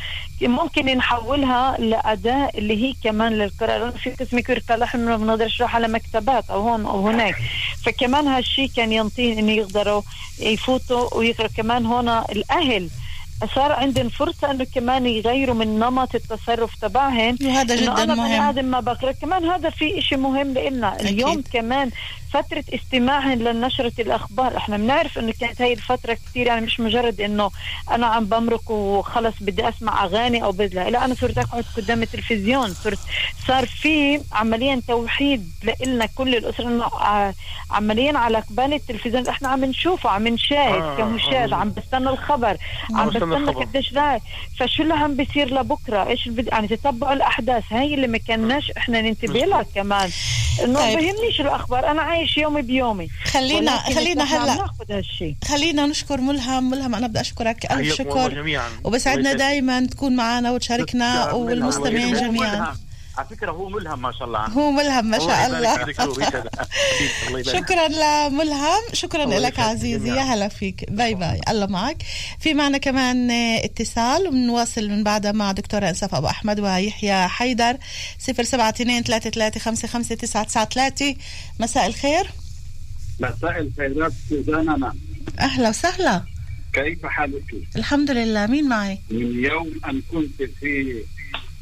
ممكن 0.42 0.90
نحولها 1.00 1.78
لأداة 1.78 2.50
اللي 2.56 2.84
هي 2.84 2.94
كمان 3.04 3.34
للقراءة. 3.34 3.78
لأنه 3.78 3.92
في 3.92 4.10
قسم 4.10 4.38
يقول 4.38 4.62
إحنا 4.84 5.02
ما 5.02 5.18
بنقدرش 5.18 5.60
نروح 5.60 5.76
على 5.76 5.88
مكتبات 5.88 6.50
أو 6.50 6.62
هون 6.62 6.86
أو 6.86 7.08
هناك. 7.08 7.36
فكمان 7.86 8.28
هالشي 8.28 8.68
كان 8.68 8.92
ينطين 8.92 9.38
إنه 9.38 9.52
يقدروا 9.52 10.02
يفوتوا 10.40 11.18
ويقرأوا. 11.18 11.50
كمان 11.58 11.86
هون 11.86 12.10
الأهل 12.10 12.90
صار 13.56 13.72
عندهم 13.72 14.10
فرصة 14.10 14.52
إنه 14.52 14.66
كمان 14.76 15.06
يغيروا 15.06 15.56
من 15.56 15.80
نمط 15.80 16.16
التصرف 16.16 16.76
تبعهم. 16.82 17.38
وهذا 17.44 17.76
جدا 17.76 18.04
أنا 18.04 18.14
بني 18.14 18.24
مهم. 18.24 18.42
آدم 18.50 18.66
ما 18.66 18.80
بقرأ. 18.80 19.12
كمان 19.12 19.46
هذا 19.46 19.70
في 19.70 20.00
إشي 20.00 20.16
مهم 20.16 20.54
لنا 20.54 21.00
اليوم 21.00 21.44
كمان 21.54 21.92
فترة 22.34 22.64
استماعهم 22.74 23.40
لنشرة 23.44 23.92
الأخبار. 24.00 24.58
إحنا 24.58 24.78
بنعرف 24.78 25.18
إنه 25.20 25.34
كانت 25.40 25.62
هاي 25.62 25.74
الفترة 25.74 26.14
كتير 26.14 26.48
يعني 26.48 26.66
مش 26.66 26.80
مجرد 26.80 27.22
إنه 27.22 27.52
أنا 27.92 28.08
عم 28.08 28.26
بمرق 28.26 28.72
وخلص 28.72 29.34
بدي 29.42 29.70
أسمع 29.70 30.04
أغاني 30.06 30.44
أو 30.44 30.52
بدي 30.52 30.76
لا. 30.76 31.06
أنا 31.06 31.14
صرت 31.16 31.38
أقعد 31.38 31.66
قدام 31.78 32.02
التلفزيون. 32.04 32.70
صرت 32.74 33.00
صار 33.48 33.66
في 33.66 34.22
عمليا 34.34 34.82
توحيد 34.88 35.52
لنا 35.86 36.06
كل 36.06 36.36
الأسرة 36.36 36.68
إنه 36.68 36.84
ع- 36.86 37.32
عمليا 37.72 38.18
على 38.18 38.38
قبال 38.40 38.74
التلفزيون. 38.74 39.28
إحنا 39.28 39.48
عم 39.50 39.66
نشوفه 39.66 40.10
عم 40.10 40.28
نشاهد 40.28 40.82
آه، 40.82 40.98
كمشاهد 40.98 41.54
آه. 41.54 41.56
عم 41.58 41.72
بستنى 41.78 42.10
الخبر 42.10 42.58
عم 42.94 43.10
بستنى 43.10 43.29
بستنى 43.30 43.50
الخبر. 43.50 43.66
قديش 43.66 43.94
لا 43.94 44.20
فشو 44.60 44.84
اللي 44.84 44.94
عم 44.94 45.16
بيصير 45.16 45.54
لبكرة؟ 45.60 46.08
إيش 46.08 46.28
اللي 46.28 46.42
بدي 46.42 46.50
يعني 46.50 46.68
تتبعوا 46.68 47.14
الأحداث. 47.14 47.64
هاي 47.72 47.94
اللي 47.94 48.08
ما 48.08 48.18
كناش 48.18 48.72
إحنا 48.78 49.02
ننتبه 49.02 49.40
لها 49.40 49.66
كمان. 49.76 50.10
إنه 50.64 50.80
طيب. 50.80 51.00
بهمنيش 51.00 51.42
الأخبار. 51.42 51.92
أنا 51.92 52.02
عايش 52.02 52.38
يومي 52.38 52.62
بيومي. 52.62 53.08
خلينا 53.26 53.78
خلينا 53.78 54.24
هلا 54.24 54.68
خلينا 55.48 55.86
نشكر 55.86 56.22
ملهم. 56.22 56.70
ملهم 56.70 56.96
أنا 56.96 57.08
بدي 57.08 57.22
أشكرك 57.22 57.72
ألف 57.72 57.96
شكر. 57.96 58.34
جميعا. 58.34 58.70
وبسعدنا 58.84 59.34
دايما 59.34 59.86
تكون 59.86 60.16
معنا 60.16 60.52
وتشاركنا 60.52 61.32
والمستمعين 61.32 62.14
جميعا. 62.14 62.56
ملهم. 62.56 62.89
على 63.20 63.28
فكرة 63.28 63.52
هو 63.52 63.70
ملهم 63.70 64.02
ما 64.02 64.12
شاء 64.12 64.28
الله 64.28 64.40
عنه. 64.40 64.54
هو 64.54 64.72
ملهم 64.72 65.06
ما 65.06 65.20
شاء 65.20 65.48
الله. 65.48 65.94
شكرا 67.60 67.88
لملهم 67.88 68.82
شكرا 68.94 69.24
الله 69.24 69.40
لك 69.40 69.60
عزيزي. 69.60 70.10
يا. 70.10 70.22
هلا 70.22 70.48
فيك. 70.48 70.92
باي 70.92 71.16
باي. 71.16 71.42
الله 71.50 71.66
معك. 71.66 71.98
في 72.40 72.54
معنا 72.54 72.78
كمان 72.78 73.32
اتصال 73.32 74.28
وبنواصل 74.28 74.90
من 74.90 75.04
بعدها 75.04 75.32
مع 75.32 75.52
دكتورة 75.52 75.90
انساف 75.90 76.16
أبو 76.16 76.28
أحمد 76.28 76.60
ويحيى 76.60 77.28
حيدر. 77.28 77.78
072 78.20 79.04
339 79.04 81.16
مساء 81.60 81.88
الخير. 81.88 82.30
مساء 83.20 83.60
الخيرات 83.60 84.12
سوزانا 84.30 84.94
أهلا 85.40 85.70
وسهلا. 85.70 86.24
كيف 86.74 87.06
حالك؟ 87.06 87.44
الحمد 87.76 88.12
لله. 88.12 88.48
مين 88.48 88.70
معي؟ 88.70 89.00
من 89.12 89.44
يوم 89.44 89.72
أن 89.90 90.02
كنت 90.12 90.44
في 90.60 91.04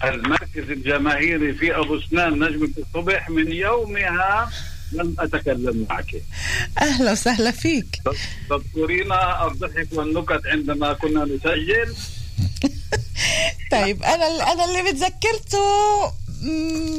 المركز 0.03 0.69
الجماهيري 0.71 1.53
في 1.53 1.75
أبو 1.75 1.99
سنان 2.01 2.43
نجمة 2.43 2.69
الصبح 2.77 3.29
من 3.29 3.51
يومها 3.51 4.49
لم 4.91 5.15
أتكلم 5.19 5.85
معك. 5.89 6.15
أهلا 6.81 7.11
وسهلا 7.11 7.51
فيك. 7.51 8.01
تذكرين 8.49 9.11
الضحك 9.11 9.87
والنكت 9.93 10.41
عندما 10.45 10.93
كنا 10.93 11.23
نسجل. 11.25 11.95
طيب 13.71 14.03
أنا 14.03 14.51
أنا 14.51 14.65
اللي 14.65 14.91
بتذكرته 14.91 15.59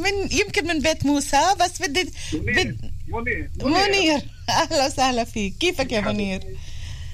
من 0.03 0.33
يمكن 0.39 0.67
من 0.67 0.81
بيت 0.81 1.07
موسى 1.07 1.41
بس 1.61 1.83
بدي 1.83 2.11
منير 2.33 2.77
بد 3.09 3.51
منير 3.65 3.89
منير. 3.89 4.21
أهلا 4.49 4.87
وسهلا 4.87 5.25
فيك. 5.25 5.55
كيفك 5.61 5.93
يا 5.93 6.01
منير؟ 6.01 6.41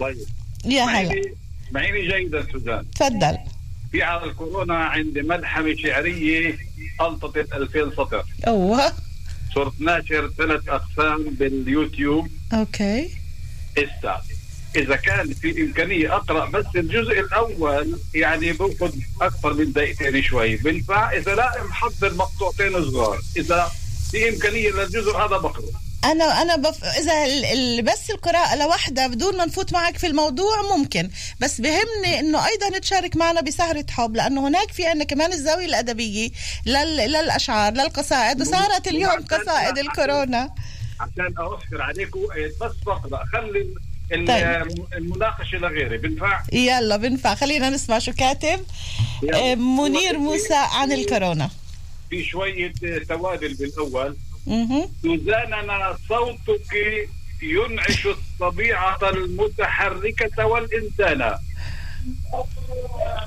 طيب. 0.00 0.16
يا 0.64 0.82
هلا. 0.82 1.08
معيني 1.08 1.34
معيني 1.72 2.08
جيدا 2.08 2.46
سوزان. 2.52 2.86
تفضل. 2.90 3.38
في 3.94 4.02
على 4.02 4.24
الكورونا 4.24 4.74
عندي 4.74 5.22
ملحمة 5.22 5.76
شعرية 5.76 6.58
ألتقط 7.00 7.36
2000 7.54 7.90
سطر 7.90 8.24
أوه. 8.46 8.92
صرت 9.54 9.72
ناشر 9.80 10.30
ثلاث 10.38 10.68
أقسام 10.68 11.24
باليوتيوب. 11.24 12.28
أوكي. 12.52 13.10
إسا 13.78 14.22
إذا 14.76 14.96
كان 14.96 15.34
في 15.34 15.62
إمكانية 15.62 16.16
أقرأ 16.16 16.46
بس 16.50 16.64
الجزء 16.76 17.20
الأول 17.20 17.98
يعني 18.14 18.52
باخذ 18.52 18.92
أكثر 19.22 19.54
من 19.54 19.72
دقيقتين 19.72 20.22
شوي. 20.22 20.56
بنفع 20.56 21.12
إذا 21.12 21.34
لا 21.34 21.64
محضر 21.64 22.14
مقطوعتين 22.14 22.84
صغار. 22.90 23.20
إذا 23.36 23.72
في 24.10 24.28
إمكانية 24.28 24.70
للجزء 24.70 25.16
هذا 25.16 25.36
بقرأ. 25.36 25.83
أنا 26.04 26.42
أنا 26.42 26.56
بف... 26.56 26.84
إذا 26.84 27.24
ال... 27.24 27.44
ال... 27.44 27.82
بس 27.82 28.10
القراءة 28.10 28.56
لوحدها 28.56 29.06
بدون 29.06 29.36
ما 29.36 29.44
نفوت 29.44 29.72
معك 29.72 29.98
في 29.98 30.06
الموضوع 30.06 30.76
ممكن 30.76 31.10
بس 31.40 31.60
بهمني 31.60 32.20
إنه 32.20 32.46
أيضا 32.46 32.78
تشارك 32.78 33.16
معنا 33.16 33.40
بسهرة 33.40 33.86
حب 33.90 34.16
لأنه 34.16 34.48
هناك 34.48 34.72
في 34.72 34.86
عندنا 34.86 35.04
كمان 35.04 35.32
الزاوية 35.32 35.66
الأدبية 35.66 36.30
لل... 36.66 36.96
للأشعار 36.96 37.72
للقصائد 37.72 38.40
وصارت 38.40 38.88
اليوم 38.88 39.24
قصائد 39.30 39.78
الكورونا 39.78 40.54
عشان 41.00 41.34
أوفر 41.38 41.82
عليكم 41.82 42.20
بس 42.60 42.72
بقرأ 42.86 43.24
خلي 43.32 43.74
طيب. 44.10 44.86
المناقشة 44.96 45.58
لغيري 45.58 45.98
بنفع 45.98 46.42
يلا 46.52 46.96
بنفع 46.96 47.34
خلينا 47.34 47.70
نسمع 47.70 47.98
شو 47.98 48.12
كاتب. 48.12 48.60
آه، 49.34 49.54
منير 49.54 50.18
موسى 50.18 50.54
عن 50.54 50.92
الكورونا 50.92 51.50
في 52.10 52.24
شوية 52.24 52.72
توابل 53.08 53.54
بالأول 53.54 54.06
مهم. 54.06 54.33
سوزاننا 55.02 55.96
صوتك 56.08 56.72
ينعش 57.42 58.06
الطبيعة 58.06 58.98
المتحركة 59.10 60.46
والإنسان. 60.46 61.34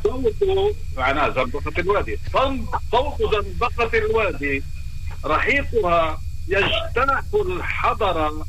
صوت 0.04 0.76
معناه 0.98 1.30
زنبقة 1.30 1.82
الوادي. 1.82 2.20
صوت 2.34 2.60
صوت 2.92 3.34
زنبقة 3.34 3.98
الوادي. 3.98 4.64
رحيقها 5.26 6.22
يجتاح 6.48 7.24
الحضر 7.34 8.46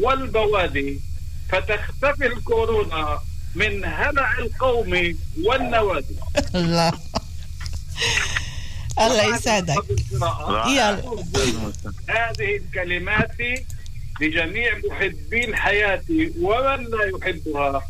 والبوادي. 0.00 1.00
فتختفي 1.48 2.26
الكورونا 2.26 3.20
من 3.54 3.84
هلع 3.84 4.38
القوم 4.38 5.16
والنوادي. 5.44 6.16
الله 6.54 6.92
الله 9.00 9.36
يسعدك. 9.36 9.84
يلا. 10.66 11.02
هذه 12.08 12.56
الكلمات 12.56 13.36
لجميع 14.20 14.78
محبي 14.90 15.44
الحياة 15.44 16.04
ومن 16.40 16.84
لا 16.84 17.04
يحبها. 17.16 17.82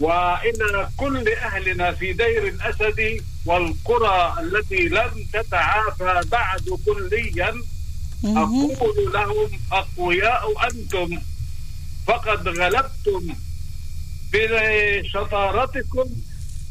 وإلى 0.00 0.88
كل 0.96 1.28
أهلنا 1.28 1.92
في 1.92 2.12
دير 2.12 2.48
الأسد 2.48 3.24
والقرى 3.46 4.34
التي 4.40 4.88
لم 4.88 5.26
تتعافى 5.32 6.20
بعد 6.30 6.78
كليا. 6.86 7.54
أقول 8.24 9.12
لهم 9.12 9.50
أقوياء 9.72 10.66
أنتم 10.70 11.18
فقد 12.06 12.48
غلبتم 12.48 13.34
بشطارتكم 14.32 16.06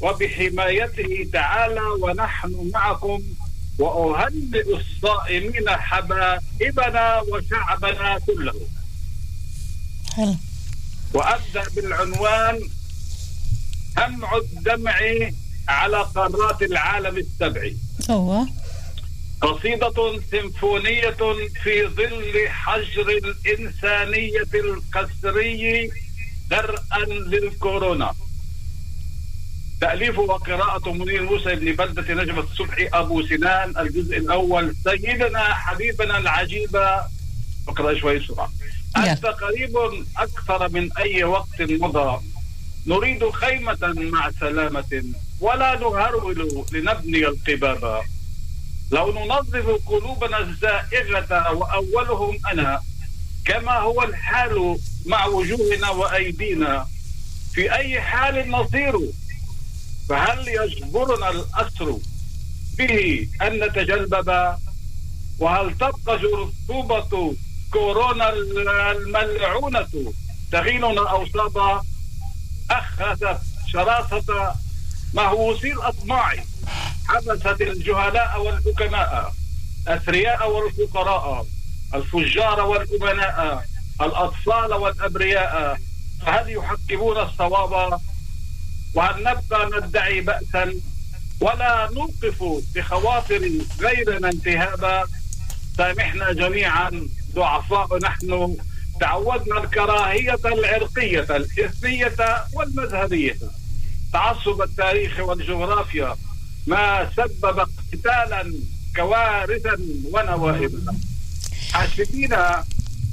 وبحمايته 0.01 1.29
تعالى 1.33 1.81
ونحن 2.01 2.71
معكم 2.73 3.23
وأهنئ 3.79 4.65
الصائمين 4.75 5.69
حبائبنا 5.69 7.19
وشعبنا 7.19 8.19
كله. 8.19 8.61
حلو. 10.13 10.35
وأبدأ 11.13 11.63
بالعنوان 11.75 12.69
همع 13.97 14.37
الدمع 14.37 14.99
على 15.69 16.01
قارات 16.15 16.61
العالم 16.61 17.17
السبع. 17.17 17.71
هو 18.09 18.45
قصيدة 19.41 20.21
سيمفونية 20.31 21.17
في 21.63 21.87
ظل 21.87 22.49
حجر 22.49 23.07
الإنسانية 23.09 24.51
القسري 24.53 25.91
درءا 26.49 27.05
للكورونا. 27.05 28.13
تأليف 29.81 30.19
وقراءة 30.19 30.91
منير 30.91 31.23
موسى 31.23 31.55
بن 31.55 31.71
بلدة 31.71 32.13
نجمة 32.13 32.39
الصبحي 32.39 32.87
أبو 32.93 33.27
سنان 33.27 33.77
الجزء 33.77 34.17
الأول. 34.17 34.75
سيدنا 34.83 35.43
حبيبنا 35.53 36.17
العجيب. 36.17 36.75
اقرأ 37.67 37.99
شوي 37.99 38.19
بسرعة. 38.19 38.51
يلا. 38.97 39.11
أنت 39.11 39.25
قريب 39.25 39.77
أكثر 40.17 40.69
من 40.69 40.89
أي 40.97 41.23
وقت 41.23 41.61
مضى. 41.61 42.21
نريد 42.87 43.29
خيمة 43.29 43.77
مع 43.81 44.31
سلامة 44.39 45.03
ولا 45.39 45.79
نهرول 45.79 46.65
لنبني 46.71 47.27
القباب. 47.27 48.01
لو 48.91 49.11
ننظف 49.11 49.81
قلوبنا 49.85 50.39
الزائغة 50.39 51.53
وأولهم 51.53 52.37
أنا 52.51 52.81
كما 53.45 53.79
هو 53.79 54.03
الحال 54.03 54.77
مع 55.05 55.25
وجوهنا 55.25 55.89
وأيدينا. 55.89 56.87
في 57.53 57.73
أي 57.73 58.01
حال 58.01 58.51
نصير؟ 58.51 58.99
فهل 60.09 60.47
يجبرنا 60.47 61.29
الأسر 61.29 61.97
به 62.77 63.27
أن 63.41 63.63
نتجلبب 63.63 64.55
وهل 65.39 65.77
تبقى 65.77 66.19
رطوبة 66.23 67.35
كورونا 67.73 68.29
الملعونة 68.91 70.13
تغيننا 70.51 71.09
أوصابا 71.09 71.83
أخذت 72.71 73.39
شراسة 73.67 74.55
مهووسي 75.13 75.71
الأطماع 75.73 76.33
حبست 77.07 77.61
الجهلاء 77.61 78.41
والحكماء 78.41 79.33
أثرياء 79.87 80.51
والفقراء 80.51 81.45
الفجار 81.93 82.61
والأمناء 82.61 83.65
الأطفال 84.01 84.73
والأبرياء 84.73 85.77
فهل 86.25 86.49
يحكمون 86.53 87.17
الصواب 87.17 87.99
وهل 88.93 89.23
نبقى 89.23 89.69
ندعي 89.73 90.21
بأسا 90.21 90.73
ولا 91.41 91.89
نوقف 91.93 92.43
بخواطر 92.75 93.51
غيرنا 93.81 94.29
انتهابا. 94.29 95.03
سامحنا 95.77 96.33
جميعا 96.33 97.09
ضعفاء 97.35 97.97
نحن. 98.03 98.57
تعودنا 98.99 99.63
الكراهية 99.63 100.39
العرقية 100.45 101.27
الإثنية 101.35 102.45
والمذهبية. 102.53 103.37
تعصب 104.13 104.61
التاريخ 104.61 105.19
والجغرافيا 105.19 106.15
ما 106.67 107.11
سبب 107.17 107.59
اقتتالا 107.59 108.53
كوارثا 108.95 109.77
ونوائبا 110.11 110.97
حاسبين 111.73 112.33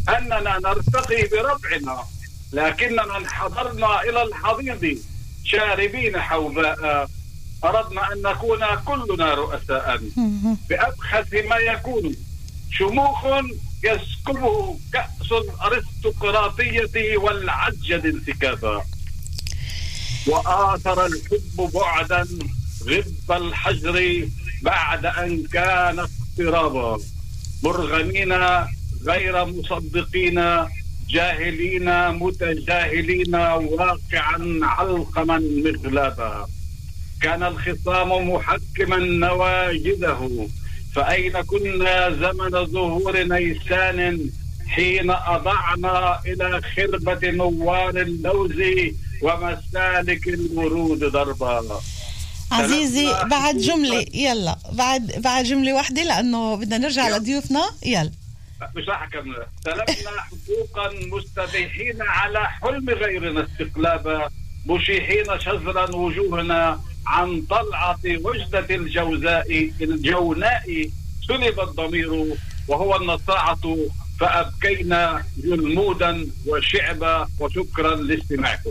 أننا 0.08 0.58
نرتقي 0.64 1.22
بربعنا 1.26 2.04
لكننا 2.52 3.16
انحدرنا 3.16 4.02
إلى 4.02 4.22
الحضيض. 4.22 4.98
شاربين 5.44 6.20
حوباء 6.20 7.08
أردنا 7.64 8.12
أن 8.12 8.22
نكون 8.22 8.64
كلنا 8.84 9.34
رؤساء. 9.34 10.00
بأبخس 10.68 11.32
ما 11.48 11.56
يكون. 11.56 12.16
شموخ 12.70 13.26
يسكبه 13.84 14.78
كأس 14.92 15.32
الأرستقراطية 15.32 17.18
والعجل 17.18 18.06
انسكابا. 18.06 18.84
وآثر 20.26 21.06
الحب 21.06 21.70
بعدا 21.74 22.26
غب 22.88 23.42
الحجر 23.42 24.28
بعد 24.62 25.06
أن 25.06 25.46
كان 25.52 25.98
اقترابا. 25.98 27.00
مرغمين 27.62 28.32
غير 29.06 29.44
مصدقين 29.44 30.38
جاهلين 31.10 32.08
متجاهلين 32.10 33.34
واقعا 33.34 34.58
علقما 34.62 35.38
مغلابا 35.38 36.46
كان 37.22 37.42
الخصام 37.42 38.30
محكما 38.30 38.96
نواجذه. 38.96 40.48
فأين 40.94 41.40
كنا 41.40 42.10
زمن 42.10 42.66
ظهور 42.66 43.22
نيسان 43.22 44.20
حين 44.66 45.10
أضعنا 45.10 46.20
إلى 46.26 46.60
خربة 46.76 47.30
نوار 47.30 48.00
اللوز 48.00 48.52
ومسالك 49.22 50.28
الورود 50.28 51.04
ضربا 51.04 51.80
عزيزي 52.52 53.12
بعد 53.30 53.58
جملة 53.58 54.06
يلا 54.14 54.56
بعد 54.72 55.12
بعد 55.18 55.44
جملة 55.44 55.74
واحدة 55.74 56.04
لأنه 56.04 56.54
بدنا 56.54 56.78
نرجع. 56.78 57.16
لضيوفنا. 57.16 57.64
يلا. 57.86 58.10
مش 58.76 58.88
راح 58.88 59.02
أكمل. 59.02 59.36
تلفنا 59.64 60.10
حقوقا 60.10 60.90
مستبيحين 61.06 62.02
على 62.02 62.46
حلم 62.46 62.90
غيرنا 62.90 63.46
استقلابا 63.46 64.30
مشيحين 64.66 65.24
شزرا 65.38 65.96
وجوهنا 65.96 66.80
عن 67.06 67.42
طلعة 67.42 68.00
وجدة 68.04 68.66
الجوزاء 68.74 69.70
الجوناء 69.80 70.88
سلب 71.28 71.60
الضمير 71.60 72.36
وهو 72.68 72.96
النصاعة 72.96 73.76
فأبكينا 74.20 75.24
جلمودا 75.44 76.26
وشعبا 76.46 77.28
وشكرا 77.40 77.96
لاستماعكم. 77.96 78.70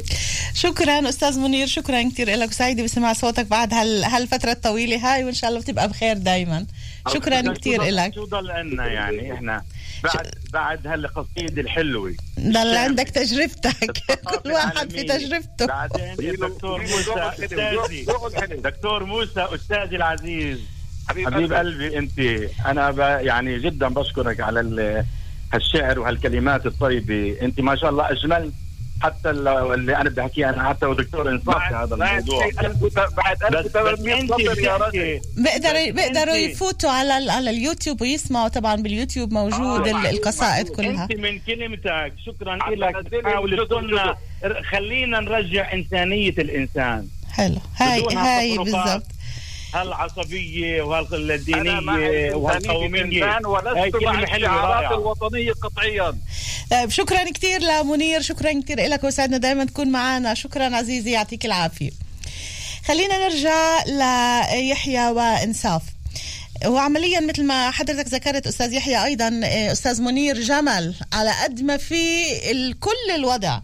شكرا 0.54 1.10
أستاذ 1.10 1.40
منير 1.40 1.68
شكرا 1.68 2.10
كثير 2.10 2.30
لك. 2.30 2.50
وسعيده 2.50 2.84
بسمع 2.84 3.14
صوتك 3.14 3.46
بعد 3.46 3.74
هال 3.74 4.04
هالفترة 4.04 4.52
الطويلة 4.52 4.98
هاي 4.98 5.24
وإن 5.24 5.34
شاء 5.34 5.50
الله 5.50 5.62
بتبقى 5.62 5.90
بخير 5.90 6.18
دائما 6.18 6.66
شكرا 7.08 7.54
كثير 7.54 7.84
لك 7.84 8.14
شو 8.16 8.26
ضل 8.26 8.52
عنا 8.52 8.88
يعني 8.88 9.34
إحنا 9.34 9.64
بعد 10.04 10.28
بعد 10.54 10.88
هالقصيدة 10.88 11.62
الحلوة. 11.62 12.16
ضل 12.40 12.76
عندك 12.78 13.10
تجربتك. 13.10 13.98
كل 14.44 14.52
واحد 14.52 14.92
في. 14.92 15.04
تجربته. 15.04 15.66
بعدين 15.66 16.36
دكتور 16.36 16.82
موسى 16.82 17.14
أستاذي. 17.14 18.06
دكتور 18.56 19.04
موسى 19.04 19.42
أستاذي 19.42 19.96
العزيز. 19.96 20.60
حبيب 21.10 21.54
قلبي 21.54 21.98
أنت. 21.98 22.20
أنا 22.66 22.92
ب... 22.92 23.00
يعني 23.00 23.60
جدا 23.60 23.88
بشكرك 23.88 24.40
على 24.40 24.60
ال... 24.60 25.06
هالشعر 25.54 26.00
وهالكلمات 26.00 26.66
الطيبة. 26.66 27.38
أنت 27.42 27.60
ما 27.60 27.76
شاء 27.76 27.90
الله 27.90 28.12
أجملت 28.12 28.54
حتى 29.04 29.30
ال- 29.30 29.48
اللي 29.48 29.96
أنا 29.98 30.10
بدي 30.10 30.22
أحكيه 30.22 30.50
أنا 30.50 30.70
حتى 30.70 30.86
ودكتور 30.86 31.30
إنصاف 31.30 31.58
في 31.68 31.76
هذا 31.76 31.96
الموضوع. 31.96 32.50
بعد 33.18 33.56
بس, 33.56 33.66
بس 33.66 33.76
1800 33.76 34.22
أنت 34.22 34.32
سطر 34.32 34.96
يا 34.96 35.22
بيقدروا 35.38 35.92
بيقدروا 35.92 36.36
يفوتوا 36.36 36.90
على 36.90 37.32
على 37.32 37.50
اليوتيوب 37.50 38.02
ويسمعوا 38.02 38.48
طبعا 38.48 38.76
باليوتيوب 38.76 39.34
موجود 39.34 39.88
آه، 39.88 40.10
القصائد. 40.10 40.70
كلها. 40.70 41.04
أنت 41.04 41.16
من 41.16 41.40
كلمتك. 41.40 42.14
شكرا 42.26 42.56
لك. 42.76 43.68
تقولنا 43.68 44.16
خلينا 44.72 45.20
نرجع 45.20 45.74
إنسانية 45.74 46.30
الإنسان. 46.30 47.08
حلو. 47.32 47.58
هاي 47.78 48.04
هاي 48.16 48.58
بالضبط. 48.58 49.04
هالعصبية 49.74 50.82
وهالدينيه 50.82 52.36
وهالقومية. 52.36 53.40
ولست 53.46 53.96
مع 54.04 54.24
الشعارات 54.24 54.92
الوطنية 54.92 55.52
قطعيا. 55.52 56.18
طيب 56.72 56.90
شكرا 56.90 57.32
كثير 57.32 57.62
لمنير 57.62 58.22
شكرا 58.22 58.62
كثير 58.62 58.88
لك 58.88 59.04
وسعدنا 59.04 59.38
دائما 59.38 59.66
تكون 59.66 59.92
معنا 59.92 60.34
شكرا 60.34 60.76
عزيزي 60.76 61.12
يعطيك 61.12 61.46
العافية. 61.46 61.92
خلينا 62.86 63.28
نرجع 63.28 63.84
ليحيى 63.84 65.10
وإنصاف. 65.10 65.82
وعمليا 66.66 67.20
مثل 67.20 67.44
ما 67.44 67.72
حضرتك 67.72 68.08
ذكرت 68.08 68.48
أستاذ 68.48 68.74
يحيى 68.74 69.06
أيضا 69.06 69.42
آه، 69.44 69.72
أستاذ 69.72 70.02
منير 70.02 70.42
جمل 70.42 70.96
على 71.14 71.32
قد 71.44 71.62
ما 71.62 71.78
في 71.78 72.26
كل 72.80 73.16
الوضع. 73.16 73.60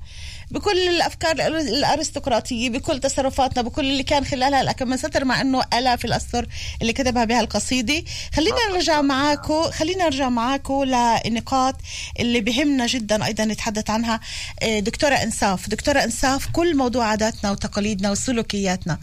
بكل 0.51 0.87
الأفكار 0.89 1.31
الأرستقراطية 1.57 2.69
بكل 2.69 2.99
تصرفاتنا 2.99 3.61
بكل 3.61 3.85
اللي 3.85 4.03
كان 4.03 4.25
خلالها. 4.25 4.61
الكم 4.61 4.87
من 4.87 4.97
سطر 4.97 5.25
مع 5.25 5.41
إنه 5.41 5.63
الاف 5.73 6.05
الأسطر 6.05 6.47
اللي 6.81 6.93
كتبها 6.93 7.25
بهالقصيده 7.25 8.03
خلينا 8.33 8.57
نرجع 8.71 9.01
معاكم 9.01 9.63
خلينا 9.71 10.03
نرجع 10.03 10.29
معاكم 10.29 10.83
لنقاط 10.83 11.75
اللي 12.19 12.41
بهمنا 12.41 12.87
جدا 12.87 13.25
أيضا 13.25 13.45
نتحدث 13.45 13.89
عنها. 13.89 14.19
آه، 14.61 14.79
دكتورة 14.79 15.15
إنصاف. 15.15 15.69
دكتورة 15.69 16.03
إنصاف 16.03 16.47
كل 16.53 16.77
موضوع 16.77 17.05
عاداتنا 17.05 17.51
وتقاليدنا 17.51 18.11
وسلوكياتنا. 18.11 18.99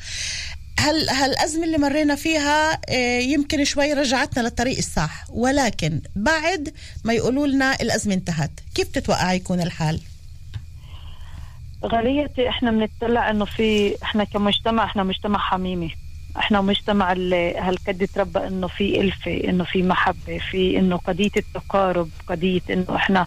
هل 0.78 1.08
هالأزمة 1.08 1.64
اللي 1.64 1.78
مرينا 1.78 2.14
فيها 2.14 2.80
آه، 2.88 3.18
يمكن 3.18 3.64
شوي 3.64 3.92
رجعتنا 3.92 4.42
للطريق 4.42 4.78
الصح. 4.78 5.24
ولكن 5.28 6.00
بعد 6.16 6.74
ما 7.04 7.12
يقولوا 7.12 7.46
لنا 7.46 7.74
الأزمة 7.80 8.14
انتهت 8.14 8.50
كيف 8.74 8.88
تتوقع 8.88 9.32
يكون 9.32 9.60
الحال؟ 9.60 10.00
غاليتي 11.84 12.48
إحنا 12.48 12.70
بنطلع 12.70 13.30
إنه 13.30 13.44
في 13.44 13.96
إحنا 14.02 14.24
كمجتمع 14.24 14.84
إحنا 14.84 15.02
مجتمع 15.02 15.38
حميمي. 15.38 15.94
إحنا 16.38 16.60
مجتمع 16.60 17.12
اللي 17.12 17.54
هالقد 17.58 18.08
تربى 18.14 18.46
إنه 18.46 18.66
في 18.66 19.00
إلفة 19.00 19.44
إنه 19.44 19.64
في 19.64 19.82
محبة 19.82 20.38
في 20.50 20.78
إنه 20.78 20.96
قضية 20.96 21.30
التقارب 21.36 22.08
قضية 22.28 22.60
إنه 22.70 22.96
إحنا 22.96 23.26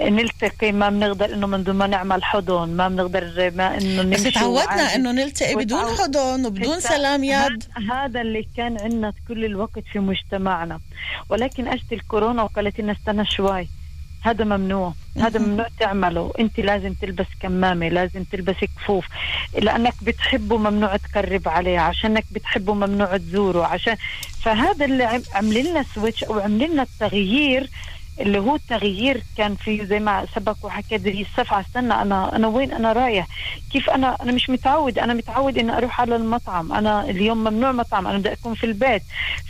نلتقي. 0.00 0.72
ما 0.72 0.90
بنقدر 0.90 1.34
إنه 1.34 1.46
من 1.46 1.64
دون 1.64 1.74
ما 1.74 1.86
نعمل 1.86 2.24
حضن 2.24 2.68
ما 2.68 2.88
بنقدر 2.88 3.52
ما 3.54 3.78
إنه 3.78 4.02
بس 4.02 4.20
نمشي 4.20 4.30
تعودنا 4.30 4.64
وعادي. 4.64 4.94
إنه 4.94 5.12
نلتقي 5.12 5.54
بدون 5.54 5.84
حضن 5.84 6.46
وبدون 6.46 6.80
سلام 6.80 7.24
يد 7.24 7.64
هذا 7.90 8.20
اللي 8.20 8.46
كان 8.56 8.78
عندنا 8.80 9.12
كل 9.28 9.44
الوقت 9.44 9.84
في 9.92 9.98
مجتمعنا. 9.98 10.80
ولكن 11.28 11.68
اجت 11.68 11.92
الكورونا 11.92 12.42
وقالت 12.42 12.80
لنا 12.80 12.92
استنى 12.92 13.24
شوي. 13.26 13.68
هذا 14.22 14.44
ممنوع 14.44 14.94
هذا. 15.16 15.40
ممنوع 15.40 15.66
تعمله 15.80 16.32
أنت 16.40 16.60
لازم 16.60 16.92
تلبس 16.94 17.26
كمامة 17.40 17.88
لازم 17.88 18.24
تلبس 18.24 18.54
كفوف 18.76 19.06
لأنك 19.58 19.94
بتحبه 20.02 20.56
ممنوع 20.58 20.96
تقرب 20.96 21.48
عليه 21.48 21.78
عشانك 21.78 22.24
بتحبه 22.30 22.74
ممنوع 22.74 23.16
تزوره 23.16 23.64
عشان 23.64 23.96
فهذا 24.42 24.84
اللي 24.84 25.04
عم- 25.04 25.22
عمل 25.34 25.70
لنا 25.70 25.84
سويتش 25.94 26.24
أو 26.24 26.40
عمل 26.40 26.70
لنا 26.72 26.82
التغيير 26.82 27.70
اللي 28.20 28.38
هو 28.38 28.54
التغيير 28.54 29.22
كان 29.36 29.56
فيه 29.56 29.84
زي 29.84 29.98
ما 29.98 30.26
سبق 30.34 30.56
وحكى 30.62 30.98
زي 30.98 31.20
السفعة 31.22 31.60
استنى 31.60 31.94
أنا 31.94 32.36
أنا 32.36 32.48
وين 32.48 32.72
أنا 32.72 32.92
رايح؟ 32.92 33.26
كيف 33.72 33.90
أنا 33.90 34.16
أنا 34.22 34.32
مش 34.32 34.50
متعود 34.50 34.98
أنا 34.98 35.14
متعود 35.14 35.58
إني 35.58 35.76
أروح 35.76 36.00
على 36.00 36.16
المطعم. 36.16 36.72
أنا 36.72 37.04
اليوم 37.10 37.38
ممنوع 37.38 37.72
مطعم 37.72 38.06
أنا 38.06 38.18
بدي 38.18 38.32
أكون 38.32 38.54
في 38.54 38.64
البيت. 38.64 39.02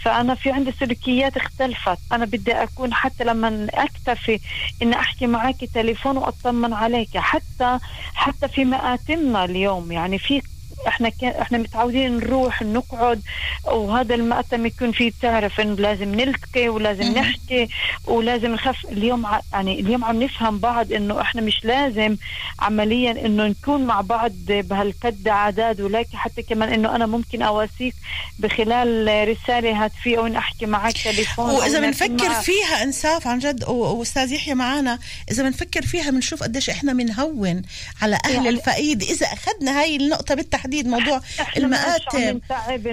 فأنا 0.03 0.35
في 0.35 0.51
عندي 0.51 0.73
سلوكيات 0.73 1.37
اختلفت. 1.37 1.99
أنا 2.13 2.25
بدي 2.25 2.53
أكون 2.53 2.95
حتى 2.95 3.25
لما 3.25 3.67
أكتفي 3.75 4.41
إني 4.83 4.97
أحكي 4.97 5.27
معك 5.27 5.65
تليفون 5.75 6.17
وأطمن 6.17 6.73
عليك. 6.73 7.17
حتى 7.19 7.79
حتى 8.15 8.49
في 8.49 8.65
مآتمنا 8.65 9.45
اليوم 9.45 9.93
يعني 9.93 10.19
في 10.19 10.43
إحنا 10.89 11.09
كان 11.09 11.31
إحنا 11.31 11.59
متعودين 11.59 12.17
نروح 12.17 12.63
نقعد 12.63 13.21
وهذا 13.65 14.15
المأتم 14.15 14.67
يكون 14.67 14.93
فيه 14.93 15.13
تعرف 15.23 15.61
إنه 15.61 15.75
لازم 15.75 16.15
نلتقي 16.15 16.69
ولازم 16.69 17.03
نحكي 17.03 17.69
ولازم 18.07 18.51
نخف 18.55 18.85
اليوم 18.85 19.27
ع- 19.27 19.41
يعني 19.53 19.81
اليوم 19.81 20.05
عم 20.05 20.23
نفهم 20.23 20.59
بعض 20.59 20.93
إنه 20.93 21.21
إحنا 21.21 21.41
مش 21.43 21.65
لازم 21.65 22.17
عمليا 22.61 23.11
إنه 23.27 23.47
نكون 23.47 23.85
مع 23.85 24.01
بعض 24.01 24.33
بهالقد 24.49 25.29
عداد 25.29 25.81
ولكن 25.81 26.17
حتى 26.19 26.43
كمان 26.43 26.69
إنه 26.73 26.97
أنا 26.97 27.07
ممكن 27.07 27.43
أواسيك 27.43 27.95
بخلال 28.39 29.29
رسالة 29.29 29.85
هاتفية 29.85 30.19
أو 30.19 30.27
أحكي 30.27 30.67
معك 30.67 30.93
تليفون 31.05 31.51
وإذا 31.51 31.81
بنفكر. 31.81 32.31
فيها 32.43 32.83
انساف 32.83 33.27
عن 33.27 33.39
جد 33.39 33.65
وأستاذ 33.69 34.33
يحيى 34.33 34.55
معنا 34.55 34.99
إذا 35.31 35.43
بنفكر 35.43 35.83
فيها 35.83 36.11
بنشوف 36.11 36.43
قديش 36.43 36.71
إحنا 36.71 36.93
بنهون 36.93 37.63
على 38.03 38.19
أهل 38.25 38.35
يعني- 38.35 38.49
الفقيد 38.49 39.03
إذا 39.03 39.27
أخذنا 39.27 39.81
هاي 39.81 39.97
النقطة 39.97 40.35
بالتحديد 40.35 40.70
موضوع 40.75 41.19
مش 41.19 41.41
عم 41.41 41.47
المآتم 41.57 42.41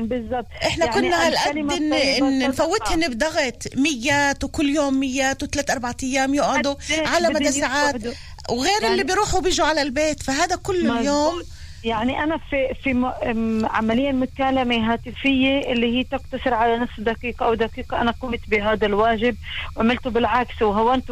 بالضبط 0.08 0.46
إحنا 0.64 0.86
يعني 0.86 1.02
كنا 1.02 1.28
هالقد 1.28 1.58
إن, 1.58 1.94
إن. 1.94 2.50
نفوتهن 2.50 3.08
بضغط 3.08 3.64
ميات 3.76 4.44
وكل 4.44 4.70
يوم 4.70 5.00
ميات 5.00 5.44
وثلاث 5.44 5.70
أربع 5.72 5.94
أيام 6.04 6.34
يقعدوا 6.34 6.76
على 6.92 7.30
مدى 7.30 7.52
ساعات. 7.52 7.96
وغير 8.50 8.72
يعني- 8.82 8.88
اللي 8.92 9.04
بيروحوا 9.04 9.40
بيجوا 9.40 9.66
على 9.66 9.82
البيت 9.82 10.24
فهذا 10.24 10.56
كل 10.56 10.84
مظبوط. 10.88 10.98
اليوم 11.00 11.44
يعني 11.84 12.24
أنا 12.24 12.38
في 12.38 12.74
في 12.84 13.12
عمليا 13.70 14.12
مكالمه 14.12 14.94
هاتفية 14.94 15.60
اللي 15.72 15.98
هي 15.98 16.04
تقتصر 16.04 16.54
على 16.54 16.78
نصف 16.78 17.00
دقيقة 17.00 17.46
أو 17.46 17.54
دقيقة. 17.54 18.02
أنا 18.02 18.12
قمت 18.12 18.40
بهذا 18.48 18.86
الواجب 18.86 19.36
وعملته 19.76 20.10
بالعكس 20.10 20.62
وهونت 20.62 21.12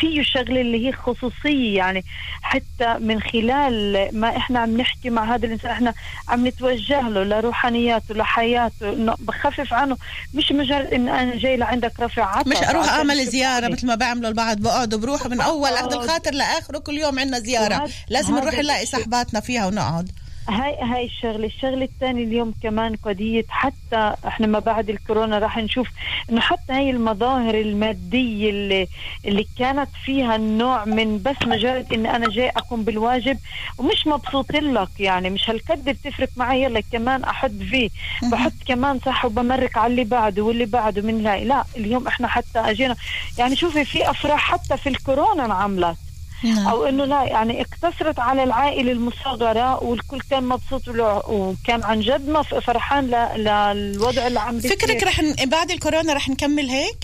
فيه 0.00 0.22
شغلة 0.22 0.60
اللي 0.60 0.88
هي 0.88 0.92
خصوصية. 0.92 1.76
يعني 1.76 2.04
حتى 2.42 2.98
من 2.98 3.20
خلال 3.20 4.08
ما 4.12 4.36
إحنا 4.36 4.58
عم 4.58 4.76
نحكي 4.76 5.10
مع 5.10 5.34
هذا 5.34 5.46
الإنسان 5.46 5.70
إحنا 5.70 5.94
عم 6.28 6.46
نتوجه 6.46 7.08
له 7.08 7.22
لروحانياته 7.24 8.14
لحياته 8.14 8.92
إنه 8.92 9.14
بخفف 9.18 9.74
عنه. 9.74 9.96
مش 10.34 10.52
مجرد 10.52 10.92
إن 10.92 11.08
أنا 11.08 11.36
جاي 11.36 11.56
لعندك 11.56 12.00
رفع 12.00 12.24
عطب 12.36 12.48
مش 12.48 12.56
أروح 12.56 12.88
أعمل. 12.88 13.24
زيارة 13.24 13.68
مثل 13.68 13.86
ما 13.86 13.94
بعملوا 13.94 14.28
البعض 14.28 14.58
بقعدوا 14.58 14.98
بروحوا 14.98 15.28
من 15.28 15.40
أول 15.40 15.70
عهد 15.72 15.92
الخاطر 15.92 16.30
لاخره 16.34 16.78
كل 16.78 16.98
يوم 16.98 17.18
عندنا 17.18 17.38
زيارة. 17.38 17.90
لازم 18.08 18.36
نروح 18.36 18.54
نلاقي. 18.54 18.86
صحباتنا 18.86 19.40
فيها. 19.40 19.63
ونقعد 19.66 20.10
هاي 20.48 20.76
هاي 20.82 21.04
الشغلة، 21.04 21.46
الشغلة 21.46 21.84
الثانية 21.84 22.24
اليوم 22.24 22.54
كمان 22.62 22.96
قضية 22.96 23.44
حتى 23.48 24.14
إحنا 24.26 24.46
ما 24.46 24.58
بعد 24.58 24.90
الكورونا 24.90 25.38
راح 25.38 25.58
نشوف 25.58 25.88
إنه 26.30 26.40
حتى 26.40 26.72
هاي 26.72 26.90
المظاهر 26.90 27.54
المادية 27.54 28.50
اللي 28.50 28.88
اللي 29.24 29.46
كانت 29.58 29.88
فيها 30.04 30.36
النوع 30.36 30.84
من 30.84 31.22
بس 31.22 31.36
مجرد 31.46 31.92
إن 31.92 32.06
أنا 32.06 32.28
جاي 32.28 32.48
أقوم 32.48 32.84
بالواجب 32.84 33.38
ومش 33.78 34.06
مبسوط 34.06 34.52
لك 34.52 35.00
يعني. 35.00 35.30
مش 35.30 35.50
هالقد 35.50 35.84
بتفرق 35.84 36.28
معي 36.36 36.62
يلا 36.62 36.80
كمان 36.92 37.24
أحط 37.24 37.50
فيه 37.70 37.90
بحط 38.32 38.52
كمان 38.66 38.98
صح 39.06 39.24
وبمرك 39.24 39.76
على 39.78 39.90
اللي 39.90 40.04
بعده 40.04 40.42
واللي 40.42 40.64
بعده 40.66 41.02
من 41.02 41.22
لا 41.22 41.44
لا 41.44 41.64
اليوم 41.76 42.06
إحنا 42.06 42.28
حتى 42.28 42.58
أجينا. 42.58 42.96
يعني 43.38 43.56
شوفي 43.56 43.84
في 43.84 44.10
أفراح 44.10 44.40
حتى 44.52 44.76
في 44.76 44.88
الكورونا 44.88 45.44
انعملت. 45.44 45.96
نعم. 46.44 46.68
أو 46.68 46.84
إنه 46.84 47.04
لا 47.04 47.22
يعني 47.24 47.60
اقتصرت 47.60 48.18
على 48.18 48.42
العائلة 48.42 48.92
المصغرة 48.92 49.84
والكل 49.84 50.20
كان 50.30 50.44
مبسوط 50.44 50.82
وكان 51.28 51.82
عن 51.82 52.00
جد 52.00 52.42
فرحان 52.42 53.04
للوضع 53.36 54.26
اللي 54.26 54.40
عم 54.40 54.54
بيصير. 54.54 54.76
فكرك 54.76 55.02
رح 55.02 55.20
ن... 55.20 55.34
بعد 55.46 55.70
الكورونا 55.70 56.12
رح 56.12 56.28
نكمل 56.28 56.68
هيك 56.68 56.96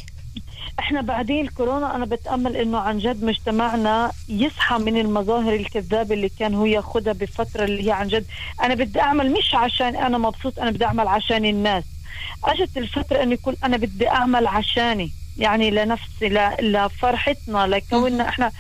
إحنا 0.79 1.01
بعدين 1.01 1.45
الكورونا 1.45 1.97
أنا 1.97 2.05
بتأمل 2.05 2.57
إنه 2.57 2.79
عن 2.79 2.99
جد 2.99 3.25
مجتمعنا 3.25 4.13
يصحى 4.29 4.79
من 4.79 4.97
المظاهر 5.01 5.55
الكذابة 5.55 6.15
اللي 6.15 6.29
كان 6.29 6.55
هو 6.55 6.67
ياخذها 6.67 7.13
بفترة 7.13 7.65
اللي 7.65 7.87
هي 7.87 7.93
عن 7.93 8.09
جد 8.09 8.27
أنا 8.63 8.75
بدي 8.75 9.01
أعمل 9.01 9.33
مش 9.33 9.55
عشان 9.55 9.97
أنا 9.97 10.19
مبسوط 10.19 10.59
أنا 10.59 10.71
بدي 10.71 10.85
أعمل 10.85 11.09
عشان 11.09 11.45
الناس 11.45 11.85
أجت 12.45 12.77
الفترة 12.77 13.23
إنه 13.23 13.33
يكون 13.33 13.57
أنا 13.65 13.77
بدي 13.77 14.09
أعمل 14.09 14.47
عشاني 14.47 15.11
يعني 15.37 15.71
لنفسي 15.71 16.29
لفرحتنا 16.61 17.67
لكوننا 17.67 18.29
إحنا 18.29 18.53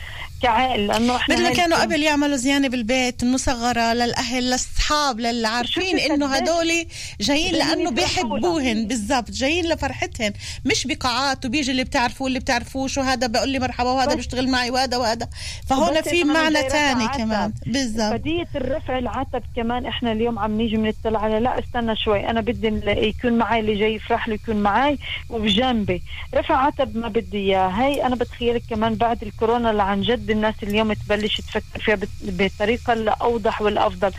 كعائلة 0.42 0.86
لأنه 0.86 1.16
إحنا 1.16 1.34
مثل 1.34 1.44
ما 1.44 1.54
كانوا 1.54 1.78
قبل 1.78 2.02
يعملوا 2.02 2.36
زيانة 2.36 2.68
بالبيت 2.68 3.22
المصغرة 3.22 3.92
للأهل 3.92 4.44
للأصحاب 4.44 5.20
للي 5.20 5.48
عارفين 5.48 5.98
إنه 5.98 6.26
هدول 6.26 6.86
جايين 7.20 7.54
لأنه 7.54 7.90
بيحبوهن. 7.90 8.86
بالضبط 8.86 9.30
جايين 9.30 9.66
لفرحتهن 9.66 10.32
مش 10.64 10.86
بقاعات 10.86 11.46
وبيجي 11.46 11.70
اللي 11.70 11.84
بتعرفوه 11.84 12.24
واللي 12.24 12.38
بتعرفوش 12.38 12.98
وهذا 12.98 13.26
بقول 13.26 13.48
لي 13.48 13.58
مرحبا 13.58 13.90
وهذا 13.90 14.14
بيشتغل 14.14 14.48
معي 14.48 14.70
وهذا 14.70 14.96
وهذا. 14.96 15.28
فهون 15.68 16.02
في 16.02 16.24
معنى 16.24 16.58
عتب. 16.58 17.16
كمان. 17.18 17.52
بالضبط. 17.66 18.12
قضية 18.12 18.48
الرفع 18.56 18.98
العتب 18.98 19.42
كمان 19.56 19.86
إحنا 19.86 20.12
اليوم 20.12 20.38
عم 20.38 20.56
نيجي 20.56 20.76
بنطلع 20.76 21.20
على 21.24 21.40
لا 21.40 21.58
استنى 21.58 21.96
شوي 21.96 22.30
أنا 22.30 22.40
بدي 22.40 22.80
يكون 22.86 23.32
معي 23.32 23.60
اللي 23.60 23.78
جاي 23.78 23.94
يفرح 23.94 24.28
له 24.28 24.34
يكون 24.34 24.56
معي 24.56 24.98
وبجنبي. 25.30 26.02
رفع 26.34 26.56
عتب 26.66 26.96
ما 26.96 27.08
بدي 27.08 27.38
إياه. 27.38 27.68
هاي 27.68 28.06
أنا 28.06 28.16
بتخيلك 28.16 28.62
كمان 28.70 28.94
بعد 28.94 29.22
الكورونا 29.22 29.70
اللي 29.70 29.82
عن 29.82 30.02
جد 30.02 30.29
الناس 30.30 30.54
اليوم 30.62 30.92
تبلش 30.92 31.40
تفكر 31.40 31.80
فيها 31.80 31.98
بالطريقة 32.22 32.92
الأوضح 32.92 33.62
والأفضل. 33.62 34.12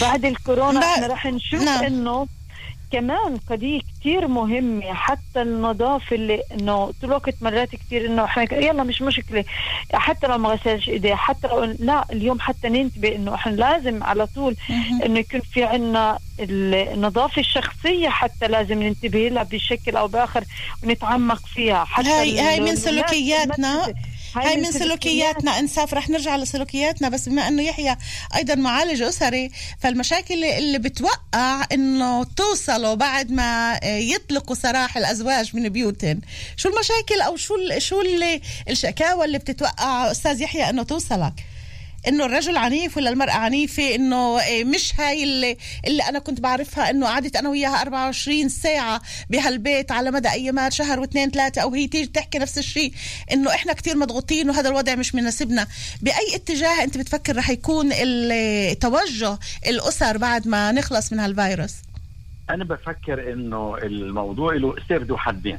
بعد 0.00 0.24
الكورونا 0.24 0.94
إحنا 0.94 1.06
رح 1.06 1.26
نشوف 1.26 1.62
نعم. 1.62 1.84
إنه 1.84 2.26
كمان 2.92 3.36
قضية 3.50 3.80
كتير 3.80 4.28
مهمة. 4.28 4.94
حتى 4.94 5.42
النظافة 5.42 6.16
اللي 6.16 6.42
إنه 6.52 6.86
طول 6.86 7.10
الوقت 7.10 7.34
مرات 7.40 7.68
كتير 7.76 8.06
إنه 8.06 8.24
إحنا 8.24 8.54
يلا 8.54 8.82
مش 8.82 9.02
مشكلة. 9.02 9.44
حتى 9.94 10.26
لو 10.26 10.38
ما 10.38 10.48
غسلش 10.48 10.88
ايديه 10.88 11.14
حتى 11.14 11.48
لو 11.48 11.64
لا 11.78 12.04
اليوم 12.12 12.40
حتى 12.40 12.68
ننتبه 12.68 13.16
إنه 13.16 13.34
إحنا 13.34 13.52
لازم 13.52 14.02
على 14.04 14.26
طول 14.26 14.56
إنه 15.04 15.18
يكون 15.18 15.40
في 15.40 15.64
عنا 15.64 16.18
النظافة 16.40 17.40
الشخصية 17.40 18.08
حتى 18.08 18.48
لازم 18.48 18.82
ننتبه 18.82 19.28
لها 19.28 19.42
بشكل 19.42 19.96
أو 19.96 20.08
بآخر 20.08 20.44
ونتعمق 20.82 21.46
فيها. 21.46 21.84
حتى 21.84 22.08
هاي 22.08 22.40
هاي 22.40 22.60
من 22.60 22.76
سلوكياتنا. 22.76 23.94
المدرسة. 24.42 24.50
هاي 24.50 24.56
من 24.56 24.72
سلوكياتنا. 24.72 25.58
إنساف 25.58 25.94
رح 25.94 26.08
نرجع 26.10 26.36
لسلوكياتنا 26.36 27.08
بس 27.08 27.28
بما 27.28 27.48
إنه 27.48 27.62
يحيى 27.62 27.96
أيضا 28.36 28.54
معالج 28.54 29.02
أسري 29.02 29.50
فالمشاكل 29.80 30.44
اللي 30.44 30.78
بتوقع 30.78 31.66
إنه 31.72 32.24
توصلوا 32.24 32.94
بعد 32.94 33.30
ما 33.30 33.80
يطلقوا 33.84 34.56
سراح 34.56 34.96
الأزواج 34.96 35.56
من 35.56 35.68
بيوتهم 35.68 36.20
شو 36.56 36.68
المشاكل 36.68 37.20
أو 37.26 37.36
شو 37.36 37.54
شو 37.78 38.00
اللي 38.00 38.40
الشكاوى 38.68 39.24
اللي 39.24 39.38
بتتوقع 39.38 40.10
أستاذ 40.10 40.40
يحيى 40.40 40.70
إنه 40.70 40.82
توصلك؟ 40.82 41.32
إنه 42.08 42.24
الرجل 42.26 42.56
عنيف 42.56 42.96
ولا 42.96 43.10
المرأة 43.10 43.32
عنيفة؟ 43.32 43.94
إنه 43.94 44.40
إيه، 44.40 44.64
مش 44.64 44.92
هاي 45.00 45.22
اللي, 45.24 45.56
اللي 45.86 46.02
أنا 46.02 46.18
كنت 46.18 46.40
بعرفها 46.40 46.90
إنه 46.90 47.06
قعدت 47.06 47.36
أنا 47.36 47.48
وياها 47.48 47.82
24 47.82 48.48
ساعة 48.48 49.00
بهالبيت 49.30 49.92
على 49.92 50.10
مدى 50.10 50.28
ايامات 50.28 50.72
شهر 50.72 51.00
واثنين 51.00 51.30
ثلاثة 51.30 51.62
أو 51.62 51.74
هي 51.74 51.86
تيجي 51.88 52.06
تحكي 52.06 52.38
نفس 52.38 52.58
الشيء 52.58 52.92
إنه 53.32 53.50
إحنا 53.54 53.72
كتير 53.72 53.96
مضغوطين 53.96 54.50
وهذا 54.50 54.68
الوضع 54.68 54.94
مش 54.94 55.14
مناسبنا. 55.14 55.66
بأي 56.02 56.34
اتجاه 56.34 56.84
أنت 56.84 56.98
بتفكر 56.98 57.36
رح 57.36 57.50
يكون 57.50 57.92
ال- 57.92 58.78
توجه 58.78 59.38
الأسر 59.66 60.18
بعد 60.18 60.48
ما 60.48 60.72
نخلص 60.72 61.12
من 61.12 61.20
هالفيروس؟ 61.20 61.74
أنا 62.50 62.64
بفكر 62.64 63.32
إنه 63.32 63.76
الموضوع 63.82 64.54
له 64.54 64.74
سر 64.88 65.02
ذو 65.02 65.16
حدين. 65.16 65.58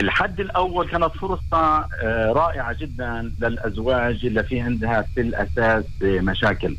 الحد 0.00 0.40
الأول 0.40 0.88
كانت 0.88 1.12
فرصة 1.20 1.78
آه، 2.02 2.32
رائعة 2.32 2.72
جدا 2.72 3.32
للأزواج 3.40 4.26
اللي 4.26 4.44
في 4.44 4.60
عندها 4.60 5.02
في 5.14 5.20
الأساس 5.20 5.84
مشاكل. 6.02 6.76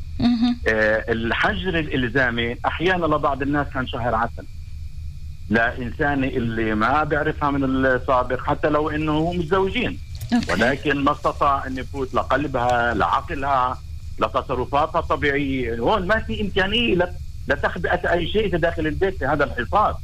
آه، 0.67 1.05
الحجر 1.11 1.79
الإلزامي 1.79 2.55
أحيانا 2.65 3.05
لبعض 3.05 3.41
الناس 3.41 3.67
كان 3.73 3.87
شهر 3.87 4.15
عسل. 4.15 4.45
لانسان 5.49 6.23
اللي 6.23 6.75
ما 6.75 7.03
بيعرفها 7.03 7.51
من 7.51 7.63
السابق 7.85 8.43
حتى 8.43 8.69
لو 8.69 8.89
إنه 8.89 9.17
هم 9.17 9.39
متزوجين. 9.39 9.97
ولكن 10.49 11.03
ما 11.03 11.11
استطاع 11.11 11.67
أن 11.67 11.77
يفوت 11.77 12.13
لقلبها 12.13 12.93
لعقلها 12.93 13.79
لتصرفاتها 14.19 14.99
الطبيعية. 14.99 15.79
هون 15.79 16.07
ما 16.07 16.19
في 16.19 16.41
إمكانية 16.41 16.95
لت- 16.95 17.15
لتخبئه 17.47 18.11
أي 18.11 18.27
شيء 18.27 18.49
في 18.51 18.57
داخل 18.57 18.87
البيت 18.87 19.17
في 19.17 19.25
هذا 19.25 19.43
الحصار 19.43 19.97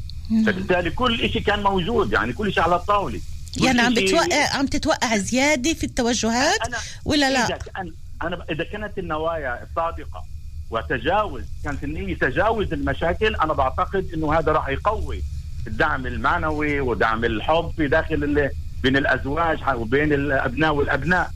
فبالتالي 0.45 0.89
كل 0.89 1.17
شيء 1.17 1.41
كان 1.41 1.63
موجود 1.63 2.13
يعني 2.13 2.34
كل 2.34 2.53
شيء 2.53 2.63
على 2.63 2.75
الطاولة. 2.75 3.19
يعني 3.61 3.82
عم 3.82 3.93
بتوقع 3.93 4.55
عم 4.57 4.65
تتوقع 4.65 5.17
زيادة 5.17 5.73
في 5.73 5.84
التوجهات 5.84 6.59
أنا 6.67 6.78
ولا 7.05 7.32
لا؟ 7.32 7.45
إذا 7.45 7.57
كان 7.57 7.93
أنا 8.21 8.45
إذا 8.51 8.63
كانت 8.63 8.97
النوايا 8.97 9.67
صادقة 9.75 10.23
وتجاوز 10.69 11.43
كانت 11.63 11.84
النية 11.84 12.15
تجاوز 12.15 12.73
المشاكل 12.73 13.36
أنا 13.36 13.53
بعتقد 13.53 14.07
إنه 14.13 14.34
هذا 14.34 14.51
راح 14.51 14.69
يقوي 14.69 15.23
الدعم 15.67 16.07
المعنوي 16.07 16.80
ودعم 16.80 17.25
الحب 17.25 17.71
في 17.78 17.88
داخل 17.88 18.49
بين 18.84 18.97
الأزواج 18.97 19.59
وبين 19.75 20.13
الأبناء 20.13 20.73
والأبناء. 20.73 21.32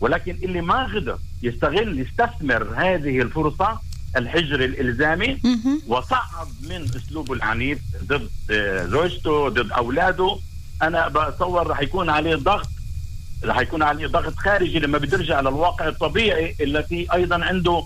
ولكن 0.00 0.32
اللي 0.42 0.60
ما 0.60 0.84
قدر 0.84 1.18
يستغل 1.42 2.00
يستثمر 2.00 2.74
هذه 2.76 3.20
الفرصة 3.20 3.80
الحجر 4.16 4.64
الإلزامي. 4.64 5.40
وصعب 5.86 6.48
من 6.62 6.84
أسلوبه 6.96 7.32
العنيف 7.34 7.78
ضد 8.04 8.30
آه، 8.50 8.86
زوجته 8.86 9.48
ضد 9.48 9.72
أولاده 9.72 10.36
أنا 10.82 11.08
بتصور 11.08 11.66
رح 11.66 11.80
يكون 11.80 12.10
عليه 12.10 12.36
ضغط 12.36 12.68
رح 13.44 13.58
يكون 13.58 13.82
عليه 13.82 14.06
ضغط 14.06 14.34
خارجي 14.34 14.78
لما 14.78 14.98
بترجع 14.98 15.40
للواقع 15.40 15.88
الطبيعي 15.88 16.56
التي 16.60 17.06
أيضا 17.12 17.44
عنده 17.44 17.84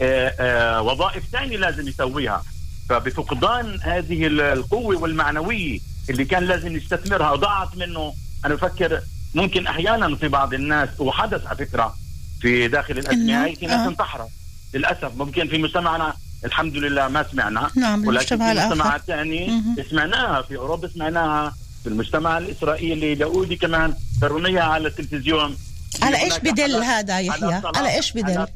آه، 0.00 0.28
آه، 0.40 0.82
وظائف 0.82 1.24
ثانية 1.32 1.56
لازم 1.56 1.88
يسويها 1.88 2.42
فبفقدان 2.88 3.78
هذه 3.82 4.26
ال- 4.26 4.40
القوة 4.40 4.96
والمعنوية 4.96 5.78
اللي 6.10 6.24
كان 6.24 6.44
لازم 6.44 6.76
يستثمرها 6.76 7.34
ضاعت 7.36 7.76
منه 7.76 8.14
أنا 8.44 8.54
بفكر 8.54 9.00
ممكن 9.34 9.66
أحيانا 9.66 10.16
في 10.16 10.28
بعض 10.28 10.54
الناس 10.54 10.88
وحدث 10.98 11.46
على 11.46 11.56
فكرة 11.66 11.94
في 12.40 12.68
داخل 12.68 12.98
هاي 13.30 13.56
في 13.56 13.66
ناس. 13.66 13.88
انتحرت 13.88 14.28
للأسف 14.74 15.10
ممكن 15.16 15.48
في 15.48 15.58
مجتمعنا 15.58 16.14
الحمد 16.44 16.76
لله 16.76 17.08
ما 17.08 17.26
سمعنا. 17.32 17.70
نعم 17.76 18.06
ولكن 18.06 18.38
في 18.38 19.00
ثانية 19.06 19.50
مهم. 19.50 19.76
سمعناها 19.90 20.42
في 20.42 20.56
اوروبا 20.56 20.88
سمعناها 20.88 21.54
في 21.82 21.88
المجتمع 21.88 22.38
الإسرائيلي 22.38 23.12
اليهودي 23.12 23.56
كمان 23.56 23.94
ترونيها 24.20 24.62
على 24.62 24.88
التلفزيون. 24.88 25.56
على 26.02 26.22
إيش 26.22 26.38
بدل 26.38 26.74
هذا 26.76 27.20
يحيى؟ 27.20 27.62
على 27.76 27.94
إيش 27.96 28.12
بدل؟ 28.12 28.24
حالات- 28.34 28.48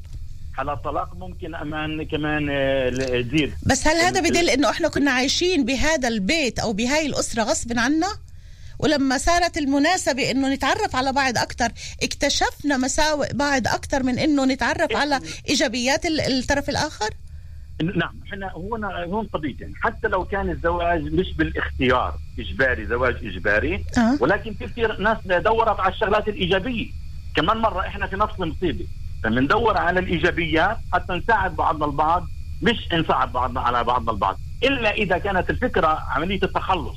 حالات 0.56 0.84
طلاق 0.84 1.14
ممكن 1.16 1.54
أمان 1.54 2.04
كمان 2.04 2.48
آه، 2.50 2.90
تزيد. 3.22 3.52
بس 3.66 3.86
هل 3.86 3.96
هذا 3.96 4.20
بدل 4.20 4.50
إنه 4.50 4.70
إحنا 4.70 4.88
كنا 4.88 5.10
عايشين 5.10 5.64
بهذا 5.64 6.08
البيت 6.08 6.58
أو 6.58 6.72
بهاي 6.72 7.06
الأسرة 7.06 7.42
غصب 7.42 7.78
عنا؟ 7.78 8.06
ولما 8.78 9.18
صارت 9.18 9.58
المناسبة 9.58 10.30
إنه 10.30 10.54
نتعرف 10.54 10.96
على 10.96 11.12
بعض 11.12 11.38
أكثر 11.38 11.68
اكتشفنا 12.02 12.76
مساوئ 12.76 13.32
بعض 13.34 13.66
أكثر 13.66 14.02
من 14.02 14.18
إنه 14.18 14.44
نتعرف 14.44 14.96
على 14.96 15.20
إيجابيات 15.48 16.06
ال- 16.06 16.20
الطرف 16.20 16.68
الآخر؟ 16.68 17.08
نعم 17.94 18.14
إحنا 18.26 18.52
هنا 18.56 19.04
هون 19.04 19.26
قضيتين. 19.26 19.74
حتى 19.82 20.08
لو 20.08 20.24
كان 20.24 20.50
الزواج 20.50 21.02
مش 21.02 21.32
بالاختيار 21.32 22.18
إجباري 22.38 22.86
زواج 22.86 23.14
إجباري 23.26 23.84
آه. 23.98 24.16
ولكن 24.20 24.54
في 24.54 24.66
كثير 24.66 25.00
ناس 25.00 25.18
دورت 25.26 25.80
على 25.80 25.92
الشغلات 25.94 26.28
الإيجابية. 26.28 26.86
كمان 27.36 27.56
مرة 27.56 27.80
إحنا 27.80 28.06
في 28.06 28.16
نفس 28.16 28.34
المصيبة. 28.40 28.86
فبندور 29.24 29.76
على 29.78 30.00
الإيجابيات 30.00 30.76
حتى 30.92 31.12
نساعد 31.12 31.56
بعضنا 31.56 31.84
البعض 31.84 32.26
مش 32.62 32.88
نساعد 32.92 33.32
بعضنا 33.32 33.60
على 33.60 33.84
بعضنا 33.84 34.10
البعض. 34.12 34.38
إلا 34.62 34.90
إذا 34.92 35.18
كانت 35.18 35.50
الفكرة 35.50 35.86
عملية 36.10 36.42
التخلص. 36.42 36.96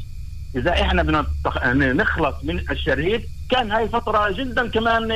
إذا 0.56 0.72
إحنا 0.72 1.04
بدنا 1.04 1.22
نتخ- 1.48 1.66
نخلص 1.68 2.36
من 2.44 2.70
الشريك 2.72 3.30
كان 3.50 3.72
هاي 3.72 3.90
فتره 3.90 4.32
جدا 4.32 4.68
كمان 4.70 5.12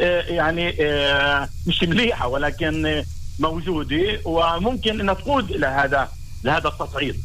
آه، 0.00 0.20
يعني 0.22 0.76
آه، 0.80 1.48
مش 1.66 1.82
مليحة 1.82 2.28
ولكن 2.28 3.02
موجودة 3.38 4.20
وممكن 4.24 5.00
إنها 5.00 5.14
تقود 5.14 5.50
إلى 5.50 5.66
هذا 5.66 6.08
لهذا 6.44 6.68
التصعيد 6.68 7.16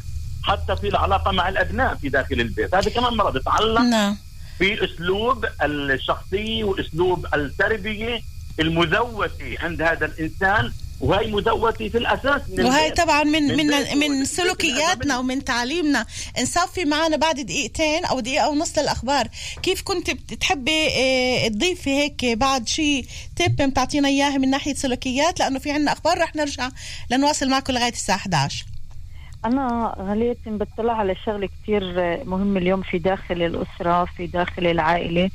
حتى 0.42 0.76
في 0.76 0.88
العلاقة 0.88 1.30
مع 1.32 1.48
الأبناء 1.48 1.94
في 1.94 2.08
داخل 2.08 2.40
البيت. 2.40 2.74
هذا 2.74 2.90
كمان 2.90 3.12
مره 3.14 3.30
بيتعلق 3.30 3.80
نعم. 3.80 4.16
في 4.58 4.84
أسلوب 4.84 5.44
الشخصية 5.62 6.64
وأسلوب 6.64 7.26
التربية 7.34 8.20
المزوته 8.60 9.56
عند 9.60 9.82
هذا 9.82 10.06
الإنسان. 10.06 10.72
وهي 11.00 11.32
مزوته 11.32 11.88
في 11.88 11.98
الأساس 11.98 12.42
من 12.48 12.64
وهي. 12.64 12.90
طبعا 12.90 13.22
من 13.22 13.56
من 13.56 13.66
من 13.66 13.98
من 13.98 14.24
سلوكياتنا 14.24 15.18
ومن 15.18 15.44
تعليمنا. 15.44 16.06
نصفي 16.42 16.84
معنا 16.84 17.16
بعد 17.16 17.40
دقيقتين 17.40 18.04
أو 18.04 18.20
دقيقة 18.20 18.48
ونص 18.48 18.78
للأخبار. 18.78 19.28
كيف 19.62 19.82
كنت 19.82 20.10
بتحبي 20.10 20.88
آه، 20.88 21.48
تضيفي 21.48 21.90
هيك 21.90 22.24
بعد 22.24 22.68
شيء 22.68 23.06
تيب 23.36 23.56
بتعطينا 23.56 24.08
اياه 24.08 24.38
من 24.38 24.50
ناحية 24.50 24.74
سلوكيات؟ 24.74 25.38
لأنه 25.38 25.58
في 25.58 25.70
عنا 25.70 25.92
أخبار 25.92 26.18
رح 26.18 26.36
نرجع 26.36 26.68
لنواصل 27.10 27.48
معكم 27.50 27.72
لغاية 27.72 27.92
الساعة 27.92 28.16
11 28.16 28.64
أنا 29.44 29.94
غالية 29.98 30.36
بطلع 30.46 30.92
على 30.92 31.14
شغلة 31.26 31.48
كتير 31.62 31.82
مهمة 32.24 32.60
اليوم 32.60 32.82
في 32.82 32.98
داخل 32.98 33.42
الأسرة 33.42 34.04
في 34.16 34.26
داخل 34.26 34.66
العائلة. 34.66 35.30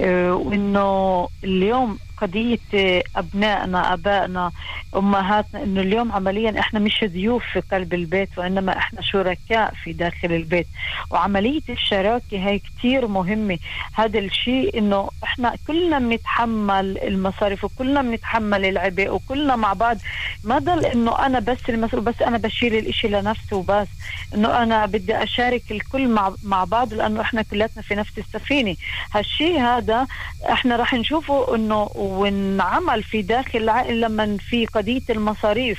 آه، 0.00 0.34
وإنه 0.34 1.28
اليوم 1.44 1.98
قضية 2.16 2.58
آه، 2.74 3.02
أبنائنا 3.16 3.92
أبائنا 3.92 4.52
أمهاتنا 4.96 5.62
إنه 5.62 5.80
اليوم 5.80 6.12
عمليا 6.12 6.60
إحنا 6.60 6.80
مش 6.80 7.04
ضيوف 7.04 7.44
في 7.52 7.60
قلب 7.72 7.94
البيت 7.94 8.38
وإنما 8.38 8.78
إحنا 8.78 9.02
شركاء 9.02 9.74
في 9.84 9.92
داخل 9.92 10.32
البيت. 10.32 10.66
وعملية 11.10 11.62
الشراكة 11.68 12.38
هي 12.48 12.58
كتير 12.58 13.06
مهمة. 13.06 13.58
هذا 13.94 14.18
الشيء 14.18 14.78
إنه 14.78 15.08
إحنا 15.24 15.54
كلنا 15.66 15.98
بنتحمل 15.98 16.98
المصاريف 16.98 17.64
وكلنا 17.64 18.02
بنتحمل 18.02 18.64
العبء 18.64 19.08
وكلنا 19.10 19.56
مع 19.56 19.72
بعض. 19.72 19.96
ما 20.44 20.58
ضل 20.58 20.84
إنه 20.84 21.26
أنا 21.26 21.38
بس 21.38 21.58
المسؤول 21.68 22.02
بس 22.02 22.22
أنا 22.22 22.38
بشيل 22.38 22.74
الإشي 22.74 23.08
لنفسي 23.08 23.54
وبس. 23.54 23.88
إنه 24.34 24.62
أنا 24.62 24.86
بدي 24.86 25.22
أشارك 25.22 25.62
الكل 25.70 26.08
مع 26.08 26.32
مع 26.42 26.64
بعض 26.64 26.94
لأنه 26.94 27.20
إحنا 27.20 27.42
كلاتنا 27.42 27.82
في 27.82 27.94
نفس 27.94 28.18
السفينة. 28.18 28.76
هالشيء 29.14 29.60
هذا 29.60 30.06
إحنا 30.50 30.76
راح 30.76 30.94
نشوفه 30.94 31.54
إنه 31.54 31.90
ونعمل 32.06 33.02
في 33.02 33.22
داخل 33.22 33.58
العائلة 33.58 34.08
لما 34.08 34.36
في 34.50 34.66
قضية 34.66 35.02
المصاريف 35.10 35.78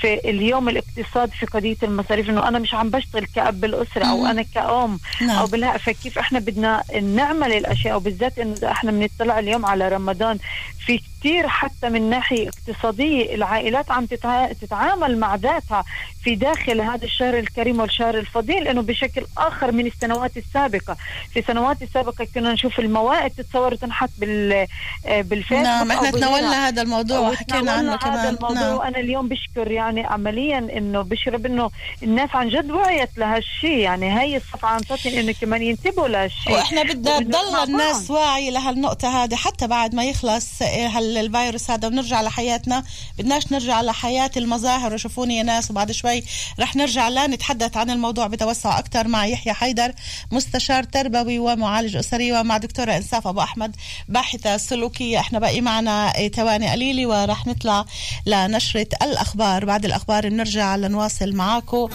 في 0.00 0.30
اليوم 0.30 0.68
الاقتصاد 0.68 1.30
في 1.30 1.46
قضية 1.46 1.76
المصاريف 1.82 2.30
إنه 2.30 2.48
أنا 2.48 2.58
مش 2.58 2.74
عم 2.74 2.90
بشتغل 2.90 3.26
كأب 3.34 3.60
بالاسره 3.60 4.04
أو. 4.04 4.26
أنا 4.26 4.42
كأم 4.42 4.98
نعم. 5.20 5.38
أو 5.38 5.46
بالها 5.46 5.78
فكيف 5.78 6.18
إحنا 6.18 6.38
بدنا 6.38 6.82
نعمل 7.02 7.52
الأشياء 7.52 7.96
وبالذات 7.96 8.38
إنه 8.38 8.56
إحنا 8.64 8.90
بنطلع 8.90 9.38
اليوم 9.38 9.66
على 9.66 9.88
رمضان 9.88 10.38
في 10.86 11.00
كثير 11.20 11.48
حتى 11.48 11.88
من 11.88 12.10
ناحية 12.10 12.48
اقتصادية 12.48 13.34
العائلات 13.34 13.90
عم 13.90 14.06
تتع... 14.06 14.52
تتعامل 14.52 15.18
مع 15.18 15.34
ذاتها 15.34 15.84
في 16.22 16.34
داخل 16.34 16.80
هذا 16.80 17.04
الشهر 17.04 17.38
الكريم 17.38 17.80
والشهر 17.80 18.18
الفضيل 18.18 18.68
انه 18.68 18.82
بشكل 18.82 19.26
آخر 19.38 19.72
من 19.72 19.86
السنوات 19.86 20.36
السابقة 20.36 20.96
في 21.32 21.38
السنوات 21.40 21.82
السابقة 21.82 22.26
كنا 22.34 22.52
نشوف 22.52 22.78
الموائد 22.78 23.30
تتصور 23.30 23.74
تنحط 23.74 24.10
بال 24.18 24.66
آه، 25.06 25.20
بالفيسبوك 25.20 25.66
نعم 25.66 25.92
إحنا. 25.92 26.10
تناولنا 26.10 26.68
هذا 26.68 26.82
الموضوع 26.82 27.18
وحكينا 27.18 27.72
عنه 27.72 27.96
كمان 27.96 28.18
هذا 28.18 28.28
الموضوع 28.28 28.60
نعم. 28.60 28.74
وأنا 28.74 28.98
اليوم 28.98 29.28
بشكر 29.28 29.70
يعني 29.70 30.06
عمليا 30.06 30.58
إنه 30.58 31.02
بشرب 31.02 31.46
إنه 31.46 31.70
الناس 32.02 32.30
عن 32.34 32.48
جد 32.48 32.70
وعيت 32.70 33.18
لهالشيء 33.18 33.78
يعني 33.78 34.10
هاي 34.10 34.36
الصفعة 34.36 34.70
عم 34.70 34.80
تعطي 34.80 35.20
إنه 35.20 35.34
كمان 35.40 35.62
ينتبهوا 35.62 36.08
لهالشيء 36.08 36.52
وإحنا 36.52 36.82
بدنا 36.82 37.18
تضل 37.20 37.64
الناس. 37.68 38.10
واعية 38.10 38.50
لهالنقطة 38.50 39.24
هذه 39.24 39.34
حتى 39.34 39.66
بعد 39.66 39.94
ما 39.94 40.04
يخلص 40.04 40.62
آه، 40.76 40.88
هال- 40.88 41.18
الفيروس 41.18 41.70
هذا 41.70 41.88
ونرجع 41.88 42.22
لحياتنا 42.22 42.84
بدناش 43.18 43.52
نرجع 43.52 43.80
لحياة 43.82 44.30
المظاهر. 44.36 44.94
وشوفوني 44.94 45.36
يا 45.36 45.42
ناس 45.42 45.70
وبعد 45.70 45.92
شوي 45.92 46.22
رح 46.60 46.76
نرجع 46.76 47.08
لا 47.08 47.26
نتحدث 47.26 47.76
عن 47.76 47.90
الموضوع 47.90 48.26
بتوسع 48.26 48.78
أكثر 48.78 49.08
مع 49.08 49.26
يحيى 49.26 49.52
حيدر 49.52 49.92
مستشار 50.32 50.82
تربوي 50.84 51.38
ومعالج 51.38 51.96
أسري 51.96 52.32
ومع 52.32 52.56
دكتورة 52.56 52.96
إنصاف 52.96 53.26
أبو 53.26 53.40
أحمد 53.40 53.76
باحثة 54.08 54.56
سلوكية. 54.56 55.18
إحنا 55.18 55.38
باقي 55.38 55.60
معنا 55.60 56.12
ثواني 56.36 56.70
قليلة 56.70 57.06
ورح 57.06 57.46
نطلع 57.46 57.84
لنشرة 58.26 58.88
الأخبار. 59.02 59.64
بعد 59.64 59.84
الأخبار 59.84 60.28
بنرجع 60.28 60.76
لنواصل 60.76 61.32
معاكم 61.32 61.88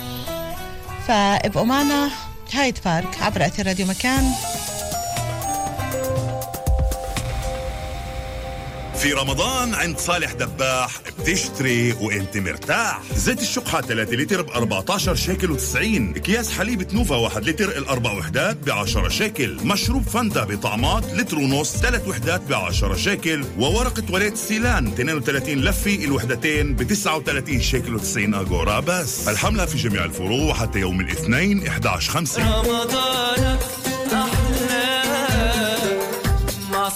فابقوا 1.08 1.64
معنا 1.66 2.10
هايد 2.54 2.78
بارك 2.86 3.22
عبر 3.22 3.46
أثير 3.46 3.68
راديو 3.68 3.86
مكان. 3.88 4.32
في 9.02 9.14
رمضان 9.14 9.74
عند 9.74 9.98
صالح 9.98 10.32
دباح 10.32 10.92
بتشتري 11.20 11.94
وانت 11.94 12.38
مرتاح. 12.38 13.00
زيت 13.16 13.42
الشقحة 13.42 13.82
3 13.82 14.16
لتر 14.16 14.42
ب 14.42 14.50
14 14.50 15.16
شيكل 15.16 15.58
و90 15.58 16.18
أكياس 16.18 16.52
حليب 16.52 16.94
نوفا 16.94 17.16
1 17.16 17.50
لتر 17.50 17.78
الأربع 17.78 18.12
وحدات 18.12 18.58
ب 18.58 18.70
10 18.70 19.10
شيكل. 19.10 19.58
مشروب 19.64 20.04
فانتا 20.04 20.44
بطعمات 20.44 21.14
لتر 21.14 21.38
ونص 21.38 21.78
ثلاث 21.78 22.08
وحدات 22.08 22.42
ب 22.42 22.54
10 22.54 22.96
شيكل. 22.96 23.46
وورقة 23.58 24.04
وليت 24.10 24.38
سيلان 24.38 24.88
32 24.88 25.62
لفة 25.62 25.96
الوحدتين 25.96 26.76
ب 26.76 26.84
39 26.84 27.62
شيكل 27.62 28.00
و90 28.00 28.36
اغورا 28.36 28.80
بس. 28.80 29.28
الحملة 29.28 29.66
في 29.66 29.78
جميع 29.78 30.06
الفروع 30.06 30.54
حتى 30.54 30.80
يوم 30.80 31.00
الاثنين 31.00 31.68
11 31.68 32.12
5 32.12 32.60
رمضانك 32.60 33.60
أحلى. 34.14 35.02
مع 36.72 36.90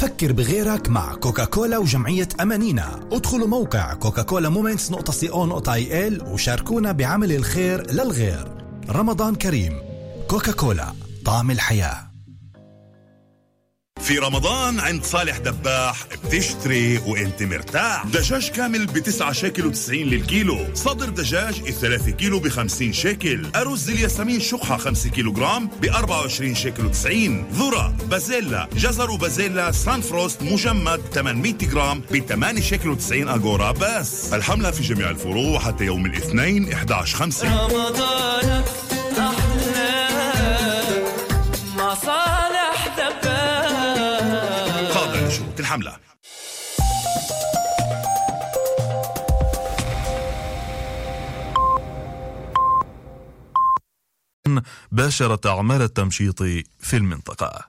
فكر 0.00 0.32
بغيرك 0.32 0.88
مع 0.88 1.14
كوكاكولا 1.14 1.78
وجمعية 1.78 2.28
أمانينا. 2.40 3.08
ادخلوا 3.12 3.46
موقع 3.46 3.94
كوكاكولا 3.94 4.48
moments 4.48 4.90
نقطة 4.90 5.12
co 5.12 5.46
نقطة 5.46 5.74
IL 5.74 6.22
وشاركونا 6.22 6.92
بعمل 6.92 7.32
الخير 7.32 7.90
للغير. 7.90 8.48
رمضان 8.90 9.34
كريم. 9.34 9.72
كوكاكولا 10.28 10.92
طعم 11.24 11.50
الحياة. 11.50 12.09
في 14.02 14.18
رمضان 14.18 14.80
عند 14.80 15.04
صالح 15.04 15.38
دباح 15.38 16.06
بتشتري 16.24 16.98
وانت 16.98 17.42
مرتاح. 17.42 18.04
دجاج 18.06 18.50
كامل 18.50 18.86
ب 18.86 18.98
9 18.98 19.32
شيكل 19.32 19.72
و90 19.74 19.90
للكيلو. 19.90 20.74
صدر 20.74 21.08
دجاج 21.08 21.54
3 21.54 22.10
كيلو 22.10 22.40
ب 22.40 22.48
50 22.48 22.92
شيكل. 22.92 23.46
أرز 23.56 23.90
الياسمين 23.90 24.40
شقحة 24.40 24.76
5 24.76 25.10
كيلو 25.10 25.32
جرام 25.32 25.66
ب 25.66 25.84
24 25.84 26.54
شيكل 26.54 26.82
و90 26.92 27.54
ذرة 27.54 27.96
بازيلا. 28.10 28.68
جزر 28.76 29.10
وبازيلا 29.10 29.72
سان 29.72 30.00
فروست 30.00 30.42
مجمد 30.42 31.00
800 31.12 31.52
جرام 31.52 32.02
ب 32.10 32.18
8 32.28 32.60
شيكل 32.60 32.96
و90 32.96 33.12
أجورا 33.12 33.72
بس. 33.72 34.32
الحملة 34.32 34.70
في 34.70 34.82
جميع 34.82 35.10
الفروع 35.10 35.58
حتى 35.58 35.84
يوم 35.84 36.06
الاثنين 36.06 36.72
11 36.72 37.16
5 37.16 37.66
رمضانك 37.66 38.64
الحملة 45.70 45.96
باشرت 54.92 55.46
أعمال 55.46 55.82
التمشيط 55.82 56.42
في 56.78 56.96
المنطقة. 56.96 57.68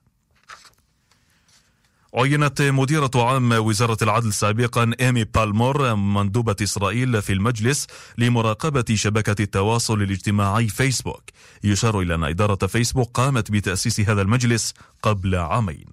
عينت 2.13 2.61
مديرة 2.61 3.11
عام 3.15 3.51
وزارة 3.51 3.97
العدل 4.01 4.33
سابقا 4.33 4.91
إيمي 4.99 5.23
بالمور 5.23 5.95
مندوبة 5.95 6.55
إسرائيل 6.63 7.21
في 7.21 7.33
المجلس 7.33 7.87
لمراقبة 8.17 8.85
شبكة 8.93 9.41
التواصل 9.43 10.01
الاجتماعي 10.01 10.67
فيسبوك. 10.67 11.23
يشار 11.63 11.99
إلى 11.99 12.15
أن 12.15 12.23
إدارة 12.23 12.67
فيسبوك 12.67 13.11
قامت 13.11 13.51
بتأسيس 13.51 13.99
هذا 13.99 14.21
المجلس 14.21 14.73
قبل 15.03 15.35
عامين. 15.35 15.91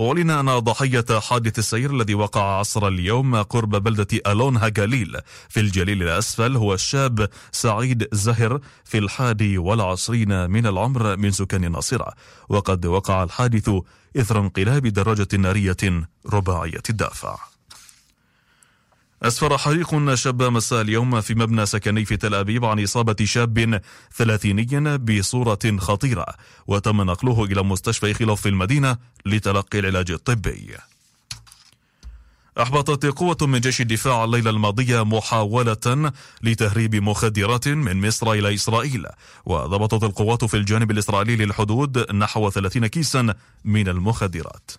أعلن 0.00 0.30
أن 0.30 0.58
ضحية 0.58 1.04
حادث 1.20 1.58
السير 1.58 1.90
الذي 1.90 2.14
وقع 2.14 2.58
عصر 2.58 2.88
اليوم 2.88 3.42
قرب 3.42 3.70
بلدة 3.70 4.20
ألونها 4.26 4.68
جليل. 4.68 5.16
في 5.48 5.60
الجليل 5.60 6.02
الأسفل 6.02 6.56
هو 6.56 6.74
الشاب 6.74 7.28
سعيد 7.52 8.08
زهر 8.12 8.60
في 8.84 8.98
الحادي 8.98 9.58
والعشرين 9.58 10.50
من 10.50 10.66
العمر 10.66 11.16
من 11.16 11.30
سكان 11.30 11.64
الناصرة 11.64 12.12
وقد 12.48 12.86
وقع 12.86 13.22
الحادث 13.22 13.70
إثر 14.16 14.40
انقلاب 14.40 14.86
دراجة 14.86 15.28
نارية 15.36 16.06
رباعية 16.32 16.82
الدافع. 16.90 17.51
أسفر 19.22 19.58
حريق 19.58 20.14
شاب 20.14 20.42
مساء 20.42 20.80
اليوم 20.80 21.20
في 21.20 21.34
مبنى 21.34 21.66
سكني 21.66 22.04
في 22.04 22.16
تل 22.16 22.34
أبيب 22.34 22.64
عن 22.64 22.82
إصابة 22.82 23.16
شاب 23.24 23.80
ثلاثيني 24.16 24.98
بصورة 24.98 25.58
خطيرة 25.78 26.26
وتم 26.66 27.02
نقله 27.02 27.44
إلى 27.44 27.62
مستشفى 27.62 28.14
خلف 28.14 28.40
في 28.40 28.48
المدينة 28.48 28.96
لتلقي 29.26 29.78
العلاج 29.78 30.10
الطبي. 30.10 30.76
أحبطت 32.60 33.06
قوة 33.06 33.36
من 33.42 33.60
جيش 33.60 33.80
الدفاع 33.80 34.24
الليلة 34.24 34.50
الماضية 34.50 35.04
محاولة 35.04 36.12
لتهريب 36.42 36.94
مخدرات 36.94 37.68
من 37.68 38.06
مصر 38.06 38.32
إلى 38.32 38.54
إسرائيل 38.54 39.06
وضبطت 39.44 40.02
القوات 40.02 40.44
في 40.44 40.56
الجانب 40.56 40.90
الإسرائيلي 40.90 41.44
للحدود 41.44 42.12
نحو 42.12 42.50
30 42.50 42.86
كيسا 42.86 43.34
من 43.64 43.88
المخدرات. 43.88 44.70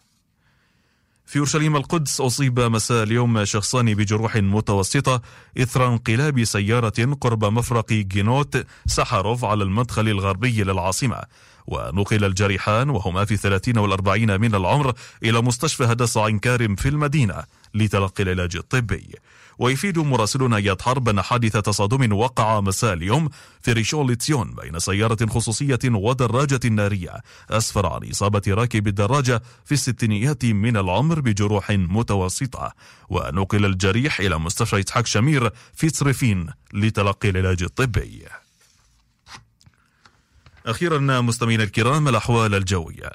في 1.26 1.40
أورشليم 1.40 1.76
القدس 1.76 2.22
أصيب 2.22 2.60
مساء 2.60 3.04
اليوم 3.04 3.46
شخصان 3.46 3.94
بجروح 3.94 4.36
متوسطة 4.36 5.22
إثر 5.58 5.88
انقلاب 5.88 6.44
سيارة 6.44 7.18
قرب 7.22 7.46
مفرق 7.46 7.94
جينوت 7.94 8.66
سخروف 8.86 9.46
على 9.46 9.64
المدخل 9.64 10.08
الغربي 10.08 10.64
للعاصمة. 10.64 11.22
ونقل 11.68 12.24
الجريحان 12.24 12.90
وهما 12.90 13.26
في 13.26 13.34
الثلاثين 13.34 13.78
والأربعين 13.78 14.42
من 14.42 14.56
العمر 14.56 14.94
إلى 15.24 15.42
مستشفى 15.42 15.84
هداسا 15.84 16.18
عين 16.18 16.40
كارم 16.40 16.76
في 16.76 16.90
المدينة 16.90 17.44
لتلقي 17.74 18.24
العلاج 18.24 18.56
الطبي. 18.56 19.16
ويفيد 19.60 20.00
مراسلنا 20.00 20.58
إياد 20.58 20.82
حرب 20.82 21.10
أن 21.10 21.22
حادث 21.22 21.58
تصادم 21.58 22.14
وقع 22.14 22.62
مساء 22.62 22.94
اليوم 22.94 23.30
في 23.62 23.74
ريشون 23.74 24.12
لتسيون 24.12 24.56
بين 24.56 24.80
سيارة 24.80 25.26
خصوصية 25.26 25.80
ودراجة 25.86 26.68
نارية. 26.68 27.22
أسفر 27.50 27.86
عن 27.86 28.10
إصابة 28.10 28.42
راكب 28.48 28.88
الدراجة 28.88 29.42
في 29.66 29.72
الستينيات 29.72 30.46
من 30.46 30.78
العمر 30.78 31.20
بجروح 31.20 31.72
متوسطة. 31.72 32.74
ونقل 33.10 33.66
الجريح 33.66 34.20
إلى 34.20 34.40
مستشفى 34.40 34.80
إسحاق 34.80 35.06
شمير 35.06 35.52
في 35.74 35.90
صرفين 35.90 36.48
لتلقي 36.74 37.30
العلاج 37.30 37.64
الطبي. 37.64 38.26
أخيرا 40.66 41.22
مستمعينا 41.22 41.64
الكرام 41.64 42.08
الأحوال 42.08 42.56
الجوية. 42.56 43.12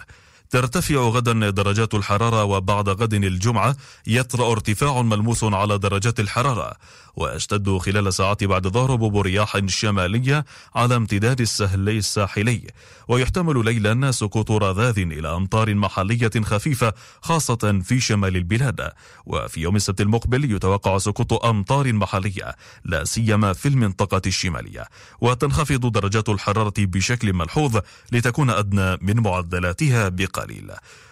ترتفع 0.51 0.95
غدا 0.95 1.51
درجات 1.51 1.95
الحرارة 1.95 2.45
وبعد 2.45 2.89
غد 2.89 3.15
الجمعة 3.15 3.77
يطرأ 4.07 4.53
ارتفاع 4.53 5.03
ملموس 5.03 5.45
على 5.45 5.79
درجات 5.79 6.21
الحرارة. 6.21 6.73
ويشتد 7.19 7.79
خلال 7.79 8.15
ساعات 8.15 8.45
بعد 8.45 8.67
ظهر 8.67 8.95
هبوب 8.95 9.17
رياح 9.17 9.67
شمالية 9.67 10.45
على 10.75 10.97
امتداد 10.97 11.41
السهل 11.41 11.89
الساحلي. 11.89 12.63
ويحتمل 13.09 13.65
ليلا 13.65 14.11
سقوط 14.11 14.51
رذاذ 14.51 14.99
إلى 14.99 15.37
أمطار 15.37 15.75
محلية 15.75 16.31
خفيفة 16.45 16.93
خاصة 17.23 17.81
في 17.85 18.01
شمال 18.01 18.37
البلاد. 18.37 18.93
وفي 19.27 19.61
يوم 19.61 19.77
السبت 19.77 20.01
المقبل 20.01 20.53
يتوقع 20.53 20.99
سقوط 20.99 21.45
أمطار 21.45 21.93
محلية 21.93 22.57
لا 22.85 23.05
سيما 23.05 23.53
في 23.53 23.69
المنطقة 23.69 24.23
الشمالية. 24.27 24.85
وتنخفض 25.21 25.93
درجات 25.93 26.29
الحرارة 26.29 26.75
بشكل 26.79 27.33
ملحوظ 27.33 27.79
لتكون 28.13 28.51
أدنى 28.51 28.97
من 29.01 29.21
معدلاتها 29.23 30.09
بقليل. 30.09 30.71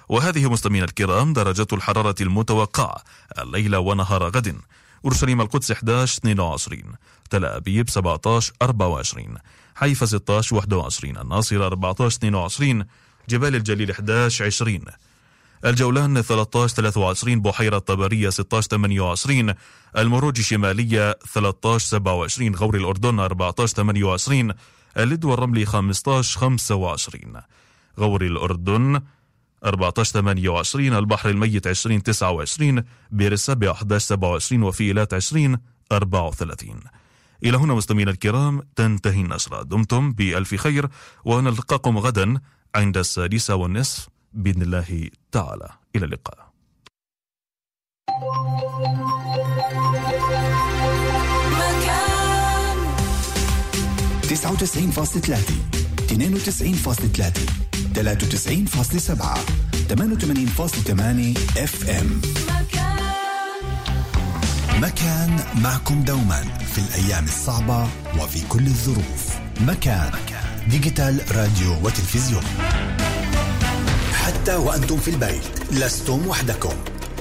وهذه 0.08 0.50
مستمعينا 0.50 0.84
الكرام 0.86 1.32
درجات 1.32 1.72
الحرارة 1.72 2.14
المتوقعة 2.20 3.02
الليلة 3.38 3.78
ونهار 3.78 4.22
غد. 4.28 4.56
أورشليم 5.04 5.40
القدس 5.40 5.70
11 5.70 6.18
22 6.18 6.82
تل 7.30 7.44
أبيب 7.44 7.90
17 7.90 8.52
24 8.62 9.34
حيفا 9.74 10.06
16 10.06 10.56
21 10.56 11.16
الناصرة 11.16 11.66
14 11.66 12.16
22 12.16 12.84
جبال 13.28 13.54
الجليل 13.56 13.90
11 13.90 14.44
20 14.44 14.80
الجولان 15.64 16.22
13 16.22 16.74
23 16.74 17.40
بحيرة 17.40 17.78
طبرية 17.78 18.30
16 18.30 18.68
28 18.68 19.54
المروج 19.96 20.38
الشمالية 20.38 21.18
13 21.32 21.86
27 21.86 22.54
غور 22.54 22.76
الأردن 22.76 23.20
14 23.20 23.74
28 23.76 24.52
اللد 24.96 25.24
والرملي 25.24 25.66
15 25.66 26.38
25 26.40 27.42
غور 27.98 28.22
الأردن 28.22 29.00
14 29.66 30.12
28 30.12 30.92
البحر 30.92 31.30
الميت 31.30 31.66
20 31.66 32.02
29 32.02 32.84
بئر 33.10 33.32
السبع 33.32 33.70
11 33.70 34.06
27 34.06 34.62
وفي 34.62 34.84
إيلات 34.84 35.14
20 35.14 35.58
34 35.92 36.80
إلى 37.44 37.56
هنا 37.56 37.74
مستمعينا 37.74 38.10
الكرام 38.10 38.62
تنتهي 38.76 39.20
النشرة. 39.20 39.62
دمتم 39.62 40.12
بألف 40.12 40.54
خير 40.54 40.88
ونلقاكم 41.24 41.98
غدا 41.98 42.40
عند 42.74 42.96
السادسة 42.96 43.54
والنصف 43.54 44.08
بإذن 44.32 44.62
الله 44.62 45.10
تعالى. 45.32 45.68
إلى 45.96 46.04
اللقاء. 46.04 46.52
مكان 51.52 52.16
99.3 54.22 55.54
92.3 56.08 57.75
93.7 57.96 58.00
88.8 59.88 61.58
FM 61.58 62.20
مكان 64.80 65.40
معكم 65.62 66.02
دوما 66.02 66.42
في 66.74 66.78
الأيام 66.78 67.24
الصعبة 67.24 67.88
وفي 68.20 68.40
كل 68.48 68.66
الظروف. 68.66 69.38
مكان 69.60 70.10
digital 70.70 71.36
راديو 71.36 71.76
وتلفزيون. 71.82 72.44
حتى 74.12 74.54
وأنتم 74.54 74.96
في 74.96 75.10
البيت 75.10 75.72
لستم 75.72 76.26
وحدكم. 76.26 76.74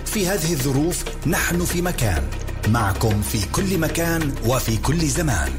في 0.06 0.28
هذه 0.28 0.54
الظروف 0.54 1.04
نحن 1.28 1.66
في 1.66 1.82
مكان. 1.82 2.24
معكم 2.68 3.22
في 3.22 3.46
كل 3.52 3.78
مكان 3.78 4.36
وفي 4.46 4.78
كل 4.78 5.08
زمان. 5.08 5.52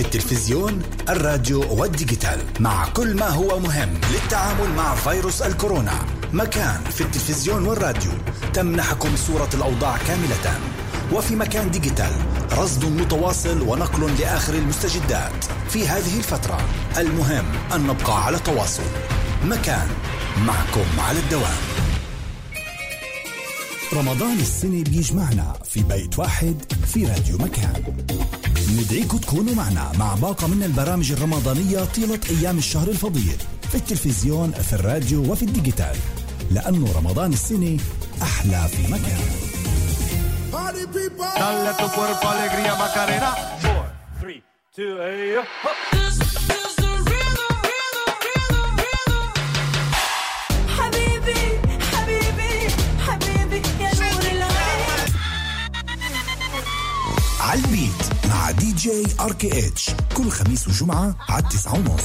في 0.00 0.06
التلفزيون 0.06 0.82
الراديو 1.08 1.74
وال 1.74 1.89
digital 1.89 2.40
مع 2.60 2.88
كل 2.88 3.16
ما 3.16 3.28
هو 3.28 3.58
مهم 3.58 4.00
للتعامل 4.12 4.68
مع 4.76 4.94
فيروس 4.94 5.42
الكورونا. 5.42 5.92
مكان 6.32 6.80
في 6.90 7.00
التلفزيون 7.00 7.66
والراديو. 7.66 8.10
تمنحكم 8.54 9.16
صورة 9.16 9.48
الأوضاع 9.54 9.96
كاملة. 9.96 10.60
وفي 11.12 11.36
مكان 11.36 11.70
digital 11.70 12.12
رصد 12.52 12.84
متواصل 12.84 13.62
ونقل 13.62 14.16
لآخر 14.18 14.54
المستجدات. 14.54 15.44
في 15.68 15.88
هذه 15.88 16.18
الفترة 16.18 16.60
المهم 16.98 17.44
أن 17.74 17.86
نبقى 17.86 18.24
على 18.24 18.38
تواصل. 18.38 18.90
مكان 19.44 19.88
معكم 20.46 21.00
على 21.08 21.18
الدوام. 21.18 21.89
رمضان 23.92 24.38
السنة 24.38 24.82
بيجمعنا 24.84 25.58
في 25.64 25.82
بيت 25.82 26.18
واحد 26.18 26.72
في 26.86 27.06
راديو 27.06 27.38
مكان. 27.38 27.82
ندعيكم 28.78 29.18
تكونوا 29.18 29.54
معنا 29.54 29.92
مع 29.98 30.14
باقة 30.14 30.46
من 30.46 30.62
البرامج 30.62 31.12
الرمضانية 31.12 31.84
طيلة 31.84 32.20
أيام 32.30 32.58
الشهر 32.58 32.88
الفضيل 32.88 33.36
في 33.68 33.74
التلفزيون 33.74 34.52
في 34.52 34.72
الراديو 34.72 35.32
وفي 35.32 35.42
الديجيتال. 35.42 35.96
لأنه 36.50 36.92
رمضان 36.96 37.32
السنة 37.32 37.78
أحلى 38.22 38.68
في 38.68 38.92
مكان. 38.92 39.20
Dale 41.40 41.72
tu 41.78 41.86
cuerpo 41.96 42.28
alegría 42.28 42.74
Macarena. 42.74 43.30
4, 43.62 43.92
3, 44.20 44.42
2, 44.74 44.98
1 44.98 46.59
عالبيت 57.60 58.26
مع 58.28 58.50
DJ 58.50 59.04
RKH. 59.20 59.90
كل 60.16 60.30
خميس 60.30 60.68
وجمعة 60.68 61.16
على 61.28 61.44
التسعة 61.44 61.74
ونص. 61.74 62.02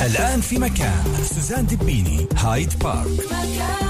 الآن 0.00 0.40
في 0.40 0.58
مكان. 0.58 1.24
سوزان 1.34 1.66
دبيني 1.66 2.26
هايد 2.36 2.78
بارك. 2.78 3.30
يا 3.30 3.89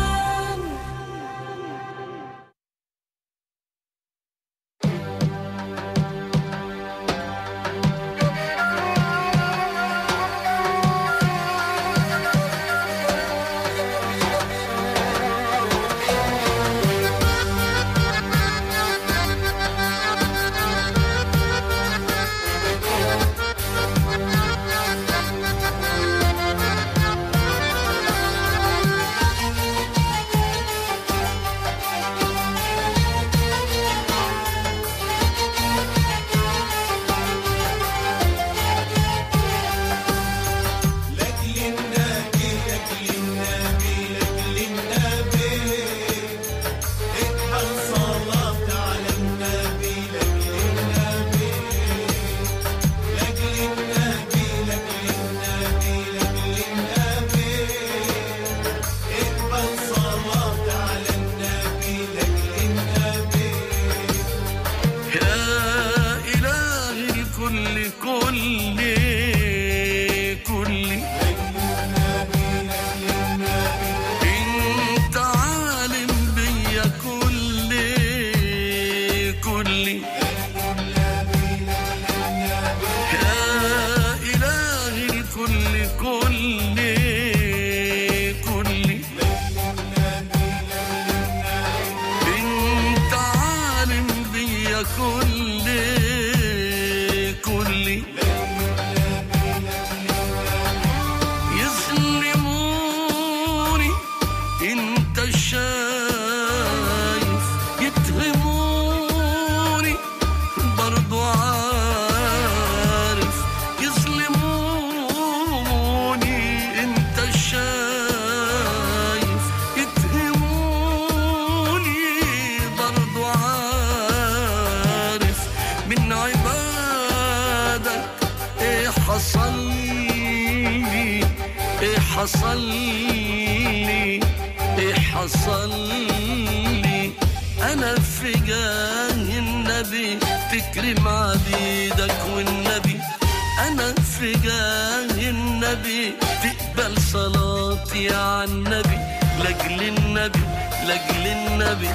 النبي 149.99 150.41
لاجل 150.89 151.27
النبي 151.27 151.89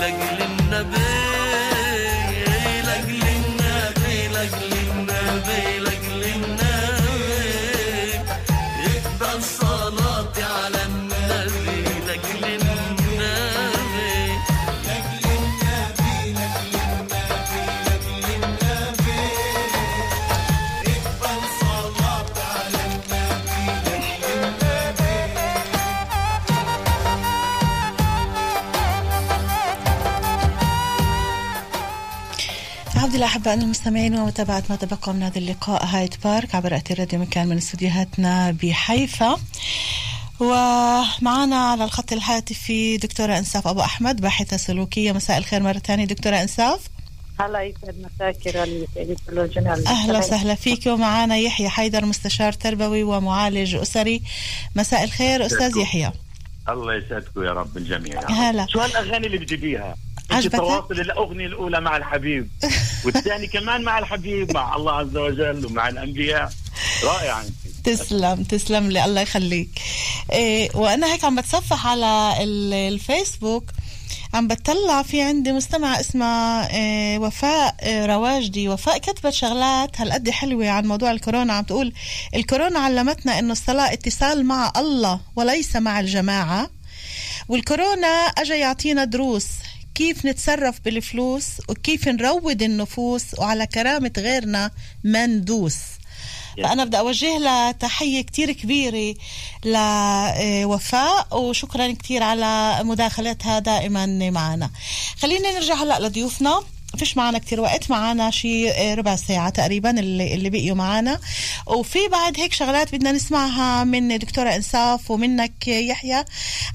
لاجل 0.00 0.38
النبي 0.42 0.98
لاجل 2.86 3.22
النبي 3.36 4.28
لاجل 4.28 4.72
النبي 4.72 5.78
لاجل 5.78 6.22
النبي 6.24 6.71
عبد 33.22 33.30
الله 33.30 33.36
أحبائنا 33.36 33.64
المستمعين 33.64 34.18
ومتابعة 34.18 34.62
ما 34.70 34.76
تبقى 34.76 35.14
من 35.14 35.22
هذا 35.22 35.38
اللقاء 35.38 35.84
هايد 35.84 36.14
بارك 36.24 36.54
عبر 36.54 36.76
أثير 36.76 36.98
راديو 36.98 37.18
مكان 37.18 37.48
من 37.48 37.56
استديوهاتنا 37.56 38.50
بحيفا. 38.50 39.40
ومعنا 40.40 41.56
على 41.56 41.84
الخط 41.84 42.12
الهاتفي 42.12 42.96
دكتورة 42.96 43.38
إنساف 43.38 43.66
أبو 43.66 43.80
أحمد 43.80 44.20
باحثة 44.20 44.56
سلوكية. 44.56 45.12
مساء 45.12 45.38
الخير 45.38 45.62
مرة 45.62 45.78
ثانية. 45.78 46.04
دكتورة 46.04 46.42
إنساف 46.42 46.80
هلا 47.40 47.62
يسعد 47.62 47.94
مساك 48.14 48.56
أهلا 49.86 50.18
وسهلا 50.18 50.54
فيك. 50.54 50.86
ومعنا 50.86 51.36
يحيى 51.36 51.68
حيدر 51.68 52.04
مستشار 52.04 52.52
تربوي 52.52 53.02
ومعالج 53.02 53.74
أسري. 53.74 54.22
مساء 54.76 55.04
الخير 55.04 55.46
أستاذ 55.46 55.76
يحيى. 55.76 56.12
الله 56.68 56.94
يسعدكم 56.94 57.44
يا 57.44 57.50
رب 57.50 57.76
الجميع. 57.76 58.30
هلا. 58.30 58.66
شو 58.66 58.80
هالأغاني 58.80 59.26
اللي 59.26 59.38
بتجيبيها؟ 59.38 59.96
عجبتك؟ 60.36 60.56
تواصل 60.56 61.00
الأغنية 61.00 61.46
الأولى 61.46 61.80
مع 61.80 61.96
الحبيب 61.96 62.48
والثاني 63.04 63.46
كمان 63.46 63.82
مع 63.82 63.98
الحبيب 63.98 64.52
مع 64.54 64.76
الله 64.76 64.92
عز 64.92 65.16
وجل 65.16 65.66
ومع 65.66 65.88
الأنبياء. 65.88 66.52
رائعه 67.04 67.40
انت 67.40 67.86
تسلم 67.86 68.42
تسلم 68.44 68.88
لي 68.90 69.04
الله 69.04 69.20
يخليك. 69.20 69.68
إيه 70.32 70.70
وأنا 70.76 71.12
هيك 71.12 71.24
عم 71.24 71.36
بتصفح 71.36 71.86
على 71.86 72.34
ال- 72.40 72.72
الفيسبوك 72.74 73.64
عم 74.34 74.48
بتطلع 74.48 75.02
في 75.02 75.22
عندي 75.22 75.52
مستمع 75.52 76.00
اسمها 76.00 76.70
إيه 76.76 77.18
وفاء 77.18 77.74
إيه 77.82 78.06
رواجدي. 78.06 78.68
وفاء 78.68 78.98
كتبت 78.98 79.32
شغلات 79.32 80.00
هالقد 80.00 80.30
حلوة 80.30 80.68
عن 80.68 80.86
موضوع 80.86 81.10
الكورونا. 81.10 81.52
عم 81.52 81.64
تقول 81.64 81.92
الكورونا 82.34 82.78
علمتنا 82.78 83.38
إنه 83.38 83.52
الصلاة 83.52 83.92
اتصال 83.92 84.46
مع 84.46 84.72
الله 84.76 85.20
وليس 85.36 85.76
مع 85.76 86.00
الجماعة 86.00 86.70
والكورونا 87.48 88.06
اجى 88.08 88.54
يعطينا 88.54 89.04
دروس. 89.04 89.46
كيف 89.94 90.26
نتصرف 90.26 90.80
بالفلوس 90.84 91.44
وكيف 91.68 92.08
نروض 92.08 92.62
النفوس 92.62 93.24
وعلى 93.38 93.66
كرامة 93.66 94.12
غيرنا 94.18 94.70
ما 95.04 95.26
ندوس 95.26 95.76
فأنا 96.56 96.84
بدي 96.84 96.98
أوجه 96.98 97.38
لها 97.38 97.72
تحية 97.72 98.22
كتير 98.22 98.52
كبيرة 98.52 99.14
لوفاء 99.64 101.40
وشكرا 101.40 101.92
كتير 101.92 102.22
على 102.22 102.80
مداخلتها 102.84 103.58
دائما 103.58 104.06
معنا. 104.30 104.70
خلينا 105.18 105.50
نرجع 105.50 105.74
هلأ 105.74 106.00
لضيوفنا. 106.00 106.62
فيش 106.98 107.16
معنا 107.16 107.38
كتير 107.38 107.60
وقت 107.60 107.90
معنا 107.90 108.30
شي 108.30 108.70
ربع 108.94 109.16
ساعة 109.16 109.48
تقريبا 109.48 109.90
اللي, 110.00 110.34
اللي 110.34 110.50
بقيوا 110.50 110.76
معنا. 110.76 111.18
وفي 111.66 111.98
بعد 112.12 112.40
هيك 112.40 112.52
شغلات 112.52 112.94
بدنا 112.94 113.12
نسمعها 113.12 113.84
من 113.84 114.18
دكتورة 114.18 114.48
إنصاف 114.56 115.10
ومنك 115.10 115.68
يحيى 115.68 116.24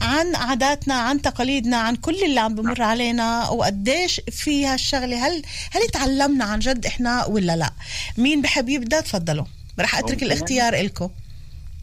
عن 0.01 0.35
عاداتنا 0.35 0.93
عن 0.93 1.21
تقاليدنا 1.21 1.77
عن 1.77 1.95
كل 1.95 2.23
اللي 2.23 2.39
عم 2.39 2.55
بمر 2.55 2.81
علينا 2.81 3.49
وقديش 3.49 4.21
في 4.31 4.65
هالشغلة 4.65 5.27
هل 5.27 5.41
هل 5.71 5.87
تعلمنا 5.93 6.45
عن 6.45 6.59
جد 6.59 6.85
إحنا 6.85 7.25
ولا 7.25 7.55
لا؟ 7.55 7.71
مين 8.17 8.41
بحب 8.41 8.69
يبدأ؟ 8.69 9.01
تفضلوا. 9.01 9.45
رح 9.79 9.95
أترك 9.97 10.11
ممكن. 10.11 10.25
الاختيار 10.25 10.73
إلكم 10.73 11.09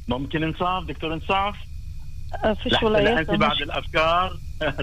ممكن 0.08 0.42
إنصاف 0.42 0.84
دكتور 0.88 1.14
إنصاف؟ 1.14 1.54
فيش 2.62 2.72
لحتى 2.72 2.86
ولا 2.86 3.22
بعد 3.22 3.24
تسلم 3.26 3.70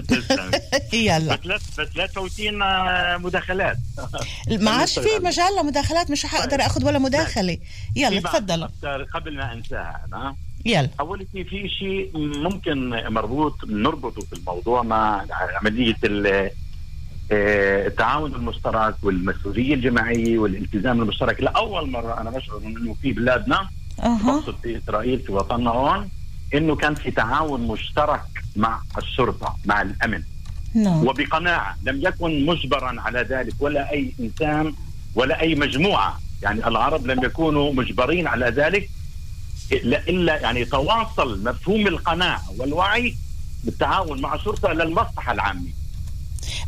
يلا. 0.92 1.36
بس 1.36 1.46
لا 1.46 1.56
بس 1.78 1.96
لا 1.96 2.06
تفوتينا 2.06 3.18
مداخلات. 3.18 3.76
ما 4.60 4.70
عادش 4.70 4.98
في 4.98 5.08
مجال 5.22 5.56
لمداخلات 5.62 6.10
مش 6.10 6.26
حقدر 6.26 6.60
أخذ 6.60 6.84
ولا 6.86 6.98
مداخلة. 6.98 7.58
يلا 7.96 8.20
بعض 8.20 8.34
تفضلوا. 8.34 8.56
الأفكار 8.66 9.02
قبل 9.02 9.36
ما 9.36 9.52
أنساها 9.52 10.00
أنا. 10.08 10.36
يلا. 10.64 10.88
اول 11.00 11.26
شيء 11.32 11.44
في 11.44 11.68
شيء 11.68 12.10
ممكن 12.18 12.90
مربوط 12.90 13.64
نربطه 13.64 14.20
في 14.20 14.32
الموضوع 14.32 14.82
مع 14.82 15.24
عملية 15.60 15.96
آه، 17.32 17.86
التعاون 17.86 18.34
المشترك 18.34 18.94
والمسؤولية 19.02 19.74
الجماعية 19.74 20.38
والالتزام 20.38 21.02
المشترك. 21.02 21.40
لأول 21.40 21.90
مرة 21.90 22.20
أنا 22.20 22.30
بشعر 22.30 22.58
إنه 22.58 22.94
في 23.02 23.12
بلادنا 23.12 23.68
أها. 24.02 24.40
بقصد 24.40 24.54
في 24.62 24.78
إسرائيل 24.78 25.18
في 25.20 25.32
وطننا 25.32 25.70
هون 25.70 26.08
إنه 26.54 26.76
كان 26.76 26.94
في 26.94 27.10
تعاون 27.10 27.60
مشترك 27.60 28.22
مع 28.56 28.80
الشرطة 28.98 29.56
مع 29.64 29.82
الأمن. 29.82 30.22
نعم. 30.74 31.06
وبقناعة 31.06 31.76
لم 31.82 32.00
يكن 32.02 32.46
مجبرا 32.46 33.00
على 33.00 33.20
ذلك 33.22 33.54
ولا 33.60 33.92
أي 33.92 34.12
إنسان 34.20 34.74
ولا 35.14 35.40
أي 35.40 35.54
مجموعة. 35.54 36.20
يعني 36.42 36.66
العرب 36.66 37.06
لم 37.06 37.24
يكونوا 37.24 37.72
مجبرين 37.72 38.26
على 38.26 38.46
ذلك 38.46 38.90
الا 39.72 40.08
إلا 40.08 40.40
يعني 40.40 40.64
تواصل 40.64 41.44
مفهوم 41.44 41.86
القناعة 41.86 42.42
والوعي 42.58 43.16
بالتعاون 43.64 44.20
مع 44.20 44.34
الشرطة 44.34 44.72
للمصلحه 44.72 45.32
العامة. 45.32 45.68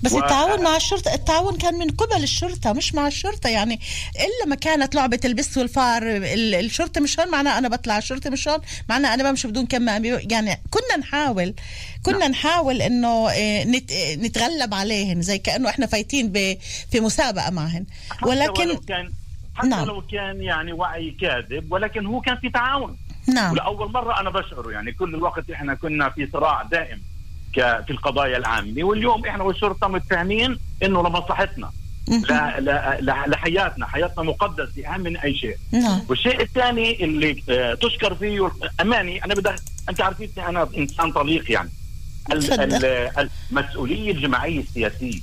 بس 0.02 0.12
و- 0.12 0.18
التعاون 0.18 0.62
مع 0.64 0.76
الشرطة 0.76 1.14
التعاون 1.14 1.56
كان 1.56 1.74
من 1.74 1.90
قبل 1.90 2.22
الشرطة 2.22 2.72
مش 2.72 2.94
مع 2.94 3.06
الشرطة. 3.06 3.48
يعني 3.50 3.80
إلا 4.16 4.46
ما 4.48 4.54
كانت 4.54 4.94
لعبة 4.94 5.20
البس 5.24 5.58
والفار 5.58 6.02
ال- 6.02 6.54
الشرطة 6.54 7.00
مش 7.00 7.20
هون 7.20 7.30
معناها 7.30 7.58
أنا 7.58 7.68
بطلع 7.68 7.98
الشرطة 7.98 8.30
مش 8.30 8.48
هون 8.48 8.58
معناها 8.88 9.14
أنا 9.14 9.30
بمشي 9.30 9.48
بدون 9.48 9.66
كمام 9.66 10.04
يعني 10.04 10.60
كنا 10.70 10.96
نحاول 10.98 11.54
كنا 12.02 12.28
نحاول 12.28 12.82
إنه 12.82 13.30
إيه، 13.30 13.64
نت 13.64 13.90
إيه، 13.90 14.16
نتغلب 14.16 14.74
عليهن 14.74 15.22
زي 15.22 15.38
كأنه 15.38 15.68
إحنا 15.68 15.86
فايتين 15.86 16.32
ب- 16.32 16.58
في 16.90 17.00
مسابقة 17.00 17.50
معهن. 17.50 17.86
حتى 18.10 18.28
ولكن 18.28 18.68
ولو 18.70 18.80
كان 18.80 19.12
حتى 19.54 19.68
نعم. 19.68 19.84
لو 19.86 20.02
كان 20.12 20.42
يعني 20.42 20.72
وعي 20.72 21.10
كاذب 21.20 21.72
ولكن 21.72 22.06
هو 22.06 22.20
كان 22.20 22.36
في 22.36 22.50
تعاون. 22.50 22.96
نعم. 23.28 23.52
ولأول 23.52 23.92
مرة 23.92 24.20
أنا 24.20 24.30
بشعره 24.30 24.70
يعني 24.70 24.92
كل 24.92 25.14
الوقت 25.14 25.50
إحنا 25.50 25.74
كنا 25.74 26.10
في 26.10 26.28
صراع 26.32 26.62
دائم. 26.62 27.02
في 27.54 27.90
القضايا 27.90 28.36
العامة. 28.36 28.84
واليوم 28.84 29.26
إحنا 29.26 29.42
والشرطه 29.44 29.88
متفاهمين 29.88 30.58
إنه 30.82 31.02
لمصلحتنا. 31.08 31.70
لا 32.08 32.60
لا 32.60 32.98
لا- 33.00 33.24
لحياتنا. 33.26 33.86
حياتنا 33.86 34.22
مقدسة 34.24 34.86
أهم 34.94 35.00
من 35.00 35.16
أي 35.16 35.34
شيء. 35.34 35.56
نعم. 35.72 36.00
والشيء 36.08 36.40
الثاني 36.42 37.04
اللي 37.04 37.42
آه، 37.48 37.74
تشكر 37.74 38.14
فيه 38.14 38.50
أماني 38.80 39.24
أنا 39.24 39.34
بدي 39.34 39.50
أنت 39.88 40.00
عارفيني 40.00 40.30
أنا 40.48 40.68
إنسان 40.76 41.12
طليق 41.12 41.50
يعني. 41.52 41.70
المسؤولية 43.52 44.10
الجماعية 44.12 44.60
السياسية. 44.60 45.20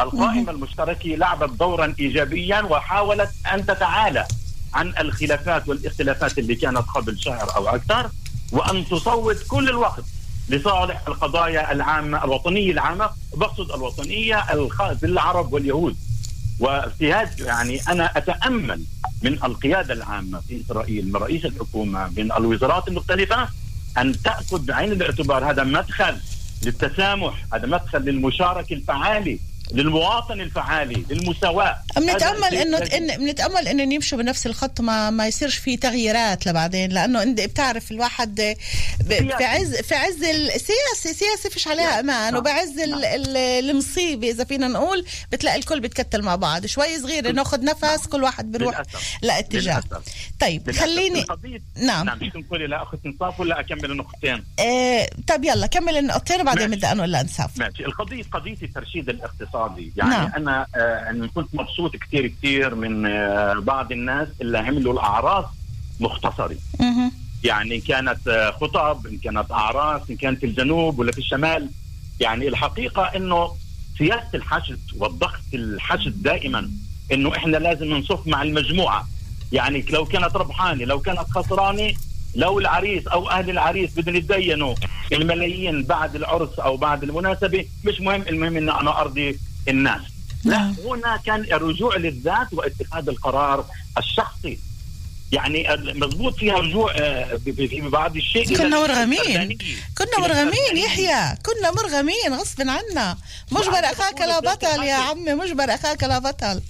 القائمة 0.00 0.50
المشتركة 0.50 1.08
لعبت 1.08 1.50
دورا 1.58 1.94
إيجابيا 2.00 2.60
وحاولت 2.60 3.30
أن 3.54 3.66
تتعالى 3.66 4.26
عن 4.74 4.92
الخلافات 5.00 5.68
والاختلافات 5.68 6.38
اللي 6.38 6.54
كانت 6.54 6.78
قبل 6.78 7.18
شهر 7.18 7.56
أو 7.56 7.68
أكثر 7.68 8.10
وأن 8.52 8.84
تصوت 8.84 9.42
كل 9.48 9.68
الوقت. 9.68 10.04
لصالح 10.48 11.02
القضايا 11.08 11.72
العامة 11.72 12.24
الوطنية 12.24 12.72
العامة 12.72 13.10
بقصد 13.36 13.70
الخاصه 14.52 14.98
بالعرب 15.02 15.52
واليهود. 15.52 15.96
هذا 16.60 17.30
يعني 17.40 17.80
أنا 17.88 18.18
أتأمل 18.18 18.84
من 19.22 19.32
القيادة 19.32 19.94
العامة 19.94 20.40
في 20.40 20.60
إسرائيل 20.60 21.08
من 21.08 21.16
رئيس 21.16 21.44
الحكومة 21.44 22.08
من 22.16 22.32
الوزارات 22.32 22.88
المختلفة 22.88 23.48
أن 23.98 24.22
تأخذ 24.22 24.64
بعين 24.66 24.92
الاعتبار. 24.92 25.50
هذا 25.50 25.64
مدخل 25.64 26.16
للتسامح 26.62 27.46
هذا 27.54 27.66
مدخل 27.66 27.98
للمشاركة 27.98 28.74
الفعالة 28.74 29.38
للمواطن 29.70 30.40
الفعالي 30.40 31.04
للمساواة. 31.10 31.76
بنتامل 31.96 32.54
إنه 32.54 32.78
بنتامل 33.16 33.68
إنه 33.68 33.94
يمشوا 33.94 34.18
بنفس 34.18 34.46
الخط 34.46 34.80
ما 34.80 35.10
ما 35.10 35.26
يصيرش 35.26 35.56
في 35.56 35.76
تغييرات 35.76 36.46
لبعدين 36.46 36.90
لأنه 36.90 37.22
إنت 37.22 37.40
بتعرف 37.40 37.90
الواحد 37.90 38.56
في 39.08 39.44
عز 39.44 39.74
في 39.76 39.94
عز 39.94 40.22
السياسة 40.24 41.12
سياسه 41.12 41.50
فيش 41.50 41.68
عليها 41.68 42.00
أمان 42.00 42.36
وبعز 42.36 42.78
ال- 42.78 43.04
ال- 43.04 43.36
المصيبة 43.36 44.30
إذا 44.30 44.44
فينا 44.44 44.68
نقول 44.68 45.06
بتلاقي 45.32 45.58
الكل 45.58 45.80
بيتكتل 45.80 46.22
مع 46.22 46.36
بعض 46.36 46.66
شوي 46.66 46.98
صغيرة 46.98 47.30
ناخذ 47.30 47.64
نفس 47.64 48.06
كل 48.06 48.22
واحد 48.22 48.52
بيروح. 48.52 48.82
لإتجاه. 49.22 49.82
طيب 50.40 50.62
للأسف. 50.70 50.80
خليني 50.82 51.24
نعم. 51.76 52.06
نعم 52.06 52.18
تقولي 52.48 52.66
لا 52.66 52.82
أخذ 52.82 52.98
إنصاف 53.06 53.40
ولا 53.40 53.60
أكمل 53.60 53.90
النقطتين؟ 53.90 54.44
آه 54.60 55.08
طب 55.28 55.44
يلا 55.44 55.66
كمل 55.66 55.96
النقطتين 55.96 56.40
وبعدين. 56.40 56.70
بدي 56.70 56.86
انقل 56.86 57.10
لانساف 57.10 57.58
ماشي. 57.58 57.84
القضية 57.84 58.22
قضية 58.32 58.56
الترشيد 58.62 59.08
الاقتصادي 59.66 59.92
يعني 59.96 60.10
نعم. 60.10 60.32
أنا 60.36 60.66
آه 60.76 61.26
كنت 61.34 61.48
مبسوط 61.54 61.96
كتير 61.96 62.26
كتير 62.26 62.74
من 62.74 63.06
آه 63.06 63.54
بعض 63.54 63.92
الناس 63.92 64.28
اللي 64.40 64.58
عملوا 64.58 64.92
الأعراس 64.92 65.44
مختصرة 66.00 66.56
مهم. 66.80 67.12
يعني 67.44 67.80
كانت 67.80 68.28
آه 68.28 68.50
خطب 68.50 69.06
إن 69.06 69.18
كانت 69.18 69.52
أعراس 69.52 70.10
إن 70.10 70.16
كانت 70.16 70.40
في 70.40 70.46
الجنوب 70.46 70.98
ولا 70.98 71.12
في 71.12 71.18
الشمال. 71.18 71.70
يعني 72.20 72.48
الحقيقة 72.48 73.02
إنه 73.02 73.52
سياسة 73.98 74.28
الحشد 74.34 74.80
والضغط 74.96 75.40
الحشد 75.54 76.22
دائما 76.22 76.70
إنه 77.12 77.36
إحنا 77.36 77.56
لازم 77.56 77.86
نصف 77.94 78.26
مع 78.26 78.42
المجموعة. 78.42 79.08
يعني 79.52 79.84
لو 79.90 80.04
كانت 80.04 80.36
ربحانة 80.36 80.84
لو 80.84 81.00
كانت 81.00 81.18
خسرانة 81.30 81.92
لو 82.34 82.58
العريس 82.58 83.06
أو 83.06 83.30
أهل 83.30 83.50
العريس 83.50 83.98
بدهم 83.98 84.16
يتدينوا 84.16 84.74
الملايين 85.12 85.82
بعد 85.84 86.16
العرس 86.16 86.58
أو 86.58 86.76
بعد 86.76 87.02
المناسبة 87.02 87.66
مش 87.84 88.00
مهم. 88.00 88.22
المهم 88.22 88.56
ان 88.56 88.68
أنا 88.68 89.00
أرضي 89.00 89.38
الناس. 89.68 90.00
لا 90.44 90.74
هنا 90.86 91.16
كان 91.26 91.40
الرجوع 91.40 91.96
للذات 91.96 92.52
واتخاذ 92.52 93.08
القرار 93.08 93.64
الشخصي. 93.98 94.58
يعني 95.32 95.66
مضبوط 95.94 96.34
فيها 96.34 96.54
رجوع 96.54 96.92
آه، 96.96 97.36
في 97.36 97.80
بعض 97.80 98.16
الشيء. 98.16 98.56
كنا 98.56 98.80
مرغمين. 98.80 99.58
كنا 99.98 100.18
مرغمين. 100.18 100.76
يحيى. 100.76 101.36
كنا 101.46 101.70
مرغمين 101.70 102.40
غصب 102.40 102.60
عنا. 102.60 103.16
مجبر 103.52 103.78
أخاك 103.78 104.20
لا 104.20 104.40
بطل 104.40 104.82
يا. 104.82 104.94
عمي 104.94 105.34
مجبر 105.34 105.64
أخاك 105.64 106.04
لا 106.04 106.18
بطل. 106.18 106.62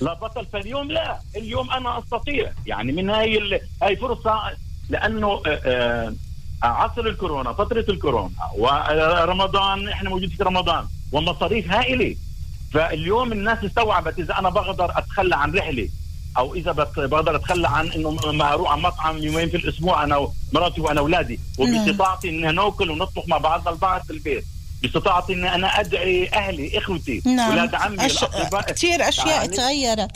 لا 0.00 0.14
بطل 0.14 0.46
فاليوم 0.52 0.90
لا. 0.90 1.20
اليوم 1.36 1.70
أنا 1.70 1.98
أستطيع. 1.98 2.52
يعني 2.66 2.92
من 2.92 3.10
هاي 3.10 3.38
ال... 3.38 3.60
هاي 3.82 3.96
فرصة 3.96 4.40
لأنه 4.88 5.42
آه، 5.46 5.60
آه، 5.64 6.14
عصر 6.62 7.00
الكورونا 7.00 7.52
فترة 7.52 7.84
الكورونا 7.88 8.34
ورمضان 8.56 9.88
إحنا 9.88 10.10
موجودين 10.10 10.36
في 10.36 10.42
رمضان 10.42 10.86
ومصاريف 11.12 11.70
هائلة. 11.70 12.16
فاليوم 12.76 13.32
الناس 13.32 13.58
استوعبت 13.64 14.18
إذا 14.18 14.38
أنا 14.38 14.50
بقدر 14.50 14.98
أتخلى 14.98 15.36
عن 15.36 15.54
رحلة 15.54 15.88
أو 16.38 16.54
إذا 16.54 16.72
بقدر 16.72 17.36
أتخلى 17.36 17.68
عن 17.68 17.88
إنه 17.92 18.10
ما 18.10 18.52
أروح 18.52 18.72
على 18.72 18.80
مطعم 18.80 19.18
يومين 19.18 19.48
في 19.48 19.56
الأسبوع 19.56 20.04
أنا 20.04 20.16
ومراتي 20.16 20.80
وأنا 20.80 21.00
اولادي 21.00 21.40
وباستطاعتي 21.58 22.28
ان 22.28 22.54
ناكل 22.54 22.90
ونطبخ 22.90 23.28
مع 23.28 23.38
بعضنا 23.38 23.70
البعض 23.70 24.02
في 24.02 24.10
البيت. 24.10 24.44
باستطاعتي 24.82 25.32
ان 25.32 25.44
أنا 25.44 25.80
أدعي 25.80 26.28
أهلي 26.28 26.78
إخوتي 26.78 27.22
نعم. 27.26 27.50
أولاد 27.50 27.74
عمي 27.74 28.06
أش... 28.06 28.24
كثير 28.68 29.08
أشياء 29.08 29.28
يعني 29.28 29.48
تغيرت. 29.48 30.10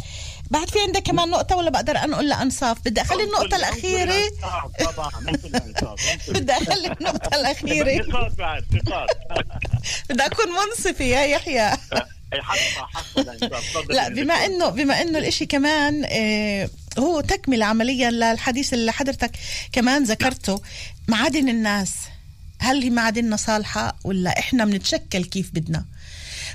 بعد 0.51 0.71
في 0.71 0.79
عندك 0.81 1.03
كمان 1.03 1.31
نقطة 1.31 1.57
ولا 1.57 1.71
بقدر 1.71 1.97
أنقل 1.97 2.29
لأنصاف؟ 2.29 2.79
بدي 2.85 3.01
أخلي 3.01 3.25
النقطة 3.25 3.57
الأخيرة. 3.57 4.15
بدي 6.29 6.53
أخلي 6.53 6.87
النقطة 6.87 7.37
الأخيرة. 7.41 8.03
بدي 10.11 10.27
أكون 10.27 10.47
منصفة 10.47 11.05
يا 11.05 11.25
يحيى. 11.25 11.71
حصة 12.35 12.87
حصة 12.87 13.83
لا 13.89 14.03
يا 14.05 14.09
بما. 14.09 14.35
انه 14.35 14.69
بما 14.69 15.01
إنه 15.01 15.19
الإشي 15.19 15.47
كمان 15.47 16.03
آه 16.07 16.71
هو 16.99 17.21
تكملة 17.21 17.67
عمليا 17.67 18.11
للحديث 18.11 18.75
اللي 18.75 18.93
حضرتك 18.93 19.31
كمان 19.73 20.05
ذكرته. 20.05 20.63
معادن 21.09 21.49
الناس 21.49 21.93
هل 22.59 22.83
هي 22.83 22.91
معادننا 22.91 23.37
صالحة 23.37 23.97
ولا 24.05 24.39
إحنا 24.39 24.65
بنتشكل 24.65 25.25
كيف 25.25 25.51
بدنا؟ 25.55 25.85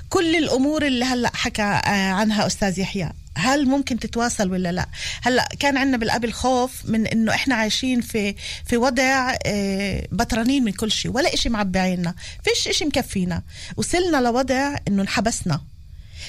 كل 0.08 0.36
الأمور 0.36 0.86
اللي 0.86 1.04
هلأ 1.04 1.30
حكى 1.34 1.62
آه 1.62 2.12
عنها 2.12 2.46
أستاذ 2.46 2.78
يحيى. 2.78 3.10
هل 3.38 3.66
ممكن 3.68 3.98
تتواصل 3.98 4.50
ولا 4.52 4.72
لا؟ 4.72 4.86
هلا 5.22 5.48
كان 5.58 5.76
عندنا 5.76 5.96
بالقبل 5.96 6.32
خوف 6.32 6.72
من 6.84 7.06
إنه 7.06 7.34
إحنا 7.34 7.54
عايشين 7.54 8.00
في 8.00 8.34
في 8.66 8.76
وضع 8.76 9.34
آه، 9.46 10.08
بطرانين 10.12 10.64
من 10.64 10.72
كل 10.72 10.90
شيء 10.92 11.10
ولا 11.10 11.34
إشي 11.34 11.48
معبي 11.48 11.78
عنا 11.78 12.14
فيش 12.44 12.68
إشي 12.68 12.84
مكفينا. 12.84 13.42
وصلنا 13.76 14.16
لوضع 14.16 14.76
إنه 14.88 15.02
انحبسنا. 15.02 15.60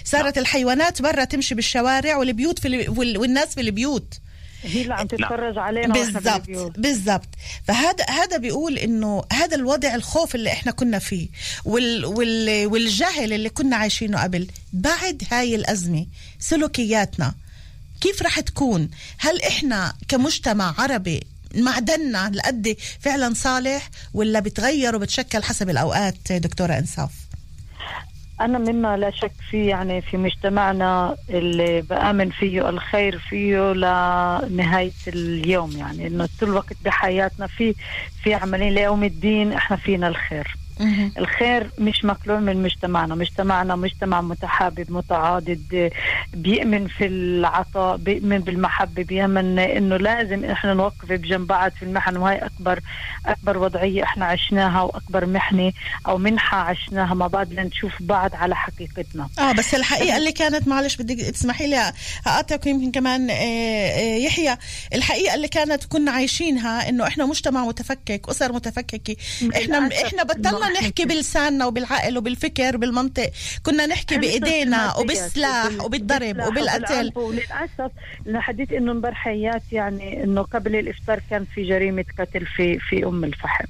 صارت 0.05 0.37
الحيوانات 0.37 1.01
برا 1.01 1.23
تمشي 1.23 1.55
بالشوارع 1.55 2.17
والبيوت 2.17 2.59
في 2.59 2.67
ال- 2.67 2.89
وال- 2.99 3.17
والناس 3.17 3.47
في 3.47 3.61
البيوت. 3.61 4.13
هي 4.67 4.81
اللي 4.81 4.93
عم 4.93 5.07
تتفرج 5.07 5.57
علينا 5.57 5.93
بالضبط. 5.93 6.77
بالضبط. 6.77 7.27
فهذا 7.67 8.05
هذا 8.09 8.37
بيقول 8.37 8.77
إنه 8.77 9.23
هذا 9.33 9.55
الوضع 9.55 9.95
الخوف 9.95 10.35
اللي 10.35 10.49
إحنا 10.51 10.71
كنا 10.71 10.99
فيه 10.99 11.27
وال 11.65 12.05
وال 12.05 12.67
والجهل 12.67 13.33
اللي 13.33 13.49
كنا 13.49 13.75
عايشينه 13.75 14.23
قبل 14.23 14.47
بعد 14.73 15.23
هاي 15.31 15.55
الأزمة 15.55 16.05
سلوكياتنا 16.39 17.33
كيف 18.01 18.21
رح 18.21 18.39
تكون؟ 18.39 18.89
هل 19.17 19.41
إحنا 19.43 19.93
كمجتمع 20.07 20.75
عربي 20.77 21.23
معدننا 21.55 22.31
لقد 22.33 22.77
فعلا 22.99 23.33
صالح 23.33 23.89
ولا 24.13 24.39
بتغير 24.39 24.95
وبتشكل 24.95 25.43
حسب 25.43 25.69
الأوقات 25.69 26.31
دكتورة 26.31 26.73
إنصاف؟ 26.77 27.11
أنا 28.41 28.57
مما 28.57 28.97
لا 28.97 29.11
شك 29.11 29.31
فيه 29.49 29.69
يعني 29.69 30.01
في 30.01 30.17
مجتمعنا 30.17 31.15
اللي 31.29 31.81
بآمن 31.81 32.29
فيه 32.29 32.69
الخير 32.69 33.19
فيه 33.19 33.73
لنهاية 33.73 34.91
اليوم 35.07 35.71
يعني 35.77 36.07
إنه 36.07 36.29
طول 36.39 36.49
الوقت 36.49 36.75
بحياتنا 36.85 37.47
في 37.47 37.75
في 38.23 38.33
عملين 38.33 38.73
ليوم 38.73 39.03
الدين 39.03 39.53
إحنا 39.53 39.77
فينا 39.77 40.07
الخير. 40.07 40.55
الخير 41.17 41.69
مش 41.79 42.05
مكلوع 42.05 42.39
من 42.39 42.63
مجتمعنا 42.63 43.15
مجتمعنا 43.15 43.75
مجتمع 43.75 44.21
متحابب 44.21 44.91
متعاضد 44.91 45.91
بيؤمن 46.33 46.87
في 46.87 47.05
العطاء 47.05 47.97
بيؤمن 47.97 48.39
بالمحبة 48.39 49.03
بيؤمن 49.03 49.59
إنه 49.59 49.97
لازم 49.97 50.45
إحنا 50.45 50.73
نوقف 50.73 51.05
بجنب 51.09 51.47
بعض 51.47 51.71
في 51.71 51.83
المحن. 51.83 52.17
وهي 52.17 52.37
أكبر 52.37 52.79
أكبر 53.25 53.57
وضعية 53.57 54.03
إحنا 54.03 54.25
عشناها 54.25 54.81
وأكبر 54.81 55.25
محنة 55.25 55.73
أو 56.07 56.17
منحة 56.17 56.57
عشناها 56.57 57.13
مع 57.13 57.27
بعض 57.27 57.53
لنشوف 57.53 57.91
بعض 57.99 58.35
على 58.35 58.55
حقيقتنا. 58.55 59.29
آه 59.39 59.51
بس 59.51 59.73
الحقيقة 59.75 60.17
اللي 60.17 60.31
كانت 60.31 60.67
معلش 60.67 60.95
بدك 60.95 61.15
تسمحي 61.15 61.67
لي 61.67 61.93
هقاطعك 62.25 62.67
يمكن 62.67 62.91
كمان 62.91 63.29
آه، 63.29 63.33
آه، 63.33 64.17
يحيى. 64.17 64.57
الحقيقة 64.93 65.35
اللي 65.35 65.47
كانت 65.47 65.83
كنا 65.85 66.11
عايشينها 66.11 66.89
إنه 66.89 67.07
إحنا 67.07 67.25
مجتمع 67.25 67.65
متفكك 67.65 68.21
أسر 68.29 68.51
متفككة. 68.53 69.15
إحنا 69.55 69.89
إحنا 70.05 70.23
بطلنا 70.23 70.69
نحكي 70.69 71.05
بلساننا 71.05 71.65
وبالعقل 71.65 72.17
وبالفكر 72.17 72.77
بالمنطق 72.77 73.31
كنا 73.63 73.85
نحكي 73.85 74.17
بإيدينا 74.17 74.95
وبالسلاح 74.97 75.69
وبالضرب 75.81 76.16
بالسلاح 76.19 76.47
وبالقتل. 76.47 77.11
وللأسف 77.15 77.91
لحديت 78.25 78.71
إنه 78.73 78.91
انبارحيات 78.91 79.61
يعني 79.71 80.23
إنه 80.23 80.41
قبل 80.41 80.75
الإفطار 80.75 81.19
كان 81.29 81.45
في 81.45 81.63
جريمة 81.63 82.05
قتل 82.19 82.45
في 82.45 82.79
في 82.79 83.05
أم 83.05 83.23
الفحم. 83.23 83.65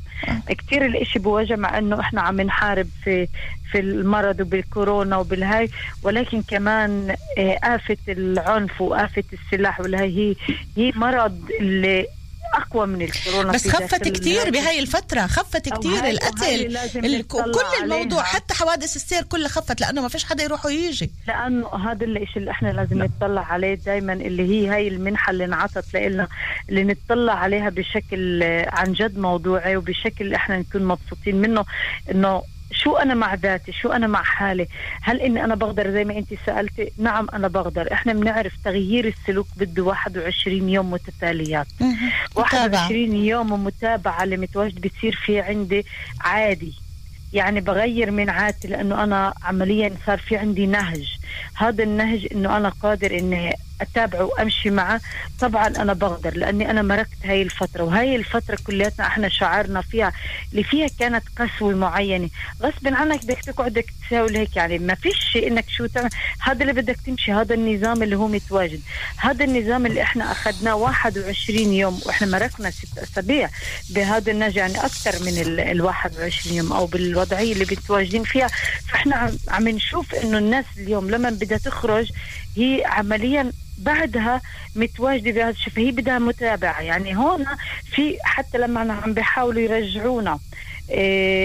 كثير 0.49 0.85
الإشي 0.85 1.19
بوجع 1.19 1.77
إنه 1.77 1.99
إحنا 1.99 2.21
عم 2.21 2.41
نحارب 2.41 2.87
في 3.03 3.27
في 3.71 3.79
المرض 3.79 4.39
وبالكورونا 4.39 5.17
وبالهاي. 5.17 5.69
ولكن 6.03 6.41
كمان 6.41 7.15
آه، 7.37 7.59
آفة 7.63 7.97
العنف 8.07 8.81
وآفة 8.81 9.23
السلاح 9.33 9.79
والهاي 9.79 10.17
هي 10.17 10.35
هي 10.77 10.91
مرض 10.95 11.41
اللي 11.59 12.05
أقوى 12.53 12.87
من 12.87 13.01
الكورونا 13.01 13.51
بس 13.51 13.67
خفت 13.67 14.07
الناس. 14.07 14.47
بهاي 14.49 14.79
الفترة 14.79 15.27
خفت 15.27 15.85
وهاي 15.85 16.11
القتل 16.11 16.77
ال- 17.05 17.27
كل 17.27 17.39
الموضوع 17.83 18.19
عليها. 18.19 18.23
حتى 18.23 18.53
حوادث 18.53 18.95
السير 18.95 19.23
كلها 19.23 19.47
خفت 19.47 19.81
لأنه 19.81 20.01
ما 20.01 20.07
فيش 20.07 20.25
حدا 20.25 20.43
يروح 20.43 20.65
ويجي 20.65 21.11
لأنه 21.27 21.67
هذا 21.91 22.05
الشيء 22.05 22.37
اللي 22.37 22.51
إحنا 22.51 22.69
لازم 22.69 23.03
نطلع 23.03 23.41
عليه 23.41 23.73
دائما 23.75 24.13
اللي 24.13 24.43
هي 24.49 24.67
هاي 24.69 24.87
المنحة 24.87 25.31
اللي 25.31 25.45
انعطت 25.45 25.93
لنا 25.93 26.27
اللي 26.69 26.83
نطلع 26.83 27.33
عليها 27.33 27.69
بشكل 27.69 28.43
آه، 28.43 28.69
عن 28.69 28.93
جد 28.93 29.17
موضوعي 29.17 29.77
وبشكل 29.77 30.33
إحنا 30.33 30.57
نكون 30.57 30.83
مبسوطين 30.85 31.35
منه 31.35 31.65
إنه 32.11 32.43
شو 32.71 32.97
أنا 32.97 33.13
مع 33.13 33.33
ذاتي؟ 33.33 33.71
شو 33.71 33.91
أنا 33.91 34.07
مع 34.07 34.23
حالي؟ 34.23 34.67
هل 35.01 35.21
إني 35.21 35.43
أنا 35.43 35.55
بقدر 35.55 35.91
زي 35.91 36.03
ما 36.03 36.17
انت 36.17 36.27
سألتي؟ 36.45 36.91
نعم 36.97 37.27
أنا 37.33 37.47
بقدر. 37.47 37.93
إحنا 37.93 38.13
بنعرف 38.13 38.53
تغيير 38.65 39.07
السلوك 39.07 39.47
بده 39.57 39.83
21 39.83 40.69
يوم 40.69 40.91
متتاليات. 40.91 41.67
21 42.35 43.15
يوم 43.15 43.63
متابعة 43.63 44.23
اللي 44.23 44.37
متواجد 44.37 44.81
بتصير 44.81 45.15
في 45.25 45.39
عندي 45.39 45.85
عادي. 46.21 46.73
يعني 47.33 47.61
بغير 47.61 48.11
من 48.11 48.29
عادتي 48.29 48.67
لأنه 48.67 49.03
أنا 49.03 49.33
عمليا 49.43 49.93
صار 50.05 50.17
في 50.17 50.37
عندي 50.37 50.65
نهج. 50.65 51.17
هذا 51.55 51.83
النهج 51.83 52.27
إنه 52.31 52.57
أنا 52.57 52.69
قادر 52.69 53.19
إني 53.19 53.53
أتابعه 53.81 54.23
وأمشي 54.23 54.69
معه. 54.69 55.01
طبعا 55.39 55.67
أنا 55.67 55.93
بقدر 55.93 56.37
لأني 56.37 56.71
أنا 56.71 56.81
مرقت 56.81 57.25
هاي 57.25 57.41
الفترة 57.41 57.83
وهاي 57.83 58.15
الفترة 58.15 58.57
كلياتنا 58.67 59.07
إحنا 59.07 59.29
شعرنا 59.29 59.81
فيها 59.81 60.13
اللي 60.51 60.63
فيها 60.63 60.87
كانت 60.99 61.23
قسوة 61.39 61.75
معينة. 61.75 62.29
غصب 62.61 62.87
عنك 62.87 63.25
بدك 63.25 63.41
تقعد 63.41 63.83
تساوي 64.07 64.37
هيك 64.37 64.55
يعني. 64.55 64.79
ما 64.79 64.95
فيش 64.95 65.15
شيء 65.33 65.47
إنك 65.47 65.69
شو 65.69 65.85
تعمل. 65.85 66.09
هذا 66.39 66.61
اللي 66.61 66.73
بدك 66.73 66.97
تمشي 67.05 67.31
هذا 67.31 67.53
النظام 67.55 68.03
اللي 68.03 68.15
هو 68.15 68.27
متواجد. 68.27 68.81
هذا 69.17 69.45
النظام 69.45 69.85
اللي 69.85 70.01
إحنا 70.01 70.31
أخذناه 70.31 70.75
21 70.75 71.73
يوم 71.73 72.01
وإحنا 72.05 72.27
مرقنا 72.27 72.71
ست 72.71 72.97
أسابيع 72.97 73.49
بهذا 73.89 74.31
النهج 74.31 74.55
يعني 74.55 74.77
أكثر 74.85 75.23
من 75.25 75.41
ال 75.41 75.59
ال 75.59 75.81
21 75.81 76.57
يوم 76.57 76.73
أو 76.73 76.85
بالوضعية 76.85 77.53
اللي 77.53 77.65
متواجدين 77.71 78.23
فيها. 78.23 78.47
فإحنا 78.91 79.31
عم 79.47 79.67
نشوف 79.67 80.15
إنه 80.15 80.37
الناس 80.37 80.65
اليوم 80.77 81.09
لما 81.09 81.29
بدها 81.29 81.57
تخرج 81.57 82.11
هي 82.57 82.83
عمليا 82.85 83.51
بعدها 83.77 84.41
متواجدة 84.75 85.31
بهذا 85.31 85.49
الشيء 85.49 85.73
فهي 85.73 85.91
بدها 85.91 86.19
متابعة. 86.19 86.81
يعني 86.81 87.17
هون 87.17 87.45
في 87.95 88.17
حتى 88.23 88.57
لما 88.57 88.93
عم 88.93 89.13
بيحاولوا 89.13 89.61
يرجعونا 89.61 90.39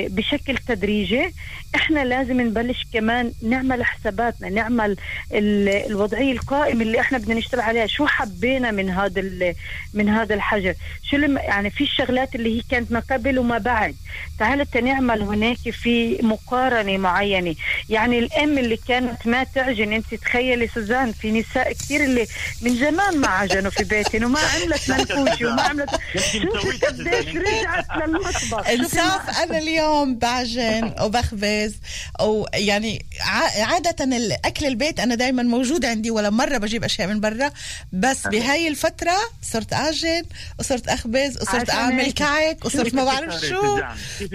بشكل 0.08 0.58
تدريجي. 0.58 1.34
إحنا 1.74 2.04
لازم 2.04 2.40
نبلش 2.40 2.86
كمان 2.92 3.32
نعمل 3.42 3.84
حساباتنا 3.84 4.48
نعمل 4.48 4.96
ال- 5.32 5.68
الوضعية 5.90 6.32
القائمة 6.32 6.82
اللي 6.82 7.00
إحنا 7.00 7.18
بدنا 7.18 7.34
نشتغل 7.34 7.60
عليها. 7.60 7.86
شو 7.86 8.06
حبينا 8.06 8.70
من 8.70 8.90
هذا 8.90 9.20
ال- 9.20 9.54
من 9.94 10.08
هذا 10.08 10.34
الحجر؟ 10.34 10.74
شو 11.10 11.16
يعني 11.16 11.70
في 11.70 11.84
الشغلات 11.84 12.34
اللي 12.34 12.58
هي 12.58 12.62
كانت 12.70 12.92
ما 12.92 13.00
قبل 13.10 13.38
وما 13.38 13.58
بعد. 13.58 13.94
تعال 14.38 14.66
نعمل 14.84 15.22
هناك 15.22 15.56
في 15.70 16.18
مقارنة 16.22 16.98
معينة. 16.98 17.54
يعني 17.88 18.18
الأم 18.18 18.58
اللي 18.58 18.76
كانت 18.88 19.26
ما 19.26 19.44
تعجن 19.44 19.92
أنت 19.92 20.14
تخيلي 20.14 20.68
سوزان 20.68 21.12
في 21.12 21.30
نساء 21.30 21.72
كثير 21.72 22.04
اللي 22.04 22.26
من 22.62 22.74
زمان 22.76 23.18
ما 23.20 23.28
عجنوا 23.28 23.70
في 23.70 23.84
بيتهم 23.84 24.24
وما 24.24 24.38
عملت 24.40 24.90
منكوشه 24.90 25.46
وما 25.52 25.62
عملت 25.62 25.90
شوفي 26.14 26.86
قديش 26.86 27.36
رجعت 27.36 27.84
للمطبخ؟ 28.06 28.68
انصاف 28.68 29.31
أنا 29.32 29.58
اليوم 29.58 30.18
بعجن 30.18 30.94
وبخبز 31.00 31.74
ويعني 32.20 33.06
ع- 33.20 33.62
عادة 33.64 34.04
الأكل 34.16 34.66
البيت 34.66 35.00
أنا 35.00 35.14
دائما 35.14 35.42
موجود 35.42 35.84
عندي 35.84 36.10
ولا 36.10 36.30
مرة 36.30 36.58
بجيب 36.58 36.84
أشياء 36.84 37.08
من 37.08 37.20
برا. 37.20 37.50
بس 37.92 38.26
بهاي 38.26 38.68
الفترة 38.68 39.16
صرت 39.42 39.72
أعجن 39.72 40.22
وصرت 40.58 40.88
أخبز 40.88 41.36
وصرت 41.42 41.70
أعمل. 41.70 42.12
كعك 42.12 42.64
وصرت 42.64 42.94
ما 42.94 43.04
بعرف 43.04 43.40
شو. 43.40 43.78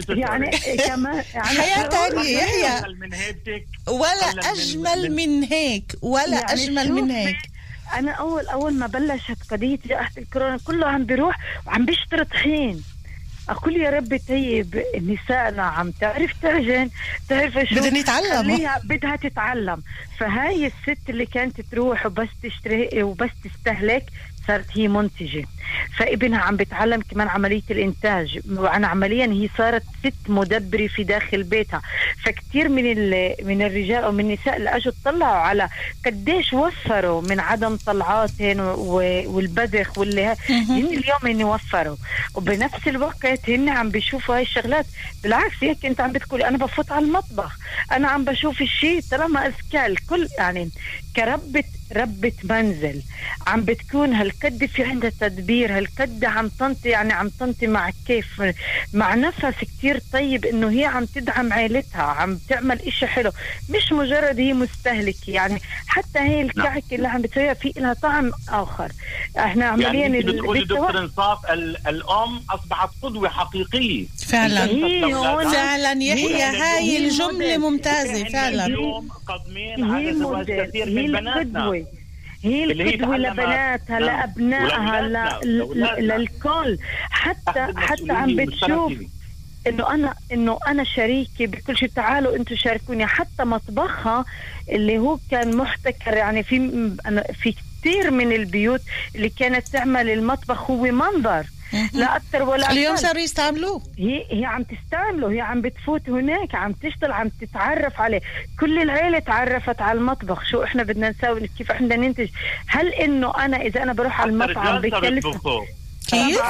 يعني 0.09 0.57
كمان 0.77 1.23
يعني 1.33 1.47
حياة 1.61 1.87
تانية 1.87 2.37
يحيى. 2.37 2.67
أقل 2.67 2.95
من 2.99 3.13
هيك. 3.13 3.67
ولا 3.87 4.51
أجمل 4.51 5.11
من 5.15 5.43
هيك 5.43 5.95
ولا 6.01 6.27
يعني 6.39 6.53
أجمل 6.53 6.91
من 6.91 6.99
شوفي، 7.01 7.13
هيك. 7.27 7.37
أنا 7.93 8.11
اول 8.11 8.47
أول 8.47 8.73
ما 8.73 8.87
بلشت 8.87 9.37
قضية 9.51 9.77
جائحة 9.85 10.11
الكورونا 10.17 10.57
كله 10.65 10.87
عم 10.87 11.05
بيروح 11.05 11.37
وعم 11.67 11.85
بيشتري 11.85 12.25
طحين 12.25 12.83
أقول 13.49 13.75
يا 13.77 13.89
رب 13.89 14.19
طيب 14.29 14.83
نسائنا 15.01 15.63
عم 15.63 15.91
تعرف 15.91 16.31
تعجن 16.41 16.89
تعرف 17.29 17.53
شو 17.53 17.75
يتعلموا. 17.75 18.55
خليها 18.55 18.81
بدها 18.83 19.15
تتعلم 19.15 19.81
فهاي 20.19 20.65
الست 20.67 21.09
اللي 21.09 21.25
كانت 21.25 21.61
تروح 21.61 22.05
وبس 22.05 22.27
تشتري 22.43 23.03
وبس 23.03 23.29
تستهلك 23.43 24.03
صارت 24.47 24.65
هي 24.77 24.87
منتجة. 24.87 25.45
فابنها 25.97 26.39
عم 26.39 26.55
بتعلم 26.55 27.01
كمان 27.11 27.27
عملية 27.27 27.61
الإنتاج. 27.71 28.39
وأنا 28.51 28.87
عمليا 28.87 29.25
هي 29.25 29.49
صارت 29.57 29.83
ست 29.99 30.29
مدبرة 30.29 30.87
في 30.87 31.03
داخل 31.03 31.43
بيتها. 31.43 31.81
فكتير 32.25 32.69
من 32.69 32.83
من 33.47 33.61
الرجال 33.61 34.03
أو 34.03 34.11
من 34.11 34.19
النساء 34.25 34.57
اللي 34.57 34.69
أجوا 34.75 34.91
اطلعوا 35.01 35.35
على 35.37 35.69
قديش 36.05 36.53
وفروا 36.53 37.21
من 37.21 37.39
عدم 37.39 37.75
طلعاتهم 37.75 38.59
والبذخ 39.27 39.97
واللي 39.97 40.23
ها- 40.25 40.37
هن 40.49 40.85
اليوم 40.85 41.19
هن 41.39 41.43
وفروا. 41.43 41.95
وبنفس 42.35 42.87
الوقت 42.87 43.49
هن 43.49 43.69
عم 43.69 43.89
بيشوفوا 43.89 44.35
هاي 44.35 44.41
الشغلات. 44.41 44.85
بالعكس 45.23 45.55
هيك 45.61 45.85
أنت 45.85 46.01
عم 46.01 46.11
بتقول 46.11 46.43
أنا 46.43 46.57
بفوت 46.57 46.91
على 46.91 47.05
المطبخ. 47.05 47.57
أنا 47.91 48.07
عم 48.07 48.23
بشوف 48.25 48.61
الشيء 48.61 49.01
طالما 49.11 49.47
أذكى 49.47 49.85
الكل. 49.85 50.27
يعني 50.37 50.69
كربة 51.15 51.63
ربة 51.95 52.31
منزل. 52.43 53.01
عم 53.47 53.61
بتكون 53.61 54.14
هالقد 54.14 54.65
في 54.65 54.84
عندها 54.84 55.11
تدبير 55.19 55.77
هالقد 55.77 56.26
عم 56.26 56.47
تنطي 56.47 56.89
يعني 56.89 57.14
عم 57.14 57.30
تنطي 57.30 57.68
مع 57.68 57.89
كيف 58.07 58.43
مع 58.93 59.15
نفس 59.15 59.45
كتير 59.61 60.01
طيب 60.14 60.45
إنه 60.45 60.69
هي 60.72 60.85
عم 60.85 61.05
تدعم 61.05 61.53
عائلتها 61.53 62.01
عم 62.01 62.38
تعمل 62.49 62.80
إشي 62.81 63.07
حلو. 63.07 63.31
مش 63.69 63.91
مجرد 63.91 64.39
هي 64.39 64.53
مستهلكة 64.53 65.31
يعني 65.31 65.61
حتى 65.88 66.19
هي 66.19 66.41
الكعكة 66.41 66.84
اللي 66.95 67.07
عم 67.07 67.22
بتسويها 67.22 67.53
في 67.53 67.73
لها 67.77 67.93
طعم 67.93 68.31
آخر. 68.49 68.91
إحنا 69.38 69.65
عمليا 69.65 69.93
يعني 69.93 70.19
بتقولي 70.22 70.61
دكتور 70.61 70.97
إنصاف 70.99 71.51
ال- 71.51 71.88
الأم 71.88 72.41
أصبحت 72.49 72.89
قدوة 73.01 73.30
حقيقية. 73.30 74.05
فعلا. 74.27 74.68
فعلا 75.51 76.03
يحيى 76.03 76.43
هاي 76.43 76.97
الجملة. 77.07 77.57
ممتازة 77.57 78.23
فعلا. 78.23 78.65
اليوم 78.65 79.09
قادمين 79.27 79.84
هي 79.84 80.07
على 80.07 80.14
زواج 80.19 80.45
كثير 80.45 80.88
هي 80.88 80.93
من 80.93 81.07
بناتنا. 81.11 81.41
القدوة. 81.41 81.76
هي 82.43 82.64
القدوة. 82.64 83.18
لبناتها 83.18 83.99
نعم. 83.99 84.03
لأبنائها. 84.03 85.39
للكل 85.99 86.77
حتى 87.09 87.68
حتى 87.76 88.11
عم 88.11 88.35
بتشوف. 88.35 88.93
إنه 89.68 89.93
أنا 89.93 90.14
إنه 90.34 90.59
أنا 90.68 90.84
شريكه 90.84 91.45
بكل 91.47 91.77
شيء 91.77 91.89
تعالوا 91.89 92.35
أنتم 92.35 92.55
شاركوني 92.55 93.05
حتى 93.05 93.43
مطبخها 93.43 94.26
اللي 94.69 94.97
هو 94.97 95.18
كان 95.31 95.57
محتكر 95.57 96.14
يعني 96.14 96.43
في 96.43 96.89
في 97.41 97.55
كثير 97.81 98.11
من 98.11 98.31
البيوت 98.31 98.81
اللي 99.15 99.30
كانت 99.30 99.68
تعمل 99.68 100.09
المطبخ 100.09 100.72
هو 100.72 100.81
منظر 100.84 101.45
لا 101.94 102.15
أكثر 102.15 102.44
ولا 102.44 102.72
اليوم. 102.72 102.95
صاروا 102.95 103.22
يستعملوه؟ 103.22 103.81
هي 103.98 104.26
هي 104.31 104.45
عم 104.45 104.64
تستعمله 104.64 105.31
هي 105.31 105.41
عم 105.41 105.61
بتفوت 105.61 106.10
هناك 106.10 106.56
عم 106.56 106.72
تشتغل 106.73 107.11
عم 107.11 107.30
تتعرف 107.41 108.02
عليه. 108.02 108.22
كل 108.60 108.81
العيلة 108.81 109.19
تعرفت 109.19 109.81
على 109.81 109.99
المطبخ 109.99 110.44
شو 110.45 110.64
إحنا 110.64 110.84
بدنا 110.84 111.10
نسوي 111.10 111.49
كيف 111.57 111.72
إحنا 111.72 111.95
ننتج. 111.95 112.30
هل 112.68 112.88
إنه 112.94 113.45
أنا 113.45 113.61
إذا 113.61 113.84
أنا 113.84 113.94
بروح 113.94 114.22
على 114.22 114.31
المطعم 114.31 114.81
بكلف. 114.81 115.27
كيف؟ 116.07 116.41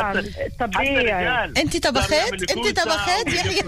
طبيعي. 0.59 1.45
أنت 1.45 1.87
طبخت 1.87 2.13
أنت 2.13 2.79
طبخت 2.79 3.27
يحيى. 3.27 3.61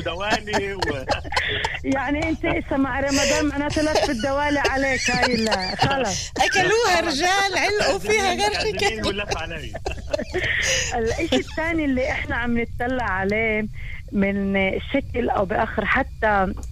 يعني 1.95 2.29
أنت 2.29 2.45
اسا 2.45 2.77
مع 2.77 2.99
رمضان 2.99 3.45
معناته 3.45 3.81
لا 3.81 4.09
الدوالي 4.09 4.59
عليك 4.59 5.11
هاي 5.11 5.47
خلص. 5.77 6.31
أكلوها 6.37 7.01
رجال 7.01 7.57
علقوا 7.57 7.99
فيها 7.99 8.33
غير 8.33 8.53
شكل 8.53 9.01
الإشي 10.95 11.35
الثاني 11.35 11.85
اللي 11.85 12.11
إحنا 12.11 12.35
عم 12.35 12.57
نتطلع 12.59 13.03
عليه 13.03 13.65
من 14.11 14.55
شكل 14.93 15.29
أو 15.29 15.45
بآخر 15.45 15.85
حتى 15.85 16.18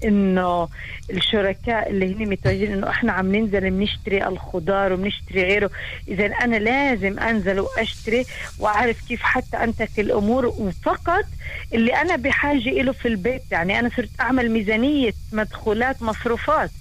إنه 0.03 0.69
الشركاء 1.09 1.89
اللي 1.89 2.15
هن 2.15 2.29
متواجدين 2.29 2.73
إنه 2.73 2.89
إحنا 2.89 3.11
عم 3.11 3.35
ننزل 3.35 3.69
بنشتري 3.69 4.27
الخضار 4.27 4.93
وبنشتري 4.93 5.43
غيره. 5.43 5.69
اذا 6.07 6.25
أنا 6.25 6.55
لازم 6.55 7.19
أنزل 7.19 7.59
وأشتري 7.59 8.25
وأعرف 8.59 9.07
كيف 9.07 9.21
حتى 9.21 9.57
انتك 9.57 9.99
الأمور. 9.99 10.45
وفقط 10.45 11.25
اللي 11.73 11.95
أنا 11.95 12.15
بحاجة 12.15 12.69
له 12.69 12.91
في 12.91 13.07
البيت. 13.07 13.41
يعني 13.51 13.79
أنا 13.79 13.91
صرت 13.97 14.09
أعمل 14.21 14.51
ميزانية 14.51 15.13
مدخولات 15.31 16.01
مصروفات. 16.01 16.71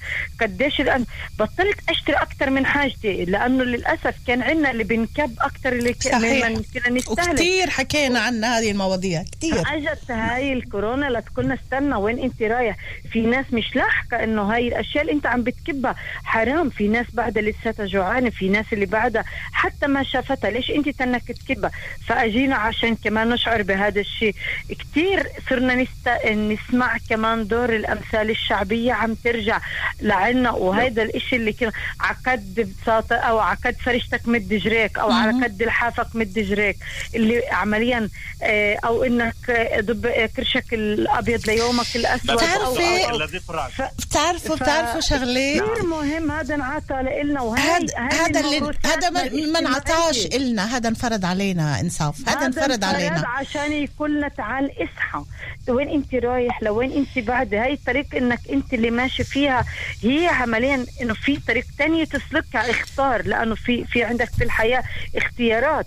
قديش 0.40 0.80
الآن 0.80 1.04
بطلت 1.38 1.78
أشتري 1.88 2.16
أكثر 2.16 2.50
من 2.50 2.66
حاجتي. 2.66 3.24
لأنه 3.24 3.64
للأسف 3.64 4.14
كان 4.26 4.42
عندنا 4.42 4.70
اللي 4.70 4.84
بنكب 4.84 5.34
أكثر 5.40 5.72
اللي 5.72 5.92
كنا 5.92 6.48
نستهلك. 6.48 7.10
وكتير 7.10 7.70
حكينا 7.70 8.20
عن 8.20 8.44
هذه 8.44 8.70
المواضيع. 8.70 9.22
كتير. 9.22 9.62
أجت 9.66 10.10
هاي 10.10 10.52
الكورونا 10.52 11.06
لتقولنا 11.10 11.54
استنى 11.54 11.94
وين 11.94 12.18
أنت 12.18 12.42
رايح 12.56 12.76
في 13.12 13.20
ناس 13.20 13.46
مش 13.52 13.76
لاحقة 13.76 14.24
إنه 14.24 14.42
هاي 14.42 14.68
الأشياء 14.68 15.02
اللي 15.02 15.12
أنت 15.12 15.26
عم 15.26 15.42
بتكبها 15.42 15.94
حرام. 16.24 16.70
في 16.70 16.88
ناس 16.88 17.06
بعدها 17.12 17.42
لساتها 17.42 17.86
جوعانة 17.86 18.30
في 18.30 18.48
ناس 18.48 18.66
اللي 18.72 18.86
بعدها 18.86 19.24
حتى 19.52 19.86
ما 19.86 20.02
شافتها. 20.02 20.50
ليش 20.50 20.70
أنت 20.70 20.88
تنك 20.88 21.32
تكبها؟ 21.32 21.70
فأجينا 22.06 22.56
عشان 22.56 22.96
كمان 22.96 23.28
نشعر 23.28 23.62
بهذا 23.62 24.00
الشيء. 24.00 24.34
كثير 24.78 25.26
صرنا 25.50 25.74
نست... 25.74 26.08
نسمع 26.26 26.96
كمان 27.10 27.46
دور 27.46 27.76
الأمثال 27.76 28.30
الشعبية 28.30 28.92
عم 28.92 29.14
ترجع 29.14 29.60
لعنا. 30.00 30.50
وهذا 30.50 31.02
الإشي 31.02 31.36
اللي 31.36 31.52
كان 31.52 31.72
عقد 32.00 32.74
بساطة 32.82 33.16
أو 33.16 33.38
عقد 33.38 33.76
فرشتك 33.84 34.28
مد 34.28 34.48
جريك 34.48 34.98
أو 34.98 35.10
على 35.10 35.44
قد 35.44 35.62
لحافك 35.62 36.16
مد 36.16 36.32
جريك. 36.38 36.76
اللي 37.14 37.42
عمليا 37.52 38.08
آه، 38.42 38.78
أو 38.84 39.04
إنك 39.04 39.50
دب 39.78 40.06
آه، 40.06 40.26
كرشك 40.26 40.74
الأبيض 40.74 41.50
ليومك 41.50 41.96
الأسود. 41.96 42.40
بتعرفي- 42.46 43.90
بتعرفوا 44.06 44.56
بتعرفوا 44.56 45.00
شغلة؟ 45.00 45.50
كثير 45.60 45.86
مهم 45.86 46.30
هذا 46.32 46.54
انعطى 46.54 46.94
لنا 47.24 47.40
وهي 47.40 47.62
هذا 47.96 48.40
اللي 48.40 48.72
هذا 48.84 49.10
ما 49.52 49.58
انعطاش. 49.58 50.26
إلنا 50.26 50.76
هذا 50.76 50.88
انفرض 50.88 51.24
علينا 51.24 51.80
إنصاف 51.80 52.28
هذا 52.28 52.46
انفرض 52.46 52.62
انفرد 52.62 52.84
علينا. 52.84 53.28
عشان 53.28 53.72
يقول 53.72 54.16
لنا 54.16 54.28
تعال 54.28 54.70
إصحى. 54.82 55.22
وين 55.68 55.88
أنت 55.88 56.14
رايح؟ 56.14 56.62
لوين 56.62 56.92
أنت 56.92 57.26
بعد؟ 57.26 57.54
هاي 57.54 57.72
الطريق 57.72 58.14
إنك 58.14 58.40
أنت 58.52 58.74
اللي 58.74 58.90
ماشي 58.90 59.24
فيها 59.24 59.64
هي 60.02 60.26
عمليا 60.28 60.86
إنه 61.02 61.14
في 61.14 61.38
طريق 61.48 61.64
تانية 61.78 62.04
تسلكها 62.04 62.70
اختار 62.70 63.22
لأنه 63.26 63.54
في 63.54 63.84
في 63.84 64.04
عندك 64.04 64.30
في 64.38 64.44
الحياة 64.44 64.82
اختيارات. 65.16 65.86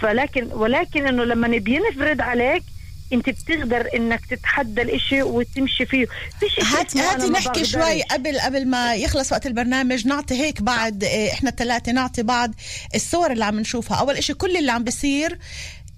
فلكن 0.00 0.48
ولكن 0.52 1.06
إنه 1.06 1.24
لما 1.24 1.48
نبي 1.48 1.78
نفرض 1.78 2.20
عليك 2.20 2.62
انت 3.12 3.28
بتقدر 3.28 3.88
انك 3.94 4.26
تتحدى 4.26 4.82
الاشي 4.82 5.22
وتمشي 5.22 5.86
فيه. 5.86 6.06
فيش 6.40 6.64
هات 6.64 6.96
هاتي 6.96 7.28
نحكي. 7.28 7.64
شوي 7.64 8.02
قبل 8.02 8.40
قبل 8.40 8.68
ما 8.68 8.94
يخلص 8.94 9.32
وقت 9.32 9.46
البرنامج. 9.46 10.06
نعطي 10.06 10.34
هيك 10.34 10.62
بعد 10.62 11.04
إيه، 11.04 11.32
إحنا 11.32 11.50
الثلاثة 11.50 11.92
نعطي 11.92 12.22
بعض 12.22 12.54
الصور 12.94 13.32
اللي 13.32 13.44
عم 13.44 13.60
نشوفها. 13.60 13.96
أول 13.96 14.14
إشي 14.14 14.34
كل 14.34 14.56
اللي 14.56 14.72
عم 14.72 14.84
بيصير 14.84 15.38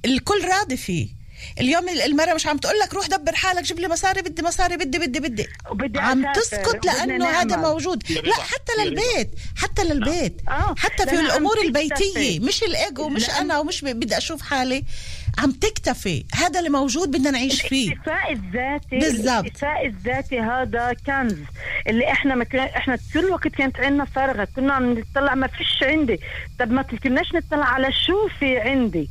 الكل 0.05 0.45
راضي 0.45 0.77
فيه. 0.77 1.20
اليوم 1.61 1.89
المرة 1.89 2.35
مش 2.35 2.47
عم 2.47 2.59
تقول 2.59 2.79
لك 2.79 2.95
روح 2.95 3.07
دبر 3.07 3.35
حالك 3.35 3.63
جيب 3.63 3.81
لي 3.81 3.89
مصاري 3.89 4.23
بدي 4.23 4.43
مصاري 4.43 4.77
بدي 4.77 4.99
بدي 4.99 5.21
بدي. 5.21 5.47
وبدي 5.71 5.99
عم 5.99 6.33
تسكت 6.33 6.87
لأنه 6.87 7.27
هذا. 7.27 7.57
موجود. 7.57 8.03
لا 8.11 8.35
حتى. 8.35 8.73
للبيت 8.85 9.31
حتى 9.57 9.85
للبيت. 9.85 10.41
آه، 10.49 10.75
حتى 10.79 11.07
في 11.07 11.17
تكتفي. 11.17 11.63
البيتية 11.67 12.41
مش 12.41 12.63
الإيجو 12.63 13.09
مش 13.09 13.31
أنا 13.31 13.59
ومش 13.59 13.85
بدي 13.85 14.19
أشوف 14.19 14.43
حالي. 14.43 14.85
عم 15.39 15.53
تكتفي. 15.53 16.25
هذا 16.35 16.59
اللي 16.59 16.71
موجود 16.71 17.11
بدنا 17.11 17.31
نعيش 17.31 17.63
فيه. 17.63 17.93
الإكتفاء 17.93 18.33
الذاتي 18.33 18.99
بالضبط. 18.99 19.41
الإكتفاء 19.45 19.87
الذاتي 19.87 20.41
هذا 20.41 20.97
كنز. 21.07 21.37
اللي 21.89 22.13
إحنا 22.13 22.35
ما 22.35 22.45
كنا 22.45 22.77
إحنا 22.77 22.99
طول 23.15 23.25
الوقت 23.25 23.49
كانت 23.49 23.77
عندنا 23.77 24.05
فارغه 24.05 24.49
كنا 24.57 24.73
عم 24.75 24.99
نطلع 24.99 25.35
ما 25.35 25.47
فيش 25.47 25.83
عندي. 25.83 26.21
طب 26.61 26.71
ما 26.71 26.83
كناش 26.83 27.35
نطلع 27.35 27.67
على 27.67 27.93
شو 27.93 28.29
في 28.39 28.59
عندي؟ 28.59 29.11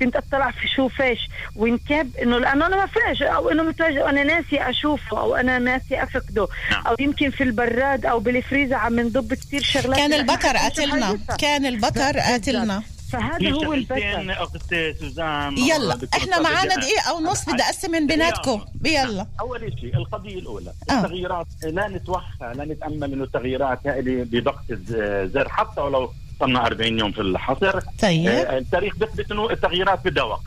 كنت 0.00 0.16
أطلع 0.16 0.50
في 0.50 0.68
شو 0.68 0.88
فيش. 0.88 1.18
ونكب 1.56 2.16
إنه 2.16 2.38
لأنه 2.38 2.66
أنا 2.66 2.76
ما 2.76 2.86
فيش. 2.86 3.22
أو 3.22 3.50
إنه 3.50 3.62
متواجد 3.62 3.98
وأنا 3.98 4.24
ناسي 4.24 4.70
أشوفه 4.70 5.20
أو 5.20 5.36
أنا 5.36 5.58
ناسي 5.58 6.02
أفقده. 6.02 6.48
أو 6.86 6.96
يمكن 7.00 7.30
في 7.30 7.42
البراد 7.42 8.06
أو 8.06 8.20
بالفريزر 8.20 8.74
عم 8.74 9.00
نضب 9.00 9.34
كثير 9.34 9.62
شغلات. 9.62 9.98
كان 9.98 10.12
البطر 10.12 10.56
قاتلنا. 10.56 11.18
كان 11.38 11.66
البطر 11.66 12.18
قاتلنا. 12.18 12.82
فهذا 13.12 13.50
هو 13.50 13.72
البطر. 13.72 14.42
اخت 14.42 14.74
سوزان. 15.00 15.58
يلا 15.58 15.98
إحنا 16.16 16.40
معانا. 16.40 16.74
دقيقة 16.74 17.14
ونص 17.14 17.44
بدي 17.44 17.62
أقسم 17.62 17.90
من 17.90 18.06
بيناتكم. 18.06 18.64
يلا. 18.84 19.26
أول 19.40 19.74
شيء 19.80 19.96
القضية 19.96 20.38
الأولى. 20.38 20.72
آه. 20.90 20.92
التغييرات 20.92 21.46
لا 21.62 21.88
نتوخى 21.88 22.52
لا 22.54 22.64
نتأمل 22.64 23.12
إنه 23.12 23.24
التغييرات 23.24 23.86
هذه 23.86 24.26
بضغط 24.30 24.64
الزر 24.70 25.48
حتى 25.48 25.80
ولو 25.80 26.12
صرنا 26.40 26.66
40 26.66 26.98
يوم 26.98 27.12
في 27.12 27.20
الحصر. 27.20 27.80
طيب. 27.80 28.28
آه، 28.28 28.58
التاريخ 28.58 28.96
بيثبت 28.96 29.30
إنه 29.32 29.50
التغييرات 29.50 30.04
بدها 30.04 30.24
وقت 30.24 30.42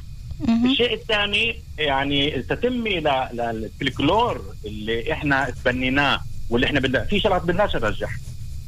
الشيء 0.66 0.94
الثاني 0.94 1.60
يعني 1.78 2.42
تتمي 2.42 3.00
للفلكلور 3.34 4.42
اللي 4.66 5.14
إحنا 5.14 5.50
تبنيناه 5.50 6.22
واللي 6.50 6.68
إحنا 6.68 6.80
بدنا 6.80 7.04
في 7.04 7.20
شغلات 7.20 7.42
بدناش 7.42 7.76
نرجع 7.76 8.08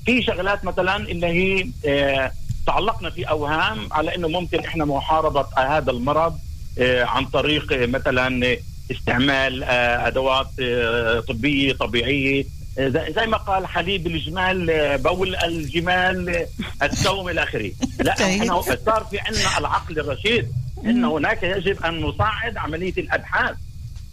في 0.06 0.22
شغلات 0.22 0.66
مثلا 0.66 0.96
اللي 0.96 1.28
هي 1.28 1.68
آه، 1.86 2.32
تعلقنا 2.68 3.10
في 3.10 3.24
أوهام 3.30 3.88
على 3.92 4.16
إنه 4.16 4.28
ممكن 4.28 4.60
إحنا 4.60 4.86
محاربة 4.86 5.46
هذا 5.58 5.92
المرض 5.92 6.38
آه، 6.80 7.04
عن 7.04 7.26
طريق 7.26 7.88
مثلا 7.90 8.58
استعمال 8.92 9.64
آه، 9.64 10.08
أدوات 10.08 10.48
آه، 10.62 11.20
طبية 11.20 11.74
طبيعية 11.74 12.46
زي- 12.80 13.14
زي 13.16 13.28
ما 13.28 13.38
قال 13.38 13.68
حليب 13.68 14.08
الجمال 14.08 14.70
آه، 14.70 14.96
بول 14.96 15.36
الجمال 15.36 16.30
آه، 16.30 16.48
السوم 16.86 17.30
إلى 17.30 17.44
آخره. 17.44 17.72
لا 18.00 18.16
طيب. 18.16 18.42
إحنا 18.42 18.62
صار 18.62 19.08
في 19.12 19.20
عندنا 19.20 19.58
العقل 19.58 20.00
الرشيد. 20.00 20.52
ان 20.86 21.06
هناك 21.06 21.44
يجب 21.44 21.84
أن 21.86 22.02
نصعد 22.02 22.58
عملية 22.58 22.94
الأبحاث. 22.98 23.56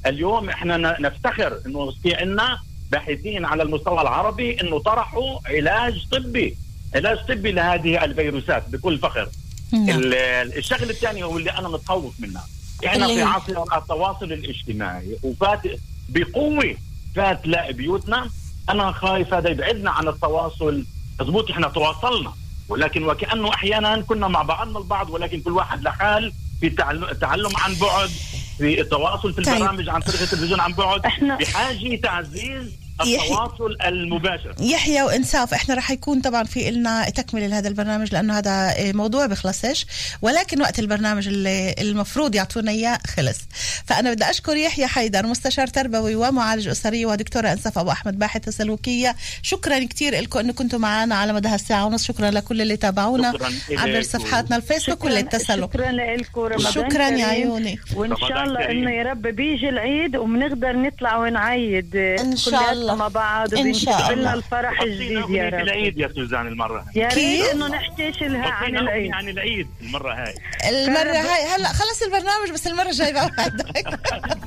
اليوم 0.07 0.51
إحنا 0.51 0.77
نفتخر 1.01 1.61
إنه 1.66 1.91
في 2.03 2.15
عندنا 2.15 2.59
باحثين 2.91 3.45
على 3.45 3.62
المستوى 3.62 4.01
العربي 4.01 4.61
إنه 4.61 4.78
طرحوا 4.78 5.39
علاج 5.47 6.07
طبي. 6.12 6.57
علاج 6.95 7.19
طبي 7.28 7.53
لهذه 7.53 8.05
الفيروسات 8.05 8.69
بكل 8.69 8.99
فخر. 8.99 9.28
نعم. 9.73 9.89
ال- 9.91 10.59
الشغله 10.59 10.91
الثانية 10.91 11.24
واللي 11.24 11.51
أنا 11.51 11.69
متخوف 11.69 12.20
منها 12.20 12.45
إحنا 12.87 13.05
اللي 13.07 13.16
في؟ 13.16 13.23
عصر 13.23 13.77
التواصل 13.78 14.32
الاجتماعي. 14.32 15.16
وفات 15.23 15.61
بقوة 16.09 16.74
فات 17.16 17.47
لا 17.47 17.70
بيوتنا. 17.70 18.31
أنا 18.71 18.93
خايف 18.93 19.35
هذا 19.35 19.49
يبعدنا 19.51 19.91
عن 19.91 20.09
التواصل 20.09 20.85
مضبوط 21.21 21.51
إحنا 21.51 21.69
تواصلنا 21.69 22.33
ولكن 22.69 23.05
وكأنه 23.05 23.49
أحيانا 23.55 24.01
كنا 24.01 24.29
مع 24.29 24.43
بعضنا 24.43 24.79
البعض 24.79 25.11
ولكن 25.11 25.41
كل 25.41 25.53
واحد 25.53 25.83
لحال 25.83 26.33
في 26.61 26.71
تعل- 26.71 27.19
تعلم 27.21 27.51
عن 27.57 27.75
بعد 27.75 28.11
في 28.59 28.81
التواصل 28.81 29.33
في 29.33 29.43
طيب. 29.43 29.55
البرامج 29.55 29.89
عن 29.89 30.01
طريق 30.01 30.21
التلفزيون 30.23 30.61
عن 30.61 30.73
بعد 30.73 31.03
بحاجة 31.41 31.97
تعزيز 31.97 32.77
التواصل 33.02 33.77
المباشر. 33.86 34.55
يحيى 34.60 35.02
وانساف 35.02 35.55
إحنا 35.55 35.74
رح 35.74 35.90
يكون 35.90 36.20
طبعا 36.20 36.44
في 36.44 36.70
لنا 36.70 37.10
تكملة 37.10 37.47
لهذا 37.47 37.68
البرنامج 37.68 38.12
لأنه 38.12 38.39
هذا 38.39 38.74
موضوع 38.93 39.27
بخلصش 39.27 39.86
ولكن 40.22 40.60
وقت 40.60 40.78
البرنامج 40.78 41.28
اللي 41.28 41.74
المفروض 41.78 42.35
يعطونا 42.35 42.70
إياه 42.70 42.98
خلص. 43.16 43.39
فأنا 43.86 44.12
بدي 44.12 44.24
أشكر 44.24 44.56
يحيى 44.56 44.86
حيدر 44.86 45.27
مستشار 45.27 45.66
تربوي 45.66 46.14
ومعالج 46.14 46.68
أسري 46.68 47.06
ودكتورة 47.06 47.52
انساف 47.52 47.78
أبو 47.78 47.90
أحمد 47.90 48.18
باحثة 48.18 48.51
سلوكية. 48.51 49.16
شكرا 49.43 49.85
كثير 49.85 50.20
لكم 50.20 50.39
انه 50.39 50.52
كنتوا 50.52 50.78
معنا 50.78 51.14
على 51.14 51.32
مدى 51.32 51.48
هالساعه 51.48 51.86
ونص. 51.86 52.05
شكرا 52.05 52.31
لكل 52.31 52.62
اللي 52.62 52.77
تابعونا 52.77 53.32
شكراً 53.32 53.51
عبر. 53.70 54.02
صفحاتنا 54.02 54.56
الفيسبوك 54.56 55.05
واللي 55.05 55.20
اتصلوا. 55.20 55.66
شكرا 55.66 55.93
لكم 55.93 56.40
رمضان 56.40 56.72
شكراً 56.72 57.09
يا. 57.09 57.27
عيوني. 57.27 57.78
وإن 57.94 58.16
شاء 58.16 58.44
الله. 58.44 58.70
إنه 58.70 58.90
يا 58.90 59.02
رب 59.02 59.22
بيجي 59.22 59.68
العيد 59.68 60.16
وبنقدر 60.16 60.72
نطلع 60.72 61.16
ونعيد. 61.16 61.97
إن 61.97 62.36
شاء 62.36 62.60
كلياتنا 62.60 62.90
الله. 62.93 62.95
مع 62.95 63.09
بعض 63.09 63.55
إن 63.55 63.75
شاء 63.75 64.12
الله. 64.12 64.35
الفرح 64.35 64.81
الجديد 64.81 65.31
يا 65.31 65.49
رب. 65.49 65.55
العيد 65.55 65.99
يا 65.99 66.09
سوزان 66.17 66.47
المرة. 66.47 66.81
هاي 66.81 67.03
يا 67.03 67.09
ريت؟ 67.09 67.45
إنه 67.45 67.69
نحكي 67.69 68.12
شلها 68.12 68.51
عن 68.51 68.77
العيد. 68.77 69.12
عن 69.12 69.29
العيد 69.29 69.69
المرة 69.83 70.12
هاي. 70.15 70.35
المرة 70.69 71.17
هاي 71.17 71.45
هلا 71.57 71.69
خلص 71.69 72.03
البرنامج 72.03 72.51
بس 72.55 72.67
المرة 72.67 72.89
الجاية 72.89 73.12
بوعدك 73.12 74.01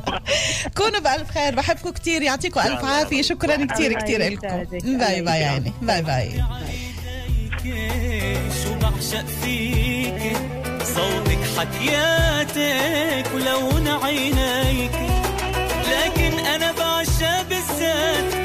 كونوا 0.78 1.00
بألف 1.00 1.32
خير 1.32 1.56
بحبكم 1.56 1.90
كتير 1.90 2.22
يعطيكم 2.22 2.60
ألف 2.60 2.86
عافية. 2.86 3.22
شكرا 3.22 3.66
كتير 3.66 3.94
كتير 3.94 4.22
الله 4.22 4.64
لكم. 4.64 4.98
باي 4.98 5.22
باي 5.22 5.40
يا 5.42 5.48
عيني 5.48 5.74
باي 5.82 6.02
باي. 6.02 6.44
شو 8.64 8.74
بعشق 8.74 9.26
فيك 9.44 10.38
صوتك 10.84 11.40
حكياتك 11.58 13.34
ولون 13.36 13.88
عينيك. 13.88 14.92
لكن 15.94 16.40
أنا 16.40 16.72
بعشق 16.72 17.42
بالذات. 17.50 18.44